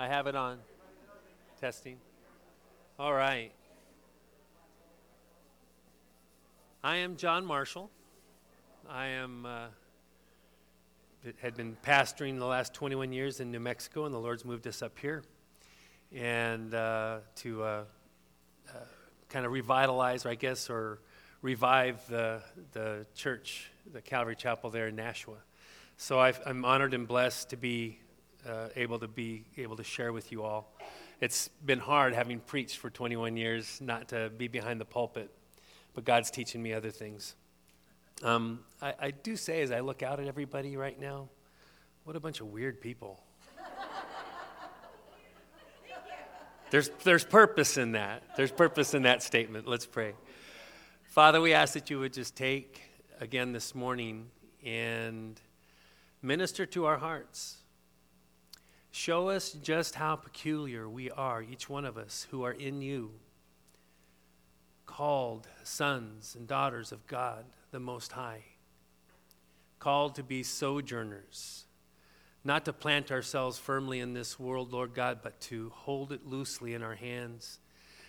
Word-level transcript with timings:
I 0.00 0.06
have 0.06 0.28
it 0.28 0.36
on. 0.36 0.58
Testing. 1.60 1.96
All 3.00 3.12
right. 3.12 3.50
I 6.84 6.98
am 6.98 7.16
John 7.16 7.44
Marshall. 7.44 7.90
I 8.88 9.06
am 9.06 9.44
uh, 9.44 9.66
had 11.38 11.56
been 11.56 11.76
pastoring 11.84 12.38
the 12.38 12.46
last 12.46 12.74
21 12.74 13.12
years 13.12 13.40
in 13.40 13.50
New 13.50 13.58
Mexico, 13.58 14.04
and 14.04 14.14
the 14.14 14.20
Lord's 14.20 14.44
moved 14.44 14.68
us 14.68 14.82
up 14.82 14.96
here, 15.00 15.24
and 16.14 16.72
uh, 16.74 17.18
to 17.36 17.64
uh, 17.64 17.84
uh 18.68 18.78
kind 19.28 19.44
of 19.44 19.50
revitalize, 19.50 20.26
I 20.26 20.36
guess, 20.36 20.70
or 20.70 21.00
revive 21.42 22.06
the 22.06 22.40
the 22.70 23.04
church, 23.16 23.72
the 23.92 24.00
Calvary 24.00 24.36
Chapel 24.36 24.70
there 24.70 24.86
in 24.86 24.94
Nashua. 24.94 25.38
So 25.96 26.20
i 26.20 26.32
am 26.46 26.64
honored 26.64 26.94
and 26.94 27.08
blessed 27.08 27.50
to 27.50 27.56
be 27.56 27.98
uh, 28.46 28.68
able 28.76 28.98
to 28.98 29.08
be 29.08 29.44
able 29.56 29.76
to 29.76 29.84
share 29.84 30.12
with 30.12 30.30
you 30.32 30.42
all. 30.42 30.72
It's 31.20 31.48
been 31.64 31.78
hard 31.78 32.14
having 32.14 32.40
preached 32.40 32.76
for 32.76 32.90
21 32.90 33.36
years, 33.36 33.80
not 33.80 34.08
to 34.08 34.30
be 34.36 34.48
behind 34.48 34.80
the 34.80 34.84
pulpit, 34.84 35.30
but 35.94 36.04
God's 36.04 36.30
teaching 36.30 36.62
me 36.62 36.72
other 36.72 36.90
things. 36.90 37.34
Um, 38.22 38.60
I, 38.82 38.94
I 39.00 39.10
do 39.10 39.36
say, 39.36 39.62
as 39.62 39.70
I 39.70 39.80
look 39.80 40.02
out 40.02 40.20
at 40.20 40.26
everybody 40.26 40.76
right 40.76 40.98
now, 40.98 41.28
what 42.04 42.16
a 42.16 42.20
bunch 42.20 42.40
of 42.40 42.48
weird 42.48 42.80
people. 42.80 43.20
There's, 46.70 46.90
there's 47.02 47.24
purpose 47.24 47.78
in 47.78 47.92
that. 47.92 48.22
There's 48.36 48.52
purpose 48.52 48.92
in 48.92 49.02
that 49.02 49.22
statement. 49.22 49.66
Let's 49.66 49.86
pray. 49.86 50.12
Father, 51.04 51.40
we 51.40 51.54
ask 51.54 51.72
that 51.74 51.88
you 51.88 51.98
would 51.98 52.12
just 52.12 52.36
take 52.36 52.82
again 53.20 53.52
this 53.52 53.74
morning 53.74 54.26
and 54.64 55.40
minister 56.20 56.66
to 56.66 56.84
our 56.84 56.98
hearts. 56.98 57.57
Show 58.90 59.28
us 59.28 59.52
just 59.52 59.94
how 59.94 60.16
peculiar 60.16 60.88
we 60.88 61.10
are, 61.10 61.42
each 61.42 61.68
one 61.68 61.84
of 61.84 61.96
us 61.96 62.26
who 62.30 62.42
are 62.42 62.52
in 62.52 62.80
you, 62.80 63.12
called 64.86 65.46
sons 65.62 66.34
and 66.34 66.48
daughters 66.48 66.90
of 66.90 67.06
God 67.06 67.44
the 67.70 67.80
Most 67.80 68.12
High, 68.12 68.42
called 69.78 70.14
to 70.14 70.22
be 70.22 70.42
sojourners, 70.42 71.66
not 72.42 72.64
to 72.64 72.72
plant 72.72 73.12
ourselves 73.12 73.58
firmly 73.58 74.00
in 74.00 74.14
this 74.14 74.38
world, 74.38 74.72
Lord 74.72 74.94
God, 74.94 75.18
but 75.22 75.38
to 75.42 75.70
hold 75.74 76.12
it 76.12 76.26
loosely 76.26 76.74
in 76.74 76.82
our 76.82 76.94
hands 76.94 77.60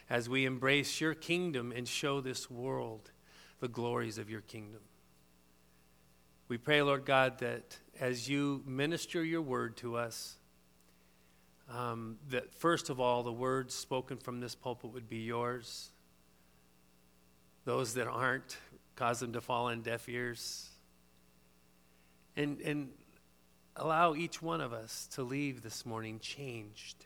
as 0.10 0.28
we 0.28 0.46
embrace 0.46 1.00
your 1.00 1.14
kingdom 1.14 1.72
and 1.76 1.88
show 1.88 2.22
this 2.22 2.50
world 2.50 3.12
the 3.60 3.68
glories 3.68 4.18
of 4.18 4.30
your 4.30 4.42
kingdom. 4.42 4.82
We 6.48 6.58
pray, 6.58 6.82
Lord 6.82 7.06
God, 7.06 7.40
that 7.40 7.78
as 8.00 8.28
you 8.28 8.64
minister 8.66 9.24
your 9.24 9.42
word 9.42 9.78
to 9.78 9.98
us, 9.98 10.38
um, 11.70 12.18
that 12.30 12.54
first 12.54 12.90
of 12.90 13.00
all, 13.00 13.24
the 13.24 13.32
words 13.32 13.74
spoken 13.74 14.18
from 14.18 14.40
this 14.40 14.56
pulpit 14.56 14.92
would 14.94 15.10
be 15.10 15.20
yours. 15.20 15.92
Those 17.66 17.94
that 17.94 18.08
aren't, 18.08 18.58
cause 18.96 19.20
them 19.20 19.34
to 19.34 19.42
fall 19.42 19.68
on 19.68 19.82
deaf 19.82 20.10
ears. 20.10 20.70
And, 22.36 22.60
and 22.62 22.90
allow 23.76 24.16
each 24.16 24.42
one 24.42 24.62
of 24.62 24.74
us 24.74 25.08
to 25.14 25.24
leave 25.24 25.62
this 25.62 25.86
morning 25.86 26.20
changed. 26.20 27.06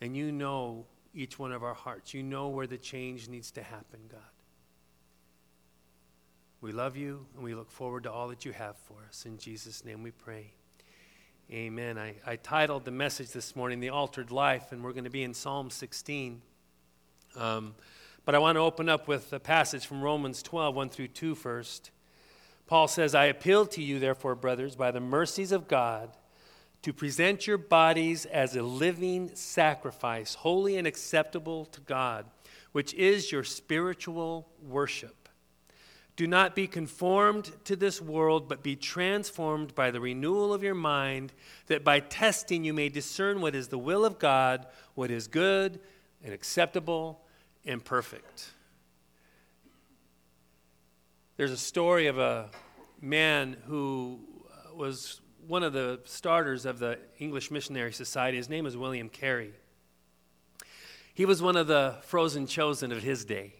And 0.00 0.16
you 0.16 0.32
know 0.32 0.86
each 1.14 1.38
one 1.38 1.52
of 1.52 1.62
our 1.62 1.74
hearts. 1.74 2.14
You 2.14 2.22
know 2.22 2.48
where 2.48 2.66
the 2.66 2.78
change 2.78 3.28
needs 3.28 3.50
to 3.52 3.62
happen, 3.62 4.00
God. 4.10 4.20
We 6.60 6.72
love 6.72 6.96
you 6.96 7.26
and 7.34 7.42
we 7.42 7.54
look 7.54 7.70
forward 7.70 8.02
to 8.04 8.12
all 8.12 8.28
that 8.28 8.44
you 8.44 8.52
have 8.52 8.76
for 8.76 8.96
us. 9.08 9.24
In 9.24 9.38
Jesus' 9.38 9.84
name 9.84 10.02
we 10.02 10.10
pray. 10.10 10.52
Amen. 11.52 11.98
I, 11.98 12.14
I 12.24 12.36
titled 12.36 12.84
the 12.84 12.92
message 12.92 13.32
this 13.32 13.56
morning, 13.56 13.80
The 13.80 13.88
Altered 13.88 14.30
Life, 14.30 14.70
and 14.70 14.84
we're 14.84 14.92
going 14.92 15.02
to 15.02 15.10
be 15.10 15.24
in 15.24 15.34
Psalm 15.34 15.68
16. 15.68 16.40
Um, 17.34 17.74
but 18.24 18.36
I 18.36 18.38
want 18.38 18.54
to 18.54 18.60
open 18.60 18.88
up 18.88 19.08
with 19.08 19.32
a 19.32 19.40
passage 19.40 19.84
from 19.84 20.00
Romans 20.00 20.44
12, 20.44 20.76
1 20.76 20.90
through 20.90 21.08
2 21.08 21.34
first. 21.34 21.90
Paul 22.68 22.86
says, 22.86 23.16
I 23.16 23.24
appeal 23.24 23.66
to 23.66 23.82
you, 23.82 23.98
therefore, 23.98 24.36
brothers, 24.36 24.76
by 24.76 24.92
the 24.92 25.00
mercies 25.00 25.50
of 25.50 25.66
God, 25.66 26.10
to 26.82 26.92
present 26.92 27.48
your 27.48 27.58
bodies 27.58 28.26
as 28.26 28.54
a 28.54 28.62
living 28.62 29.32
sacrifice, 29.34 30.34
holy 30.34 30.76
and 30.76 30.86
acceptable 30.86 31.64
to 31.64 31.80
God, 31.80 32.26
which 32.70 32.94
is 32.94 33.32
your 33.32 33.42
spiritual 33.42 34.48
worship. 34.62 35.19
Do 36.16 36.26
not 36.26 36.54
be 36.54 36.66
conformed 36.66 37.50
to 37.64 37.76
this 37.76 38.00
world, 38.00 38.48
but 38.48 38.62
be 38.62 38.76
transformed 38.76 39.74
by 39.74 39.90
the 39.90 40.00
renewal 40.00 40.52
of 40.52 40.62
your 40.62 40.74
mind, 40.74 41.32
that 41.66 41.82
by 41.84 42.00
testing 42.00 42.64
you 42.64 42.74
may 42.74 42.88
discern 42.88 43.40
what 43.40 43.54
is 43.54 43.68
the 43.68 43.78
will 43.78 44.04
of 44.04 44.18
God, 44.18 44.66
what 44.94 45.10
is 45.10 45.28
good 45.28 45.80
and 46.22 46.34
acceptable 46.34 47.22
and 47.64 47.84
perfect. 47.84 48.50
There's 51.36 51.52
a 51.52 51.56
story 51.56 52.06
of 52.06 52.18
a 52.18 52.50
man 53.00 53.56
who 53.66 54.20
uh, 54.50 54.74
was 54.74 55.22
one 55.46 55.62
of 55.62 55.72
the 55.72 56.00
starters 56.04 56.66
of 56.66 56.78
the 56.78 56.98
English 57.18 57.50
Missionary 57.50 57.92
Society. 57.92 58.36
His 58.36 58.50
name 58.50 58.66
is 58.66 58.76
William 58.76 59.08
Carey. 59.08 59.54
He 61.14 61.24
was 61.24 61.42
one 61.42 61.56
of 61.56 61.66
the 61.66 61.96
frozen 62.02 62.46
chosen 62.46 62.92
of 62.92 63.02
his 63.02 63.24
day. 63.24 63.54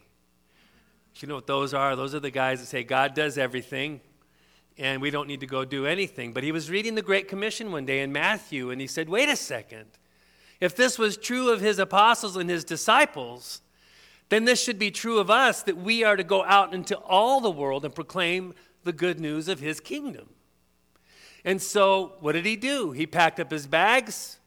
You 1.22 1.28
know 1.28 1.34
what 1.34 1.46
those 1.46 1.74
are? 1.74 1.96
Those 1.96 2.14
are 2.14 2.20
the 2.20 2.30
guys 2.30 2.60
that 2.60 2.66
say 2.66 2.82
God 2.82 3.14
does 3.14 3.36
everything 3.36 4.00
and 4.78 5.02
we 5.02 5.10
don't 5.10 5.28
need 5.28 5.40
to 5.40 5.46
go 5.46 5.64
do 5.64 5.86
anything. 5.86 6.32
But 6.32 6.42
he 6.42 6.52
was 6.52 6.70
reading 6.70 6.94
the 6.94 7.02
Great 7.02 7.28
Commission 7.28 7.70
one 7.70 7.84
day 7.84 8.00
in 8.00 8.12
Matthew 8.12 8.70
and 8.70 8.80
he 8.80 8.86
said, 8.86 9.08
Wait 9.08 9.28
a 9.28 9.36
second. 9.36 9.86
If 10.60 10.76
this 10.76 10.98
was 10.98 11.16
true 11.16 11.50
of 11.50 11.60
his 11.60 11.78
apostles 11.78 12.36
and 12.36 12.48
his 12.48 12.64
disciples, 12.64 13.62
then 14.28 14.44
this 14.44 14.62
should 14.62 14.78
be 14.78 14.90
true 14.90 15.18
of 15.18 15.30
us 15.30 15.62
that 15.62 15.76
we 15.76 16.04
are 16.04 16.16
to 16.16 16.24
go 16.24 16.44
out 16.44 16.72
into 16.72 16.96
all 16.96 17.40
the 17.40 17.50
world 17.50 17.84
and 17.84 17.94
proclaim 17.94 18.54
the 18.84 18.92
good 18.92 19.20
news 19.20 19.48
of 19.48 19.60
his 19.60 19.80
kingdom. 19.80 20.28
And 21.44 21.60
so, 21.60 22.14
what 22.20 22.32
did 22.32 22.44
he 22.44 22.56
do? 22.56 22.92
He 22.92 23.06
packed 23.06 23.40
up 23.40 23.50
his 23.50 23.66
bags, 23.66 24.38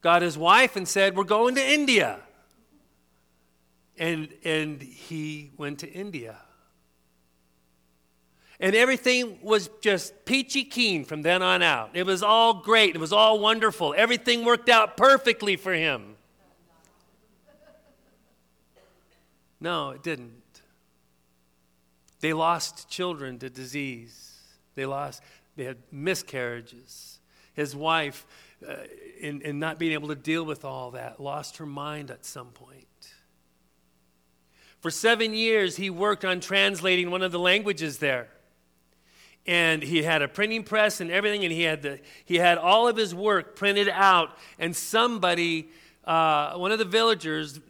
got 0.00 0.22
his 0.22 0.38
wife, 0.38 0.76
and 0.76 0.88
said, 0.88 1.16
We're 1.16 1.24
going 1.24 1.54
to 1.54 1.66
India. 1.66 2.20
And, 4.02 4.30
and 4.42 4.82
he 4.82 5.52
went 5.56 5.78
to 5.78 5.88
India. 5.88 6.36
And 8.58 8.74
everything 8.74 9.38
was 9.42 9.70
just 9.80 10.24
peachy 10.24 10.64
keen 10.64 11.04
from 11.04 11.22
then 11.22 11.40
on 11.40 11.62
out. 11.62 11.90
It 11.94 12.04
was 12.04 12.20
all 12.20 12.62
great. 12.62 12.96
It 12.96 12.98
was 12.98 13.12
all 13.12 13.38
wonderful. 13.38 13.94
Everything 13.96 14.44
worked 14.44 14.68
out 14.68 14.96
perfectly 14.96 15.54
for 15.54 15.72
him. 15.72 16.16
No, 19.60 19.90
it 19.90 20.02
didn't. 20.02 20.42
They 22.18 22.32
lost 22.32 22.88
children 22.88 23.38
to 23.38 23.48
disease. 23.50 24.40
They 24.74 24.84
lost, 24.84 25.22
they 25.54 25.62
had 25.62 25.76
miscarriages. 25.92 27.20
His 27.54 27.76
wife, 27.76 28.26
uh, 28.68 28.74
in, 29.20 29.42
in 29.42 29.60
not 29.60 29.78
being 29.78 29.92
able 29.92 30.08
to 30.08 30.16
deal 30.16 30.42
with 30.42 30.64
all 30.64 30.90
that, 30.90 31.20
lost 31.20 31.58
her 31.58 31.66
mind 31.66 32.10
at 32.10 32.24
some 32.24 32.48
point. 32.48 32.81
For 34.82 34.90
seven 34.90 35.32
years, 35.32 35.76
he 35.76 35.90
worked 35.90 36.24
on 36.24 36.40
translating 36.40 37.12
one 37.12 37.22
of 37.22 37.30
the 37.30 37.38
languages 37.38 37.98
there. 37.98 38.26
And 39.46 39.80
he 39.80 40.02
had 40.02 40.22
a 40.22 40.28
printing 40.28 40.64
press 40.64 41.00
and 41.00 41.08
everything, 41.08 41.44
and 41.44 41.52
he 41.52 41.62
had, 41.62 41.82
the, 41.82 42.00
he 42.24 42.36
had 42.36 42.58
all 42.58 42.88
of 42.88 42.96
his 42.96 43.14
work 43.14 43.54
printed 43.54 43.88
out. 43.88 44.36
And 44.58 44.74
somebody, 44.74 45.68
uh, 46.04 46.54
one 46.54 46.72
of 46.72 46.80
the 46.80 46.84
villagers, 46.84 47.60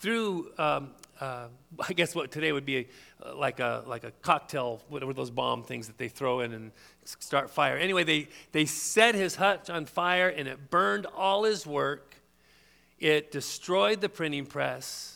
threw, 0.00 0.52
um, 0.58 0.90
uh, 1.18 1.46
I 1.88 1.94
guess 1.94 2.14
what 2.14 2.30
today 2.30 2.52
would 2.52 2.66
be 2.66 2.88
a, 3.22 3.34
like, 3.34 3.58
a, 3.60 3.82
like 3.86 4.04
a 4.04 4.10
cocktail, 4.20 4.82
whatever 4.90 5.14
those 5.14 5.30
bomb 5.30 5.62
things 5.62 5.86
that 5.86 5.96
they 5.96 6.08
throw 6.08 6.40
in 6.40 6.52
and 6.52 6.72
start 7.04 7.48
fire. 7.48 7.78
Anyway, 7.78 8.04
they, 8.04 8.28
they 8.52 8.66
set 8.66 9.14
his 9.14 9.36
hut 9.36 9.70
on 9.70 9.86
fire, 9.86 10.28
and 10.28 10.46
it 10.46 10.68
burned 10.68 11.06
all 11.06 11.44
his 11.44 11.66
work. 11.66 12.16
It 12.98 13.32
destroyed 13.32 14.02
the 14.02 14.10
printing 14.10 14.44
press 14.44 15.13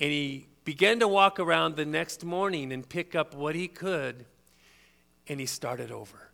and 0.00 0.10
he 0.10 0.48
began 0.64 1.00
to 1.00 1.08
walk 1.08 1.40
around 1.40 1.76
the 1.76 1.84
next 1.84 2.24
morning 2.24 2.72
and 2.72 2.88
pick 2.88 3.14
up 3.14 3.34
what 3.34 3.54
he 3.54 3.68
could, 3.68 4.26
and 5.26 5.40
he 5.40 5.46
started 5.46 5.90
over. 5.90 6.30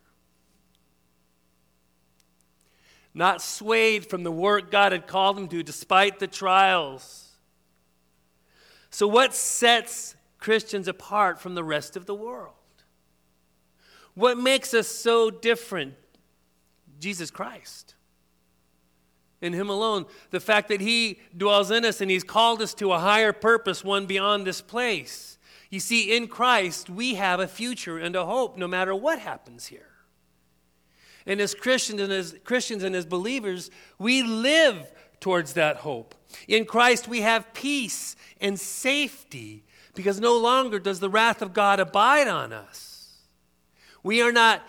Not 3.14 3.40
swayed 3.40 4.06
from 4.06 4.24
the 4.24 4.32
work 4.32 4.70
God 4.70 4.92
had 4.92 5.06
called 5.06 5.38
him 5.38 5.48
to, 5.48 5.62
despite 5.62 6.18
the 6.18 6.26
trials. 6.26 7.32
So, 8.90 9.06
what 9.06 9.34
sets 9.34 10.16
Christians 10.38 10.88
apart 10.88 11.40
from 11.40 11.54
the 11.54 11.64
rest 11.64 11.96
of 11.96 12.06
the 12.06 12.14
world? 12.14 12.54
What 14.14 14.36
makes 14.36 14.74
us 14.74 14.88
so 14.88 15.30
different? 15.30 15.94
Jesus 17.00 17.30
Christ 17.30 17.93
in 19.44 19.52
Him 19.52 19.68
alone. 19.68 20.06
The 20.30 20.40
fact 20.40 20.68
that 20.68 20.80
He 20.80 21.20
dwells 21.36 21.70
in 21.70 21.84
us 21.84 22.00
and 22.00 22.10
He's 22.10 22.24
called 22.24 22.60
us 22.62 22.74
to 22.74 22.92
a 22.92 22.98
higher 22.98 23.32
purpose, 23.32 23.84
one 23.84 24.06
beyond 24.06 24.46
this 24.46 24.60
place. 24.60 25.38
You 25.70 25.80
see, 25.80 26.16
in 26.16 26.28
Christ, 26.28 26.88
we 26.88 27.14
have 27.14 27.40
a 27.40 27.48
future 27.48 27.98
and 27.98 28.16
a 28.16 28.24
hope 28.24 28.56
no 28.56 28.68
matter 28.68 28.94
what 28.94 29.18
happens 29.18 29.66
here. 29.66 29.88
And 31.26 31.40
as 31.40 31.54
Christians 31.54 32.00
and 32.00 32.12
as 32.12 32.36
Christians 32.44 32.82
and 32.82 32.94
as 32.94 33.06
believers, 33.06 33.70
we 33.98 34.22
live 34.22 34.90
towards 35.20 35.54
that 35.54 35.76
hope. 35.76 36.14
In 36.48 36.64
Christ 36.64 37.08
we 37.08 37.22
have 37.22 37.54
peace 37.54 38.14
and 38.40 38.60
safety 38.60 39.64
because 39.94 40.20
no 40.20 40.36
longer 40.36 40.78
does 40.78 41.00
the 41.00 41.08
wrath 41.08 41.40
of 41.40 41.54
God 41.54 41.80
abide 41.80 42.28
on 42.28 42.52
us. 42.52 43.16
We 44.02 44.20
are 44.20 44.32
not 44.32 44.62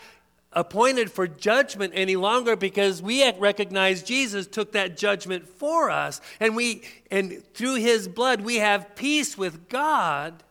appointed 0.56 1.12
for 1.12 1.28
judgment 1.28 1.92
any 1.94 2.16
longer 2.16 2.56
because 2.56 3.02
we 3.02 3.30
recognize 3.32 4.02
Jesus 4.02 4.46
took 4.46 4.72
that 4.72 4.96
judgment 4.96 5.46
for 5.46 5.90
us 5.90 6.22
and 6.40 6.56
we 6.56 6.82
and 7.10 7.44
through 7.52 7.74
his 7.74 8.08
blood 8.08 8.40
we 8.40 8.56
have 8.56 8.96
peace 8.96 9.36
with 9.36 9.68
God 9.68 10.42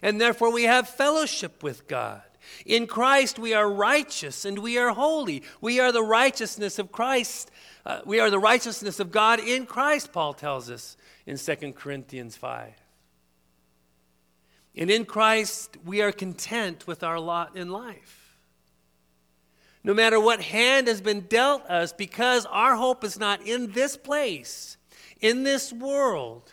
and 0.00 0.18
therefore 0.18 0.50
we 0.50 0.64
have 0.64 0.88
fellowship 0.88 1.62
with 1.62 1.86
God. 1.86 2.22
In 2.64 2.86
Christ 2.86 3.38
we 3.38 3.52
are 3.52 3.70
righteous 3.70 4.46
and 4.46 4.60
we 4.60 4.78
are 4.78 4.94
holy. 4.94 5.42
We 5.60 5.78
are 5.78 5.92
the 5.92 6.02
righteousness 6.02 6.78
of 6.78 6.90
Christ. 6.90 7.50
Uh, 7.84 8.00
we 8.06 8.20
are 8.20 8.30
the 8.30 8.38
righteousness 8.38 8.98
of 8.98 9.12
God 9.12 9.40
in 9.40 9.66
Christ, 9.66 10.10
Paul 10.10 10.32
tells 10.32 10.70
us 10.70 10.96
in 11.26 11.36
2 11.36 11.74
Corinthians 11.74 12.34
5. 12.34 12.72
And 14.74 14.90
in 14.90 15.04
Christ 15.04 15.76
we 15.84 16.00
are 16.00 16.12
content 16.12 16.86
with 16.86 17.04
our 17.04 17.20
lot 17.20 17.54
in 17.54 17.68
life 17.68 18.17
no 19.84 19.94
matter 19.94 20.20
what 20.20 20.40
hand 20.40 20.88
has 20.88 21.00
been 21.00 21.20
dealt 21.20 21.64
us, 21.66 21.92
because 21.92 22.46
our 22.46 22.76
hope 22.76 23.04
is 23.04 23.18
not 23.18 23.42
in 23.42 23.72
this 23.72 23.96
place, 23.96 24.76
in 25.20 25.44
this 25.44 25.72
world, 25.72 26.52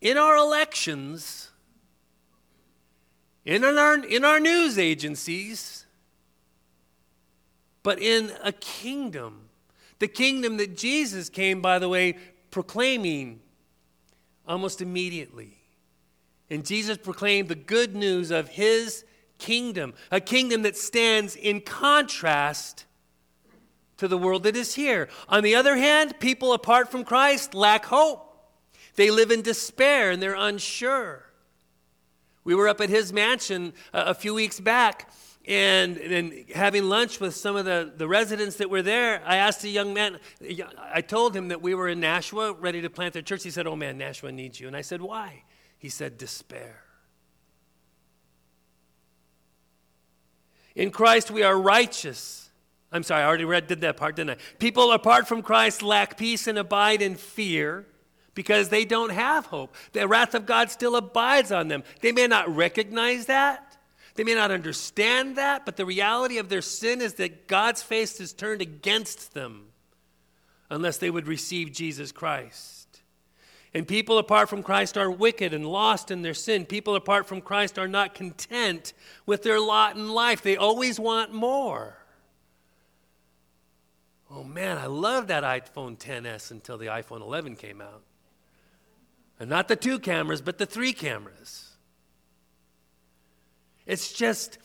in 0.00 0.16
our 0.16 0.36
elections, 0.36 1.50
in 3.44 3.64
our, 3.64 4.04
in 4.04 4.24
our 4.24 4.40
news 4.40 4.78
agencies, 4.78 5.86
but 7.82 7.98
in 7.98 8.32
a 8.42 8.52
kingdom. 8.52 9.48
The 9.98 10.08
kingdom 10.08 10.56
that 10.56 10.76
Jesus 10.76 11.28
came, 11.28 11.60
by 11.60 11.78
the 11.78 11.88
way, 11.88 12.16
proclaiming 12.50 13.40
almost 14.46 14.80
immediately. 14.80 15.58
And 16.50 16.64
Jesus 16.64 16.96
proclaimed 16.96 17.48
the 17.48 17.54
good 17.54 17.94
news 17.94 18.30
of 18.30 18.48
his 18.48 19.04
kingdom, 19.38 19.94
a 20.10 20.20
kingdom 20.20 20.62
that 20.62 20.76
stands 20.76 21.36
in 21.36 21.60
contrast 21.60 22.84
to 23.96 24.08
the 24.08 24.18
world 24.18 24.42
that 24.44 24.56
is 24.56 24.74
here. 24.74 25.08
On 25.28 25.42
the 25.42 25.54
other 25.54 25.76
hand, 25.76 26.18
people 26.20 26.52
apart 26.52 26.90
from 26.90 27.04
Christ 27.04 27.54
lack 27.54 27.86
hope. 27.86 28.20
They 28.96 29.10
live 29.10 29.30
in 29.30 29.42
despair 29.42 30.10
and 30.10 30.22
they're 30.22 30.36
unsure. 30.36 31.24
We 32.44 32.54
were 32.54 32.68
up 32.68 32.80
at 32.80 32.90
his 32.90 33.12
mansion 33.12 33.72
uh, 33.92 34.04
a, 34.08 34.14
few 34.14 34.34
weeks 34.34 34.60
back 34.60 35.10
and, 35.46 35.96
and 35.96 36.50
having 36.54 36.84
lunch 36.84 37.18
with 37.18 37.34
some 37.34 37.56
of 37.56 37.64
the, 37.64 37.92
the 37.96 38.06
residents 38.06 38.56
that 38.56 38.68
were 38.68 38.82
there. 38.82 39.22
I 39.24 39.36
asked 39.36 39.64
a 39.64 39.68
young 39.68 39.94
man, 39.94 40.18
I 40.92 41.00
told 41.00 41.34
him 41.34 41.48
that 41.48 41.62
we 41.62 41.74
were 41.74 41.88
in 41.88 42.00
Nashua 42.00 42.52
ready 42.52 42.82
to 42.82 42.90
plant 42.90 43.14
their 43.14 43.22
church. 43.22 43.42
He 43.42 43.50
said, 43.50 43.66
Oh 43.66 43.76
man, 43.76 43.96
Nashua 43.96 44.30
needs 44.30 44.60
you. 44.60 44.66
And 44.66 44.76
I 44.76 44.82
said, 44.82 45.00
Why? 45.00 45.44
He 45.78 45.88
said, 45.88 46.18
Despair. 46.18 46.83
In 50.74 50.90
Christ 50.90 51.30
we 51.30 51.42
are 51.42 51.58
righteous. 51.58 52.50
I'm 52.90 53.02
sorry, 53.02 53.22
I 53.22 53.26
already 53.26 53.44
read 53.44 53.66
did 53.66 53.80
that 53.80 53.96
part, 53.96 54.16
didn't 54.16 54.38
I? 54.38 54.42
People 54.58 54.92
apart 54.92 55.26
from 55.26 55.42
Christ 55.42 55.82
lack 55.82 56.16
peace 56.16 56.46
and 56.46 56.58
abide 56.58 57.02
in 57.02 57.16
fear 57.16 57.86
because 58.34 58.68
they 58.68 58.84
don't 58.84 59.12
have 59.12 59.46
hope. 59.46 59.74
The 59.92 60.06
wrath 60.06 60.34
of 60.34 60.46
God 60.46 60.70
still 60.70 60.96
abides 60.96 61.52
on 61.52 61.68
them. 61.68 61.84
They 62.00 62.12
may 62.12 62.26
not 62.26 62.54
recognize 62.54 63.26
that. 63.26 63.76
They 64.14 64.24
may 64.24 64.34
not 64.34 64.52
understand 64.52 65.36
that, 65.36 65.64
but 65.64 65.76
the 65.76 65.86
reality 65.86 66.38
of 66.38 66.48
their 66.48 66.62
sin 66.62 67.00
is 67.00 67.14
that 67.14 67.48
God's 67.48 67.82
face 67.82 68.20
is 68.20 68.32
turned 68.32 68.62
against 68.62 69.34
them 69.34 69.66
unless 70.70 70.98
they 70.98 71.10
would 71.10 71.26
receive 71.26 71.72
Jesus 71.72 72.12
Christ. 72.12 72.83
And 73.74 73.88
people 73.88 74.18
apart 74.18 74.48
from 74.48 74.62
Christ 74.62 74.96
are 74.96 75.10
wicked 75.10 75.52
and 75.52 75.66
lost 75.66 76.12
in 76.12 76.22
their 76.22 76.34
sin. 76.34 76.64
People 76.64 76.94
apart 76.94 77.26
from 77.26 77.40
Christ 77.40 77.76
are 77.76 77.88
not 77.88 78.14
content 78.14 78.92
with 79.26 79.42
their 79.42 79.58
lot 79.58 79.96
in 79.96 80.10
life, 80.10 80.42
they 80.42 80.56
always 80.56 81.00
want 81.00 81.32
more. 81.32 81.98
Oh 84.30 84.44
man, 84.44 84.78
I 84.78 84.86
love 84.86 85.26
that 85.28 85.42
iPhone 85.42 85.98
10s 85.98 86.50
until 86.50 86.78
the 86.78 86.86
iPhone 86.86 87.20
11 87.20 87.56
came 87.56 87.80
out. 87.80 88.02
And 89.38 89.50
not 89.50 89.68
the 89.68 89.76
two 89.76 89.98
cameras, 89.98 90.40
but 90.40 90.58
the 90.58 90.66
three 90.66 90.92
cameras. 90.92 91.70
It's 93.86 94.12
just 94.12 94.58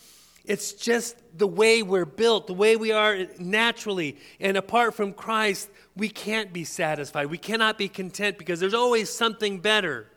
it's 0.46 0.74
just 0.74 1.16
the 1.38 1.48
way 1.48 1.84
we're 1.84 2.06
built, 2.06 2.48
the 2.48 2.54
way 2.54 2.76
we 2.76 2.92
are 2.92 3.26
naturally. 3.38 4.18
And 4.40 4.58
apart 4.58 4.96
from 4.96 5.14
Christ, 5.14 5.70
we 5.96 6.10
can't 6.10 6.52
be 6.52 6.64
satisfied. 6.64 7.28
We 7.28 7.38
cannot 7.38 7.78
be 7.78 7.88
content 7.88 8.38
because 8.38 8.60
there's 8.60 8.74
always 8.74 9.10
something 9.10 9.60
better. 9.60 10.08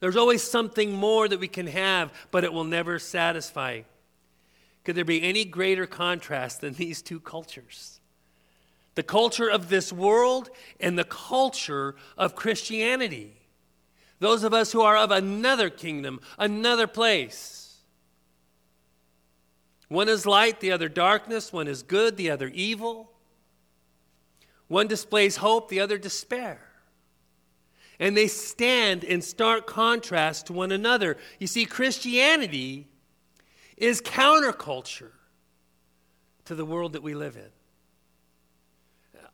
There's 0.00 0.16
always 0.16 0.42
something 0.42 0.92
more 0.92 1.28
that 1.28 1.38
we 1.38 1.48
can 1.48 1.68
have, 1.68 2.12
but 2.30 2.44
it 2.44 2.52
will 2.52 2.64
never 2.64 2.98
satisfy. 2.98 3.82
Could 4.84 4.96
there 4.96 5.04
be 5.04 5.22
any 5.22 5.44
greater 5.44 5.86
contrast 5.86 6.60
than 6.60 6.74
these 6.74 7.02
two 7.02 7.20
cultures? 7.20 8.00
The 8.94 9.04
culture 9.04 9.48
of 9.48 9.68
this 9.68 9.92
world 9.92 10.50
and 10.80 10.98
the 10.98 11.04
culture 11.04 11.94
of 12.18 12.34
Christianity. 12.34 13.36
Those 14.18 14.42
of 14.42 14.52
us 14.52 14.72
who 14.72 14.82
are 14.82 14.96
of 14.96 15.10
another 15.10 15.70
kingdom, 15.70 16.20
another 16.36 16.86
place. 16.86 17.61
One 19.92 20.08
is 20.08 20.24
light, 20.24 20.60
the 20.60 20.72
other 20.72 20.88
darkness. 20.88 21.52
One 21.52 21.68
is 21.68 21.82
good, 21.82 22.16
the 22.16 22.30
other 22.30 22.48
evil. 22.48 23.12
One 24.66 24.88
displays 24.88 25.36
hope, 25.36 25.68
the 25.68 25.80
other 25.80 25.98
despair. 25.98 26.60
And 28.00 28.16
they 28.16 28.26
stand 28.26 29.04
in 29.04 29.20
stark 29.20 29.66
contrast 29.66 30.46
to 30.46 30.54
one 30.54 30.72
another. 30.72 31.18
You 31.38 31.46
see, 31.46 31.66
Christianity 31.66 32.88
is 33.76 34.00
counterculture 34.00 35.10
to 36.46 36.54
the 36.54 36.64
world 36.64 36.94
that 36.94 37.02
we 37.02 37.14
live 37.14 37.36
in. 37.36 37.50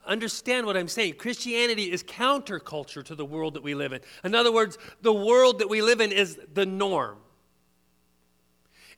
Understand 0.05 0.67
what 0.67 0.77
I'm 0.77 0.89
saying. 0.89 1.15
Christianity 1.15 1.93
is 1.93 2.03
counterculture 2.03 3.05
to 3.05 3.15
the 3.15 3.25
world 3.25 3.55
that 3.55 3.63
we 3.63 3.77
live 3.77 3.93
in. 3.93 4.01
In 4.25 4.35
other 4.35 4.51
words, 4.51 4.77
the 5.03 5.13
world 5.13 5.61
that 5.61 5.69
we 5.69 5.83
live 5.83 6.01
in 6.01 6.11
is 6.11 6.37
the 6.53 6.67
norm. 6.67 7.19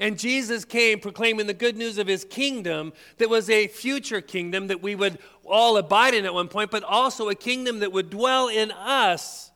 And 0.01 0.19
Jesus 0.19 0.65
came 0.65 0.99
proclaiming 0.99 1.47
the 1.47 1.55
good 1.55 1.77
news 1.77 1.99
of 1.99 2.07
his 2.07 2.25
kingdom 2.25 2.95
that 3.19 3.29
was 3.29 3.51
a 3.51 3.69
future 3.69 4.23
kingdom 4.23 4.69
that 4.69 4.83
we 4.83 4.95
would 4.95 5.19
all 5.45 5.77
abide 5.77 6.15
in 6.15 6.25
at 6.25 6.33
one 6.33 6.49
point, 6.49 6.71
but 6.71 6.83
also 6.83 7.29
a 7.29 7.35
kingdom 7.35 7.81
that 7.81 7.93
would 7.93 8.09
dwell 8.09 8.49
in 8.49 8.73
us 8.73 9.51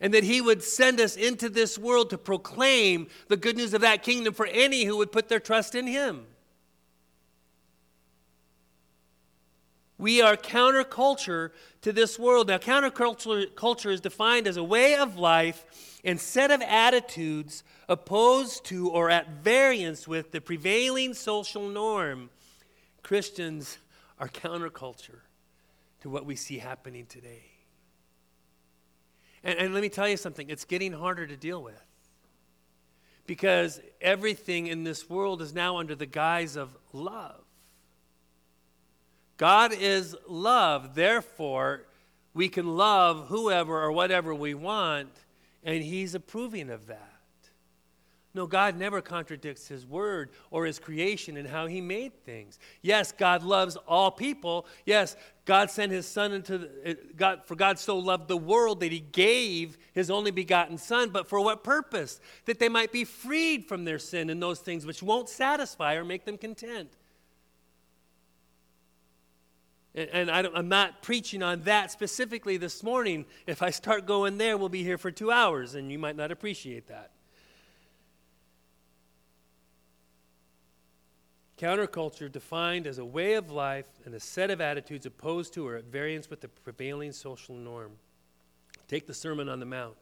and 0.00 0.14
that 0.14 0.22
he 0.22 0.40
would 0.40 0.62
send 0.62 1.00
us 1.00 1.16
into 1.16 1.48
this 1.48 1.76
world 1.76 2.10
to 2.10 2.18
proclaim 2.18 3.08
the 3.28 3.36
good 3.36 3.56
news 3.56 3.74
of 3.74 3.80
that 3.80 4.04
kingdom 4.04 4.32
for 4.32 4.46
any 4.46 4.84
who 4.84 4.96
would 4.98 5.10
put 5.10 5.28
their 5.28 5.40
trust 5.40 5.74
in 5.74 5.86
him. 5.86 6.26
We 9.98 10.20
are 10.20 10.36
counterculture 10.36 11.52
to 11.80 11.92
this 11.92 12.18
world. 12.18 12.48
Now, 12.48 12.58
counterculture 12.58 13.54
culture 13.54 13.90
is 13.90 14.00
defined 14.00 14.46
as 14.46 14.58
a 14.58 14.64
way 14.64 14.94
of 14.94 15.16
life 15.16 15.64
and 16.04 16.20
set 16.20 16.50
of 16.50 16.60
attitudes 16.60 17.64
opposed 17.88 18.64
to 18.66 18.90
or 18.90 19.08
at 19.08 19.42
variance 19.42 20.06
with 20.06 20.32
the 20.32 20.40
prevailing 20.40 21.14
social 21.14 21.68
norm. 21.68 22.28
Christians 23.02 23.78
are 24.18 24.28
counterculture 24.28 25.20
to 26.00 26.10
what 26.10 26.26
we 26.26 26.36
see 26.36 26.58
happening 26.58 27.06
today. 27.06 27.44
And, 29.42 29.58
and 29.58 29.74
let 29.74 29.82
me 29.82 29.88
tell 29.88 30.08
you 30.08 30.18
something, 30.18 30.50
it's 30.50 30.66
getting 30.66 30.92
harder 30.92 31.26
to 31.26 31.36
deal 31.36 31.62
with. 31.62 31.82
Because 33.26 33.80
everything 34.00 34.66
in 34.66 34.84
this 34.84 35.08
world 35.08 35.40
is 35.40 35.54
now 35.54 35.78
under 35.78 35.94
the 35.94 36.06
guise 36.06 36.56
of 36.56 36.76
love. 36.92 37.45
God 39.36 39.72
is 39.72 40.16
love, 40.26 40.94
therefore, 40.94 41.82
we 42.32 42.48
can 42.48 42.76
love 42.76 43.28
whoever 43.28 43.82
or 43.82 43.92
whatever 43.92 44.34
we 44.34 44.54
want, 44.54 45.10
and 45.64 45.82
He's 45.82 46.14
approving 46.14 46.70
of 46.70 46.86
that. 46.86 47.12
No, 48.36 48.46
God 48.46 48.76
never 48.76 49.00
contradicts 49.00 49.66
His 49.66 49.86
word 49.86 50.28
or 50.50 50.66
His 50.66 50.78
creation 50.78 51.38
and 51.38 51.48
how 51.48 51.66
He 51.66 51.80
made 51.80 52.12
things. 52.24 52.58
Yes, 52.82 53.10
God 53.10 53.42
loves 53.42 53.76
all 53.88 54.10
people. 54.10 54.66
Yes, 54.84 55.16
God 55.46 55.70
sent 55.70 55.90
His 55.90 56.06
Son 56.06 56.32
into 56.32 56.58
the, 56.58 56.98
God, 57.16 57.40
for 57.46 57.54
God 57.54 57.78
so 57.78 57.98
loved 57.98 58.28
the 58.28 58.36
world 58.36 58.80
that 58.80 58.92
He 58.92 59.00
gave 59.00 59.78
His 59.94 60.10
only 60.10 60.30
begotten 60.30 60.76
Son. 60.76 61.08
But 61.08 61.30
for 61.30 61.40
what 61.40 61.64
purpose? 61.64 62.20
That 62.44 62.58
they 62.58 62.68
might 62.68 62.92
be 62.92 63.04
freed 63.04 63.64
from 63.64 63.86
their 63.86 63.98
sin 63.98 64.28
and 64.28 64.42
those 64.42 64.60
things 64.60 64.84
which 64.84 65.02
won't 65.02 65.30
satisfy 65.30 65.94
or 65.94 66.04
make 66.04 66.26
them 66.26 66.36
content. 66.36 66.90
And 69.96 70.30
I 70.30 70.40
am 70.40 70.68
not 70.68 71.00
preaching 71.00 71.42
on 71.42 71.62
that 71.62 71.90
specifically 71.90 72.58
this 72.58 72.82
morning. 72.82 73.24
If 73.46 73.62
I 73.62 73.70
start 73.70 74.04
going 74.04 74.36
there, 74.36 74.58
we'll 74.58 74.68
be 74.68 74.82
here 74.82 74.98
for 74.98 75.10
two 75.10 75.30
hours, 75.30 75.74
and 75.74 75.90
you 75.90 75.98
might 75.98 76.16
not 76.16 76.30
appreciate 76.30 76.88
that. 76.88 77.12
Counterculture 81.58 82.30
defined 82.30 82.86
as 82.86 82.98
a 82.98 83.04
way 83.04 83.34
of 83.34 83.50
life 83.50 83.88
and 84.04 84.14
a 84.14 84.20
set 84.20 84.50
of 84.50 84.60
attitudes 84.60 85.06
opposed 85.06 85.54
to 85.54 85.66
or 85.66 85.76
at 85.76 85.84
variance 85.84 86.28
with 86.28 86.42
the 86.42 86.48
prevailing 86.48 87.12
social 87.12 87.54
norm. 87.54 87.92
Take 88.88 89.06
the 89.06 89.14
Sermon 89.14 89.48
on 89.48 89.60
the 89.60 89.66
Mount. 89.66 89.96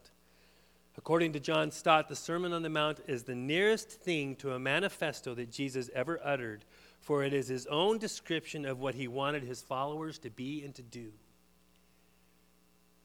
According 0.97 1.31
to 1.33 1.39
John 1.39 1.71
Stott, 1.71 2.09
the 2.09 2.15
Sermon 2.15 2.51
on 2.51 2.61
the 2.61 2.69
Mount 2.69 2.99
is 3.07 3.23
the 3.23 3.35
nearest 3.35 3.89
thing 3.89 4.35
to 4.37 4.51
a 4.51 4.59
manifesto 4.59 5.33
that 5.35 5.49
Jesus 5.49 5.89
ever 5.93 6.19
uttered, 6.21 6.65
for 7.05 7.23
it 7.23 7.33
is 7.33 7.47
his 7.47 7.67
own 7.67 7.99
description 7.99 8.65
of 8.65 8.79
what 8.79 8.95
he 8.95 9.07
wanted 9.07 9.43
his 9.43 9.61
followers 9.61 10.17
to 10.17 10.31
be 10.31 10.63
and 10.65 10.73
to 10.73 10.81
do. 10.81 11.11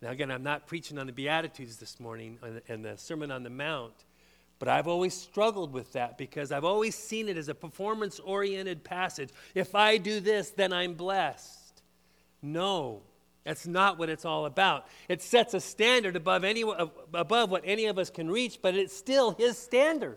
Now, 0.00 0.08
again, 0.08 0.30
I'm 0.30 0.42
not 0.42 0.66
preaching 0.66 0.98
on 0.98 1.06
the 1.06 1.12
Beatitudes 1.12 1.76
this 1.76 2.00
morning 2.00 2.38
and 2.66 2.82
the 2.82 2.96
Sermon 2.96 3.30
on 3.30 3.42
the 3.42 3.50
Mount, 3.50 3.92
but 4.58 4.68
I've 4.68 4.88
always 4.88 5.12
struggled 5.12 5.74
with 5.74 5.92
that 5.92 6.16
because 6.16 6.50
I've 6.50 6.64
always 6.64 6.94
seen 6.94 7.28
it 7.28 7.36
as 7.36 7.50
a 7.50 7.54
performance 7.54 8.18
oriented 8.20 8.84
passage. 8.84 9.28
If 9.54 9.74
I 9.74 9.98
do 9.98 10.20
this, 10.20 10.48
then 10.48 10.72
I'm 10.72 10.94
blessed. 10.94 11.82
No, 12.40 13.02
that's 13.44 13.66
not 13.66 13.98
what 13.98 14.08
it's 14.08 14.24
all 14.24 14.46
about. 14.46 14.86
It 15.10 15.20
sets 15.20 15.52
a 15.52 15.60
standard 15.60 16.16
above, 16.16 16.42
any, 16.42 16.64
above 17.12 17.50
what 17.50 17.64
any 17.66 17.84
of 17.84 17.98
us 17.98 18.08
can 18.08 18.30
reach, 18.30 18.60
but 18.62 18.74
it's 18.74 18.96
still 18.96 19.32
His 19.32 19.58
standard. 19.58 20.16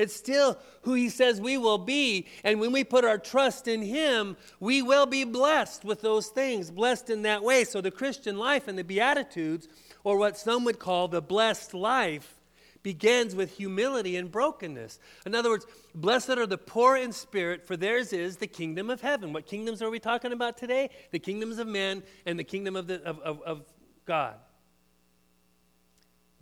It's 0.00 0.16
still 0.16 0.56
who 0.82 0.94
He 0.94 1.10
says 1.10 1.42
we 1.42 1.58
will 1.58 1.76
be. 1.76 2.26
And 2.42 2.58
when 2.58 2.72
we 2.72 2.84
put 2.84 3.04
our 3.04 3.18
trust 3.18 3.68
in 3.68 3.82
Him, 3.82 4.38
we 4.58 4.80
will 4.80 5.04
be 5.04 5.24
blessed 5.24 5.84
with 5.84 6.00
those 6.00 6.28
things, 6.28 6.70
blessed 6.70 7.10
in 7.10 7.22
that 7.22 7.42
way. 7.42 7.64
So 7.64 7.82
the 7.82 7.90
Christian 7.90 8.38
life 8.38 8.66
and 8.66 8.78
the 8.78 8.82
Beatitudes, 8.82 9.68
or 10.02 10.16
what 10.16 10.38
some 10.38 10.64
would 10.64 10.78
call 10.78 11.08
the 11.08 11.20
blessed 11.20 11.74
life, 11.74 12.34
begins 12.82 13.34
with 13.34 13.58
humility 13.58 14.16
and 14.16 14.32
brokenness. 14.32 14.98
In 15.26 15.34
other 15.34 15.50
words, 15.50 15.66
blessed 15.94 16.30
are 16.30 16.46
the 16.46 16.56
poor 16.56 16.96
in 16.96 17.12
spirit, 17.12 17.66
for 17.66 17.76
theirs 17.76 18.14
is 18.14 18.38
the 18.38 18.46
kingdom 18.46 18.88
of 18.88 19.02
heaven. 19.02 19.34
What 19.34 19.44
kingdoms 19.44 19.82
are 19.82 19.90
we 19.90 19.98
talking 19.98 20.32
about 20.32 20.56
today? 20.56 20.88
The 21.10 21.18
kingdoms 21.18 21.58
of 21.58 21.66
men 21.66 22.02
and 22.24 22.38
the 22.38 22.44
kingdom 22.44 22.74
of, 22.74 22.86
the, 22.86 23.02
of, 23.02 23.20
of, 23.20 23.42
of 23.42 23.64
God. 24.06 24.36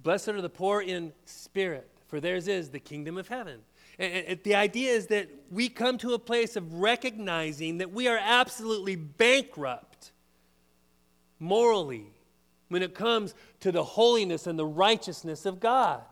Blessed 0.00 0.28
are 0.28 0.40
the 0.40 0.48
poor 0.48 0.80
in 0.80 1.12
spirit 1.24 1.90
for 2.08 2.20
theirs 2.20 2.48
is 2.48 2.70
the 2.70 2.80
kingdom 2.80 3.16
of 3.16 3.28
heaven. 3.28 3.60
And, 3.98 4.38
the 4.42 4.54
idea 4.54 4.92
is 4.92 5.08
that 5.08 5.28
we 5.50 5.68
come 5.68 5.98
to 5.98 6.14
a 6.14 6.18
place 6.18 6.56
of 6.56 6.74
recognizing 6.74 7.78
that 7.78 7.92
we 7.92 8.08
are 8.08 8.18
absolutely 8.20 8.96
bankrupt 8.96 10.12
morally 11.38 12.06
when 12.68 12.82
it 12.82 12.94
comes 12.94 13.34
to 13.60 13.72
the 13.72 13.82
holiness 13.82 14.46
and 14.46 14.58
the 14.58 14.66
righteousness 14.66 15.46
of 15.46 15.60
God. 15.60 16.02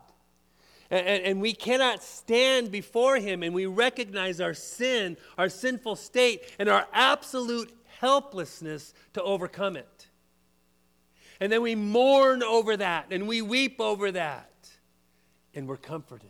And, 0.89 1.05
and, 1.23 1.41
we 1.41 1.53
cannot 1.53 2.03
stand 2.03 2.71
before 2.71 3.17
Him 3.17 3.41
and 3.41 3.53
we 3.53 3.65
recognize 3.65 4.39
our 4.39 4.53
sin, 4.53 5.17
our 5.37 5.49
sinful 5.49 5.95
state, 5.95 6.43
and 6.59 6.69
our 6.69 6.87
absolute 6.93 7.73
helplessness 7.99 8.93
to 9.13 9.23
overcome 9.23 9.75
it. 9.75 10.07
And 11.39 11.51
then 11.51 11.61
we 11.61 11.75
mourn 11.75 12.43
over 12.43 12.77
that 12.77 13.07
and 13.11 13.27
we 13.27 13.41
weep 13.41 13.79
over 13.79 14.11
that 14.11 14.46
and 15.57 15.67
we're 15.67 15.75
comforted. 15.75 16.29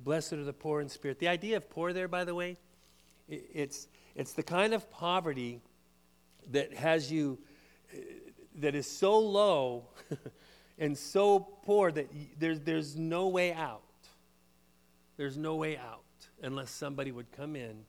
Blessed 0.00 0.32
are 0.32 0.42
the 0.42 0.52
poor 0.52 0.80
in 0.80 0.88
spirit. 0.88 1.20
The 1.20 1.28
idea 1.28 1.56
of 1.56 1.70
poor 1.70 1.92
there, 1.92 2.08
by 2.08 2.24
the 2.24 2.34
way, 2.34 2.56
it's, 3.28 3.86
it's 4.16 4.32
the 4.32 4.42
kind 4.42 4.74
of 4.74 4.90
poverty 4.90 5.60
that 6.50 6.74
has 6.74 7.12
you, 7.12 7.38
uh, 7.94 7.98
that 8.56 8.74
is 8.74 8.88
so 8.88 9.20
low 9.20 9.84
and 10.80 10.98
so 10.98 11.38
poor 11.38 11.92
that 11.92 12.10
there's, 12.36 12.58
there's 12.58 12.96
no 12.96 13.28
way 13.28 13.52
out. 13.52 13.82
There's 15.16 15.36
no 15.36 15.54
way 15.54 15.76
out 15.76 16.02
unless 16.42 16.72
somebody 16.72 17.12
would 17.12 17.30
come 17.30 17.54
in 17.54 17.84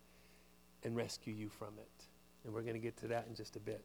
and 0.84 0.96
rescue 0.96 1.34
you 1.34 1.50
from 1.50 1.74
it. 1.80 2.06
And 2.46 2.54
we're 2.54 2.62
going 2.62 2.76
to 2.76 2.80
get 2.80 2.98
to 2.98 3.08
that 3.08 3.26
in 3.28 3.34
just 3.34 3.56
a 3.56 3.60
bit. 3.60 3.84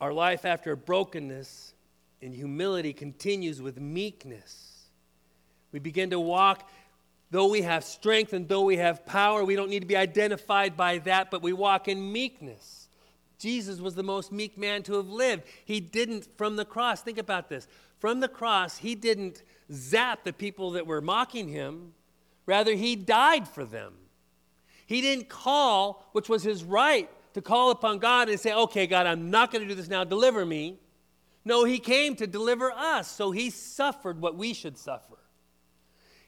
Our 0.00 0.12
life 0.12 0.44
after 0.44 0.76
brokenness 0.76 1.74
and 2.20 2.34
humility 2.34 2.92
continues 2.92 3.62
with 3.62 3.80
meekness. 3.80 4.88
We 5.72 5.78
begin 5.78 6.10
to 6.10 6.20
walk, 6.20 6.68
though 7.30 7.48
we 7.48 7.62
have 7.62 7.84
strength 7.84 8.32
and 8.32 8.48
though 8.48 8.64
we 8.64 8.76
have 8.76 9.06
power, 9.06 9.44
we 9.44 9.56
don't 9.56 9.70
need 9.70 9.80
to 9.80 9.86
be 9.86 9.96
identified 9.96 10.76
by 10.76 10.98
that, 10.98 11.30
but 11.30 11.42
we 11.42 11.52
walk 11.52 11.88
in 11.88 12.12
meekness. 12.12 12.88
Jesus 13.38 13.80
was 13.80 13.94
the 13.94 14.02
most 14.02 14.32
meek 14.32 14.56
man 14.56 14.82
to 14.84 14.94
have 14.94 15.08
lived. 15.08 15.42
He 15.64 15.80
didn't, 15.80 16.28
from 16.38 16.56
the 16.56 16.64
cross, 16.64 17.02
think 17.02 17.18
about 17.18 17.48
this. 17.48 17.66
From 17.98 18.20
the 18.20 18.28
cross, 18.28 18.78
he 18.78 18.94
didn't 18.94 19.42
zap 19.72 20.24
the 20.24 20.32
people 20.32 20.72
that 20.72 20.86
were 20.86 21.00
mocking 21.00 21.48
him, 21.48 21.92
rather, 22.46 22.74
he 22.74 22.96
died 22.96 23.48
for 23.48 23.64
them. 23.64 23.94
He 24.86 25.00
didn't 25.00 25.28
call, 25.28 26.08
which 26.12 26.28
was 26.28 26.42
his 26.42 26.62
right, 26.62 27.10
to 27.34 27.42
call 27.42 27.70
upon 27.70 27.98
God 27.98 28.28
and 28.28 28.40
say, 28.40 28.52
okay, 28.52 28.86
God, 28.86 29.06
I'm 29.06 29.30
not 29.30 29.52
going 29.52 29.62
to 29.62 29.68
do 29.68 29.74
this 29.74 29.88
now, 29.88 30.04
deliver 30.04 30.46
me. 30.46 30.78
No, 31.44 31.64
he 31.64 31.78
came 31.78 32.16
to 32.16 32.26
deliver 32.26 32.72
us, 32.72 33.10
so 33.10 33.30
he 33.30 33.50
suffered 33.50 34.20
what 34.20 34.36
we 34.36 34.54
should 34.54 34.78
suffer. 34.78 35.18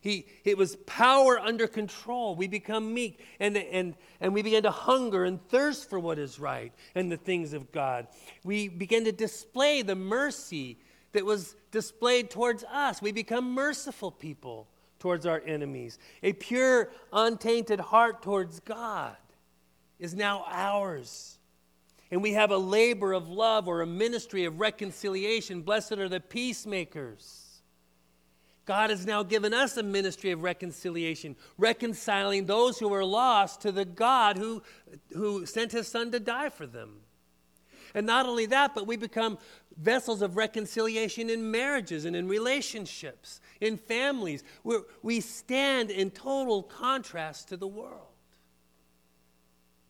He, 0.01 0.27
it 0.45 0.59
was 0.59 0.77
power 0.87 1.39
under 1.39 1.67
control. 1.67 2.37
We 2.37 2.49
become 2.49 2.93
meek 2.93 3.25
and, 3.41 3.57
and, 3.57 3.95
and 4.21 4.35
we 4.35 4.43
begin 4.43 4.65
to 4.65 4.71
hunger 4.71 5.25
and 5.25 5.41
thirst 5.49 5.89
for 5.89 5.99
what 5.99 6.19
is 6.19 6.39
right 6.39 6.73
and 6.95 7.11
the 7.11 7.17
things 7.17 7.55
of 7.55 7.73
God. 7.73 8.07
We 8.45 8.69
begin 8.69 9.05
to 9.07 9.13
display 9.13 9.83
the 9.83 9.97
mercy 9.97 10.79
that 11.13 11.25
was 11.25 11.57
displayed 11.73 12.31
towards 12.31 12.63
us. 12.65 13.01
We 13.01 13.11
become 13.11 13.53
merciful 13.53 14.11
people 14.11 14.69
towards 14.99 15.27
our 15.27 15.43
enemies, 15.45 15.99
a 16.23 16.35
pure, 16.35 16.91
untainted 17.13 17.81
heart 17.81 18.23
towards 18.23 18.61
God 18.61 19.17
is 19.99 20.15
now 20.15 20.45
ours. 20.49 21.38
And 22.11 22.23
we 22.23 22.33
have 22.33 22.50
a 22.50 22.59
labor 22.59 23.12
of 23.12 23.29
love 23.29 23.67
or 23.67 23.81
a 23.81 23.87
ministry 23.87 24.45
of 24.45 24.61
reconciliation. 24.61 25.62
Blessed 25.62 25.93
are 25.93 26.09
the 26.09 26.21
peacemakers. 26.21 27.43
God 28.65 28.91
has 28.91 29.07
now 29.07 29.23
given 29.23 29.55
us 29.55 29.76
a 29.76 29.83
ministry 29.83 30.33
of 30.33 30.43
reconciliation, 30.43 31.37
reconciling 31.57 32.47
those 32.47 32.79
who 32.79 32.93
are 32.93 33.05
lost 33.05 33.61
to 33.62 33.73
the 33.73 33.85
God 33.85 34.37
who, 34.37 34.62
who 35.12 35.47
sent 35.47 35.73
his 35.73 35.87
son 35.87 36.11
to 36.11 36.21
die 36.21 36.49
for 36.49 36.67
them. 36.67 37.00
And 37.95 38.07
not 38.07 38.26
only 38.26 38.47
that, 38.47 38.75
but 38.75 38.87
we 38.87 38.97
become 38.97 39.38
vessels 39.76 40.21
of 40.21 40.37
reconciliation 40.37 41.31
in 41.31 41.50
marriages 41.50 42.05
and 42.05 42.17
in 42.17 42.29
relationships, 42.29 43.41
in 43.61 43.76
families. 43.76 44.43
We're, 44.65 44.83
we 45.03 45.21
stand 45.21 45.91
in 45.91 46.11
total 46.11 46.65
contrast 46.65 47.49
to 47.49 47.57
the 47.57 47.69
world 47.69 48.16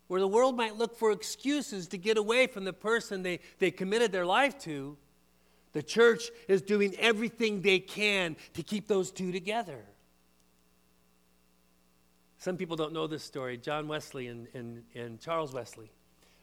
where 0.09 0.21
the 0.21 0.29
world 0.29 0.57
might 0.57 0.77
look 0.77 0.97
for 0.97 1.11
excuses 1.11 1.89
to 1.89 1.99
get 1.99 2.17
away 2.17 2.47
from 2.47 2.65
the 2.65 2.73
person 2.73 3.23
they, 3.23 3.41
they 3.59 3.71
committed 3.71 4.13
their 4.13 4.27
life 4.27 4.59
to, 4.61 4.97
the 5.73 5.83
church 5.83 6.31
is 6.49 6.63
doing 6.63 6.95
everything 6.99 7.61
they 7.61 7.79
can 7.79 8.37
to 8.55 8.63
keep 8.63 8.89
those 8.89 9.11
two 9.11 9.33
together. 9.33 9.85
Some 12.39 12.57
people 12.57 12.77
don't 12.77 12.93
know 12.93 13.07
this 13.07 13.25
story. 13.25 13.57
John 13.57 13.89
Wesley 13.89 14.29
and, 14.29 14.47
and, 14.55 14.85
and 14.95 15.21
Charles 15.21 15.53
Wesley, 15.53 15.91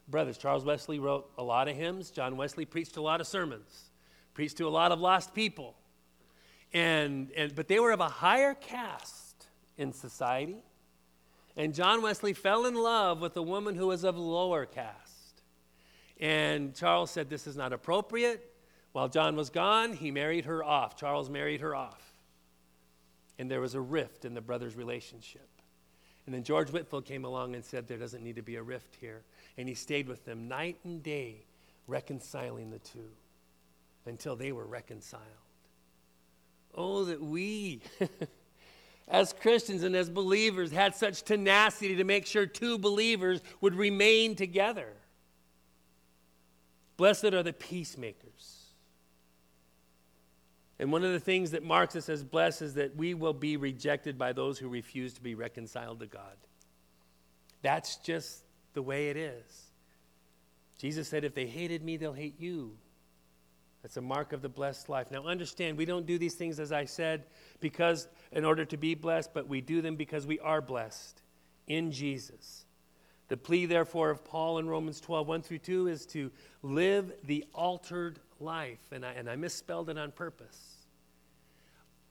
brothers. 0.08 0.38
Charles 0.38 0.66
Wesley 0.66 1.00
wrote 1.00 1.30
a 1.38 1.44
lot 1.44 1.68
of 1.68 1.76
hymns. 1.76 2.12
John 2.12 2.36
Wesley 2.36 2.66
preached 2.66 2.98
a 2.98 3.02
lot 3.02 3.22
of 3.22 3.28
sermons, 3.28 3.92
preached 4.34 4.58
to 4.58 4.68
a 4.68 4.70
lot 4.70 4.92
of 4.92 5.00
lost 5.00 5.34
people. 5.34 5.76
And, 6.74 7.32
and, 7.38 7.56
but 7.56 7.68
they 7.68 7.80
were 7.80 7.92
of 7.92 8.02
a 8.02 8.10
higher 8.10 8.54
caste 8.54 9.48
in 9.78 9.94
society. 9.94 10.58
And 11.56 11.74
John 11.74 12.02
Wesley 12.02 12.34
fell 12.34 12.66
in 12.66 12.74
love 12.74 13.22
with 13.22 13.38
a 13.38 13.42
woman 13.42 13.76
who 13.76 13.88
was 13.88 14.04
of 14.04 14.18
lower 14.18 14.66
caste. 14.66 15.44
And 16.20 16.74
Charles 16.74 17.12
said, 17.12 17.30
This 17.30 17.48
is 17.48 17.56
not 17.56 17.74
appropriate. 17.74 18.50
While 18.92 19.10
John 19.10 19.36
was 19.36 19.50
gone, 19.50 19.94
he 19.94 20.12
married 20.12 20.46
her 20.46 20.64
off. 20.64 20.96
Charles 20.96 21.30
married 21.30 21.62
her 21.62 21.76
off. 21.76 22.02
And 23.40 23.50
there 23.50 23.62
was 23.62 23.76
a 23.76 23.82
rift 23.82 24.26
in 24.26 24.34
the 24.34 24.42
brothers' 24.42 24.76
relationship. 24.76 25.50
And 26.26 26.34
then 26.34 26.44
George 26.44 26.72
Whitefield 26.72 27.06
came 27.06 27.26
along 27.26 27.56
and 27.56 27.66
said, 27.66 27.88
There 27.88 27.98
doesn't 27.98 28.24
need 28.24 28.36
to 28.38 28.44
be 28.44 28.56
a 28.56 28.64
rift 28.64 28.96
here. 29.00 29.24
And 29.58 29.68
he 29.68 29.76
stayed 29.76 30.08
with 30.08 30.26
them 30.26 30.48
night 30.48 30.78
and 30.84 31.04
day, 31.04 31.46
reconciling 31.88 32.72
the 32.72 32.80
two 32.80 33.12
until 34.06 34.36
they 34.36 34.52
were 34.52 34.66
reconciled. 34.66 35.24
Oh, 36.76 37.06
that 37.06 37.22
we. 37.22 37.82
as 39.08 39.34
Christians 39.34 39.84
and 39.84 39.96
as 39.96 40.10
believers 40.10 40.72
had 40.72 40.96
such 40.96 41.24
tenacity 41.24 41.96
to 41.96 42.04
make 42.04 42.26
sure 42.26 42.46
two 42.46 42.78
believers 42.78 43.42
would 43.62 43.76
remain 43.76 44.36
together. 44.36 44.94
Blessed 46.98 47.26
are 47.26 47.44
the 47.44 47.54
peacemakers. 47.54 48.64
And 50.80 50.92
one 50.92 51.04
of 51.04 51.12
the 51.12 51.20
things 51.20 51.52
that 51.52 51.64
marks 51.64 51.96
us 51.96 52.10
as 52.10 52.24
blessed 52.24 52.62
is 52.62 52.74
that 52.76 52.96
we 52.96 53.14
will 53.14 53.34
be 53.34 53.58
rejected 53.58 54.18
by 54.18 54.34
those 54.34 54.58
who 54.58 54.68
refuse 54.68 55.14
to 55.14 55.22
be 55.22 55.36
reconciled 55.36 56.00
to 56.00 56.08
God. 56.08 56.36
That's 57.62 57.98
just 57.98 58.44
the 58.74 58.82
way 58.82 59.10
it 59.10 59.18
is. 59.18 59.72
Jesus 60.78 61.08
said, 61.08 61.24
If 61.24 61.36
they 61.36 61.46
hated 61.46 61.84
me, 61.84 61.98
they'll 61.98 62.14
hate 62.14 62.40
you. 62.40 62.78
That's 63.84 63.98
a 63.98 64.02
mark 64.02 64.32
of 64.32 64.42
the 64.42 64.50
blessed 64.50 64.88
life. 64.88 65.12
Now, 65.12 65.26
understand, 65.28 65.78
we 65.78 65.86
don't 65.86 66.06
do 66.06 66.18
these 66.18 66.36
things, 66.36 66.60
as 66.60 66.72
I 66.72 66.86
said, 66.86 67.26
because 67.60 68.08
in 68.32 68.46
order 68.46 68.64
to 68.66 68.78
be 68.78 68.96
blessed, 68.96 69.34
but 69.34 69.48
we 69.48 69.60
do 69.60 69.82
them 69.82 69.98
because 69.98 70.26
we 70.26 70.40
are 70.40 70.62
blessed 70.62 71.22
in 71.68 71.92
Jesus. 71.92 72.66
The 73.28 73.36
plea, 73.36 73.66
therefore, 73.66 74.10
of 74.10 74.24
Paul 74.24 74.58
in 74.60 74.68
Romans 74.68 75.02
12, 75.02 75.28
1 75.28 75.42
through 75.42 75.58
2 75.60 75.88
is 75.88 76.06
to 76.08 76.32
live 76.62 77.12
the 77.26 77.44
altered 77.54 78.20
life. 78.40 78.92
And 78.94 79.06
I, 79.06 79.12
and 79.12 79.30
I 79.30 79.36
misspelled 79.36 79.90
it 79.90 79.98
on 79.98 80.12
purpose. 80.12 80.78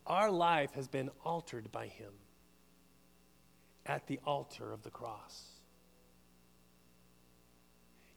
Our 0.06 0.30
life 0.30 0.74
has 0.74 0.88
been 0.88 1.10
altered 1.24 1.72
by 1.72 1.86
Him 1.86 2.12
at 3.86 4.06
the 4.08 4.20
altar 4.26 4.72
of 4.72 4.82
the 4.82 4.90
cross. 4.90 5.44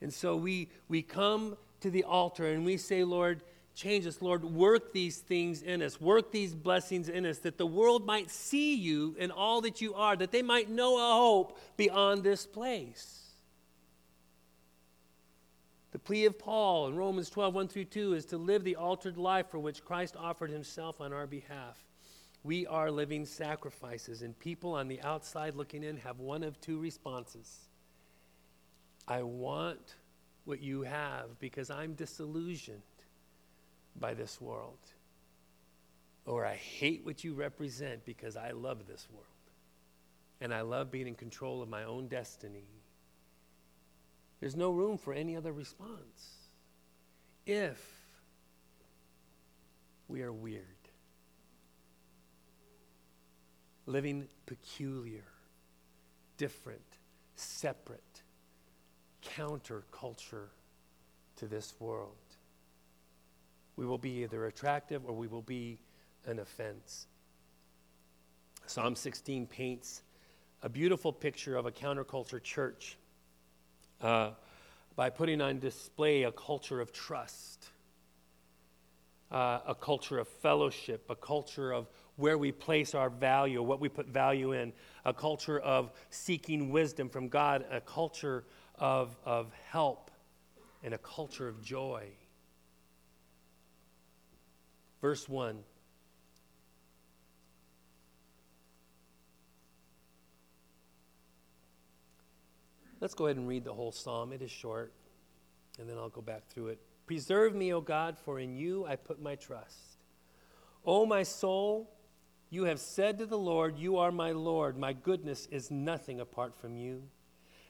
And 0.02 0.12
so 0.12 0.36
we, 0.36 0.68
we 0.88 1.00
come 1.00 1.56
to 1.86 1.90
the 1.90 2.02
altar 2.02 2.46
and 2.46 2.64
we 2.64 2.76
say, 2.76 3.04
Lord, 3.04 3.42
change 3.76 4.06
us. 4.06 4.20
Lord, 4.20 4.42
work 4.42 4.92
these 4.92 5.18
things 5.18 5.62
in 5.62 5.82
us, 5.82 6.00
work 6.00 6.32
these 6.32 6.52
blessings 6.52 7.08
in 7.08 7.24
us, 7.24 7.38
that 7.38 7.58
the 7.58 7.66
world 7.66 8.04
might 8.04 8.28
see 8.28 8.74
you 8.74 9.14
and 9.20 9.30
all 9.30 9.60
that 9.60 9.80
you 9.80 9.94
are, 9.94 10.16
that 10.16 10.32
they 10.32 10.42
might 10.42 10.68
know 10.68 10.96
a 10.98 11.16
hope 11.16 11.60
beyond 11.76 12.24
this 12.24 12.44
place. 12.44 13.22
The 15.92 16.00
plea 16.00 16.24
of 16.26 16.38
Paul 16.40 16.88
in 16.88 16.96
Romans 16.96 17.30
12, 17.30 17.54
1 17.54 17.68
through 17.68 17.84
2 17.84 18.14
is 18.14 18.26
to 18.26 18.36
live 18.36 18.64
the 18.64 18.76
altered 18.76 19.16
life 19.16 19.46
for 19.48 19.60
which 19.60 19.84
Christ 19.84 20.16
offered 20.18 20.50
himself 20.50 21.00
on 21.00 21.12
our 21.12 21.26
behalf. 21.26 21.78
We 22.42 22.66
are 22.66 22.90
living 22.90 23.26
sacrifices, 23.26 24.22
and 24.22 24.36
people 24.38 24.74
on 24.74 24.88
the 24.88 25.00
outside 25.02 25.54
looking 25.54 25.84
in 25.84 25.98
have 25.98 26.18
one 26.18 26.42
of 26.42 26.60
two 26.60 26.80
responses 26.80 27.60
I 29.06 29.22
want 29.22 29.94
what 30.46 30.62
you 30.62 30.82
have 30.82 31.38
because 31.38 31.70
I'm 31.70 31.94
disillusioned 31.94 32.80
by 33.98 34.14
this 34.14 34.40
world. 34.40 34.78
Or 36.24 36.46
I 36.46 36.54
hate 36.54 37.04
what 37.04 37.22
you 37.22 37.34
represent 37.34 38.04
because 38.04 38.36
I 38.36 38.52
love 38.52 38.86
this 38.86 39.06
world. 39.12 39.26
And 40.40 40.52
I 40.52 40.62
love 40.62 40.90
being 40.90 41.06
in 41.06 41.14
control 41.14 41.62
of 41.62 41.68
my 41.68 41.84
own 41.84 42.08
destiny. 42.08 42.66
There's 44.40 44.56
no 44.56 44.70
room 44.70 44.98
for 44.98 45.12
any 45.12 45.36
other 45.36 45.52
response. 45.52 46.48
If 47.46 47.80
we 50.08 50.22
are 50.22 50.32
weird, 50.32 50.64
living 53.86 54.28
peculiar, 54.46 55.24
different, 56.36 56.98
separate, 57.34 58.02
counterculture 59.36 60.48
to 61.36 61.46
this 61.46 61.74
world. 61.78 62.14
We 63.76 63.86
will 63.86 63.98
be 63.98 64.22
either 64.22 64.46
attractive 64.46 65.04
or 65.04 65.12
we 65.12 65.26
will 65.26 65.42
be 65.42 65.78
an 66.26 66.38
offense. 66.38 67.06
Psalm 68.66 68.96
16 68.96 69.46
paints 69.46 70.02
a 70.62 70.68
beautiful 70.68 71.12
picture 71.12 71.56
of 71.56 71.66
a 71.66 71.70
counterculture 71.70 72.42
church 72.42 72.96
uh, 74.00 74.30
by 74.96 75.10
putting 75.10 75.40
on 75.40 75.58
display 75.58 76.22
a 76.24 76.32
culture 76.32 76.80
of 76.80 76.92
trust, 76.92 77.68
uh, 79.30 79.60
a 79.66 79.74
culture 79.74 80.18
of 80.18 80.26
fellowship, 80.26 81.04
a 81.10 81.14
culture 81.14 81.72
of 81.72 81.86
where 82.16 82.38
we 82.38 82.50
place 82.50 82.94
our 82.94 83.10
value, 83.10 83.62
what 83.62 83.78
we 83.78 83.88
put 83.88 84.06
value 84.06 84.52
in, 84.52 84.72
a 85.04 85.12
culture 85.12 85.58
of 85.60 85.92
seeking 86.08 86.70
wisdom 86.70 87.10
from 87.10 87.28
God, 87.28 87.64
a 87.70 87.80
culture 87.80 88.44
of, 88.78 89.16
of 89.24 89.52
help 89.70 90.10
and 90.82 90.94
a 90.94 90.98
culture 90.98 91.48
of 91.48 91.62
joy. 91.62 92.08
Verse 95.00 95.28
1. 95.28 95.58
Let's 103.00 103.14
go 103.14 103.26
ahead 103.26 103.36
and 103.36 103.46
read 103.46 103.64
the 103.64 103.74
whole 103.74 103.92
psalm. 103.92 104.32
It 104.32 104.40
is 104.40 104.50
short, 104.50 104.92
and 105.78 105.88
then 105.88 105.98
I'll 105.98 106.08
go 106.08 106.22
back 106.22 106.46
through 106.46 106.68
it. 106.68 106.80
Preserve 107.06 107.54
me, 107.54 107.72
O 107.72 107.80
God, 107.80 108.16
for 108.18 108.40
in 108.40 108.56
you 108.56 108.86
I 108.86 108.96
put 108.96 109.20
my 109.20 109.34
trust. 109.34 109.98
O 110.84 111.04
my 111.04 111.22
soul, 111.22 111.90
you 112.48 112.64
have 112.64 112.80
said 112.80 113.18
to 113.18 113.26
the 113.26 113.38
Lord, 113.38 113.76
You 113.76 113.98
are 113.98 114.10
my 114.10 114.32
Lord. 114.32 114.78
My 114.78 114.92
goodness 114.92 115.46
is 115.50 115.70
nothing 115.70 116.20
apart 116.20 116.58
from 116.58 116.76
you. 116.76 117.02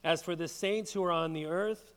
As 0.07 0.23
for 0.23 0.37
the 0.37 0.47
saints 0.47 0.93
who 0.93 1.03
are 1.03 1.11
on 1.11 1.33
the 1.33 1.47
earth, 1.47 1.93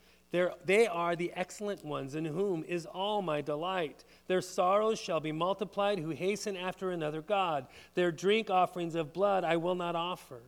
they 0.65 0.87
are 0.87 1.15
the 1.15 1.31
excellent 1.35 1.85
ones, 1.85 2.15
in 2.15 2.25
whom 2.25 2.63
is 2.63 2.87
all 2.87 3.21
my 3.21 3.41
delight. 3.41 4.03
Their 4.25 4.41
sorrows 4.41 4.99
shall 4.99 5.19
be 5.19 5.31
multiplied 5.31 5.99
who 5.99 6.09
hasten 6.09 6.57
after 6.57 6.89
another 6.89 7.21
God. 7.21 7.67
Their 7.93 8.11
drink 8.11 8.49
offerings 8.49 8.95
of 8.95 9.13
blood 9.13 9.43
I 9.43 9.57
will 9.57 9.75
not 9.75 9.95
offer, 9.95 10.41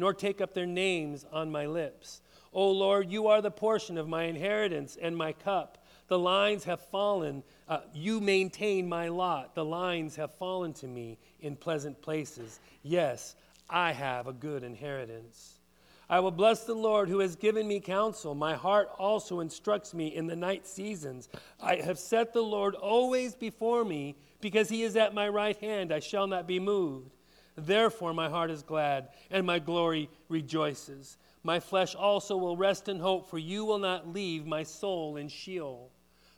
nor 0.00 0.14
take 0.14 0.40
up 0.40 0.52
their 0.52 0.66
names 0.66 1.24
on 1.32 1.52
my 1.52 1.66
lips. 1.66 2.22
O 2.52 2.72
Lord, 2.72 3.12
you 3.12 3.28
are 3.28 3.40
the 3.40 3.52
portion 3.52 3.98
of 3.98 4.08
my 4.08 4.24
inheritance 4.24 4.98
and 5.00 5.16
my 5.16 5.32
cup. 5.32 5.86
The 6.08 6.18
lines 6.18 6.64
have 6.64 6.80
fallen. 6.80 7.44
Uh, 7.68 7.82
you 7.94 8.20
maintain 8.20 8.88
my 8.88 9.06
lot. 9.06 9.54
The 9.54 9.64
lines 9.64 10.16
have 10.16 10.34
fallen 10.34 10.72
to 10.74 10.88
me 10.88 11.18
in 11.38 11.54
pleasant 11.54 12.02
places. 12.02 12.58
Yes, 12.82 13.36
I 13.70 13.92
have 13.92 14.26
a 14.26 14.32
good 14.32 14.64
inheritance. 14.64 15.60
I 16.08 16.20
will 16.20 16.30
bless 16.30 16.64
the 16.64 16.74
Lord 16.74 17.08
who 17.08 17.18
has 17.18 17.34
given 17.34 17.66
me 17.66 17.80
counsel. 17.80 18.34
My 18.34 18.54
heart 18.54 18.90
also 18.96 19.40
instructs 19.40 19.92
me 19.92 20.14
in 20.14 20.28
the 20.28 20.36
night 20.36 20.66
seasons. 20.66 21.28
I 21.60 21.76
have 21.76 21.98
set 21.98 22.32
the 22.32 22.42
Lord 22.42 22.76
always 22.76 23.34
before 23.34 23.84
me, 23.84 24.16
because 24.40 24.68
he 24.68 24.82
is 24.84 24.96
at 24.96 25.14
my 25.14 25.28
right 25.28 25.56
hand. 25.56 25.92
I 25.92 25.98
shall 25.98 26.26
not 26.26 26.46
be 26.46 26.60
moved. 26.60 27.10
Therefore, 27.56 28.12
my 28.12 28.28
heart 28.28 28.50
is 28.50 28.62
glad, 28.62 29.08
and 29.30 29.46
my 29.46 29.58
glory 29.58 30.08
rejoices. 30.28 31.16
My 31.42 31.58
flesh 31.58 31.94
also 31.94 32.36
will 32.36 32.56
rest 32.56 32.88
in 32.88 33.00
hope, 33.00 33.28
for 33.28 33.38
you 33.38 33.64
will 33.64 33.78
not 33.78 34.06
leave 34.06 34.46
my 34.46 34.62
soul 34.62 35.16
in 35.16 35.28
Sheol, 35.28 35.90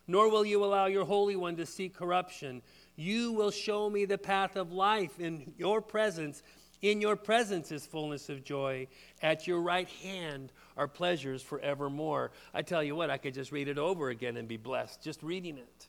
nor 0.07 0.31
will 0.31 0.47
you 0.47 0.65
allow 0.65 0.87
your 0.87 1.05
Holy 1.05 1.37
One 1.37 1.57
to 1.57 1.67
see 1.67 1.89
corruption. 1.89 2.63
You 2.97 3.33
will 3.33 3.51
show 3.51 3.91
me 3.91 4.05
the 4.05 4.17
path 4.17 4.57
of 4.57 4.73
life. 4.73 5.21
In 5.21 5.53
your 5.59 5.83
presence 5.83 6.43
in 6.83 7.01
your 7.01 7.17
presence 7.17 7.73
is 7.73 7.87
fullness 7.87 8.29
of 8.29 8.45
joy. 8.45 8.87
At 9.23 9.47
your 9.47 9.61
right 9.61 9.89
hand 9.89 10.53
are 10.77 10.89
pleasures 10.89 11.43
forevermore. 11.43 12.31
I 12.55 12.63
tell 12.63 12.83
you 12.83 12.95
what, 12.95 13.11
I 13.11 13.19
could 13.19 13.35
just 13.35 13.53
read 13.53 13.69
it 13.69 13.79
over 13.79 14.11
again 14.11 14.37
and 14.37 14.47
be 14.47 14.57
blessed 14.57 15.03
just 15.03 15.23
reading 15.23 15.59
it. 15.59 15.89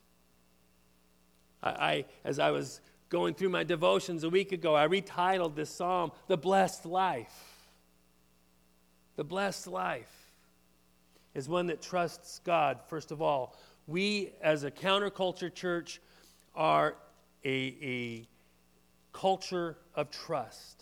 I, 1.62 1.70
I 1.70 2.06
as 2.24 2.40
I 2.40 2.52
was 2.52 2.82
going 3.10 3.34
through 3.34 3.50
my 3.50 3.64
devotions 3.64 4.24
a 4.24 4.30
week 4.30 4.52
ago, 4.52 4.76
I 4.76 4.88
retitled 4.88 5.56
this 5.56 5.70
psalm, 5.70 6.12
The 6.28 6.38
Blessed 6.38 6.86
Life. 6.86 7.60
The 9.16 9.24
blessed 9.26 9.68
life 9.68 10.32
is 11.36 11.50
one 11.50 11.68
that 11.68 11.82
trusts 11.82 12.40
God, 12.46 12.80
first 12.88 13.12
of 13.12 13.22
all. 13.22 13.58
We, 13.86 14.32
as 14.42 14.64
a 14.64 14.72
counterculture 14.72 15.54
church, 15.54 16.00
are 16.56 16.96
a, 17.44 17.76
a 17.82 18.28
culture 19.12 19.78
of 19.94 20.10
trust. 20.10 20.79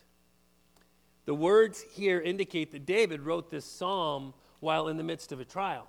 The 1.27 1.35
words 1.35 1.83
here 1.91 2.21
indicate 2.21 2.71
that 2.71 2.85
David 2.85 3.19
wrote 3.19 3.51
this 3.51 3.65
psalm 3.65 4.33
while 4.61 4.87
in 4.87 4.95
the 4.95 5.03
midst 5.03 5.33
of 5.33 5.41
a 5.41 5.45
trial. 5.45 5.85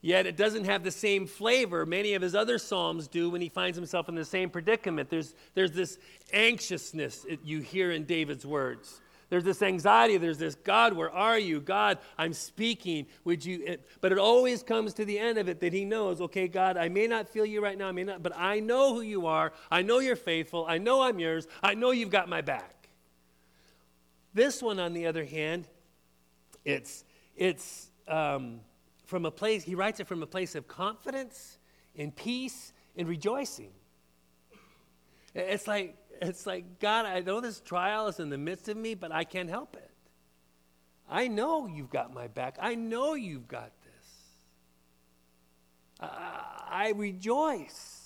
Yet 0.00 0.26
it 0.26 0.36
doesn't 0.36 0.64
have 0.64 0.82
the 0.82 0.90
same 0.90 1.26
flavor 1.26 1.86
many 1.86 2.14
of 2.14 2.22
his 2.22 2.34
other 2.34 2.58
psalms 2.58 3.06
do 3.06 3.30
when 3.30 3.40
he 3.40 3.48
finds 3.48 3.78
himself 3.78 4.08
in 4.08 4.16
the 4.16 4.24
same 4.24 4.50
predicament. 4.50 5.08
There's, 5.08 5.34
there's 5.54 5.70
this 5.70 5.98
anxiousness 6.32 7.26
you 7.44 7.60
hear 7.60 7.92
in 7.92 8.04
David's 8.04 8.44
words. 8.44 9.00
There's 9.30 9.44
this 9.44 9.62
anxiety. 9.62 10.16
There's 10.16 10.38
this, 10.38 10.56
God, 10.56 10.94
where 10.94 11.10
are 11.10 11.38
you? 11.38 11.60
God, 11.60 11.98
I'm 12.16 12.32
speaking. 12.32 13.06
Would 13.24 13.44
you? 13.44 13.62
It, 13.66 13.88
but 14.00 14.10
it 14.10 14.18
always 14.18 14.64
comes 14.64 14.94
to 14.94 15.04
the 15.04 15.18
end 15.18 15.38
of 15.38 15.48
it 15.48 15.60
that 15.60 15.72
he 15.72 15.84
knows, 15.84 16.20
okay, 16.22 16.48
God, 16.48 16.76
I 16.76 16.88
may 16.88 17.06
not 17.06 17.28
feel 17.28 17.46
you 17.46 17.62
right 17.62 17.78
now, 17.78 17.88
I 17.88 17.92
may 17.92 18.04
not, 18.04 18.22
but 18.22 18.32
I 18.36 18.58
know 18.58 18.94
who 18.94 19.02
you 19.02 19.26
are. 19.26 19.52
I 19.70 19.82
know 19.82 20.00
you're 20.00 20.16
faithful. 20.16 20.64
I 20.66 20.78
know 20.78 21.02
I'm 21.02 21.20
yours. 21.20 21.46
I 21.62 21.74
know 21.74 21.92
you've 21.92 22.10
got 22.10 22.28
my 22.28 22.40
back. 22.40 22.77
This 24.38 24.62
one, 24.62 24.78
on 24.78 24.92
the 24.92 25.08
other 25.08 25.24
hand, 25.24 25.66
it's, 26.64 27.04
it's 27.34 27.90
um, 28.06 28.60
from 29.04 29.26
a 29.26 29.32
place, 29.32 29.64
he 29.64 29.74
writes 29.74 29.98
it 29.98 30.06
from 30.06 30.22
a 30.22 30.28
place 30.28 30.54
of 30.54 30.68
confidence 30.68 31.58
and 31.96 32.14
peace 32.14 32.72
and 32.96 33.08
rejoicing. 33.08 33.72
It's 35.34 35.66
like, 35.66 35.96
it's 36.22 36.46
like, 36.46 36.78
God, 36.78 37.04
I 37.04 37.18
know 37.18 37.40
this 37.40 37.58
trial 37.58 38.06
is 38.06 38.20
in 38.20 38.30
the 38.30 38.38
midst 38.38 38.68
of 38.68 38.76
me, 38.76 38.94
but 38.94 39.10
I 39.10 39.24
can't 39.24 39.50
help 39.50 39.74
it. 39.74 39.90
I 41.10 41.26
know 41.26 41.66
you've 41.66 41.90
got 41.90 42.14
my 42.14 42.28
back. 42.28 42.58
I 42.60 42.76
know 42.76 43.14
you've 43.14 43.48
got 43.48 43.72
this. 43.82 44.08
I, 45.98 46.68
I 46.70 46.92
rejoice 46.94 47.97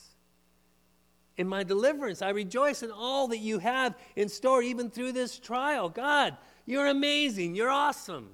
in 1.37 1.49
my 1.49 1.63
deliverance. 1.63 2.23
I 2.23 2.31
rejoice 2.31 2.83
in 2.83 2.91
all 2.91 3.29
that 3.29 3.39
you 3.39 3.59
have 3.59 3.97
in 4.17 4.29
store, 4.29 4.63
even 4.63 4.91
through 4.91 5.13
this 5.13 5.39
trial. 5.39 5.89
God, 5.89 6.37
you're 6.67 6.87
amazing. 6.87 7.55
You're 7.55 7.71
awesome. 7.71 8.29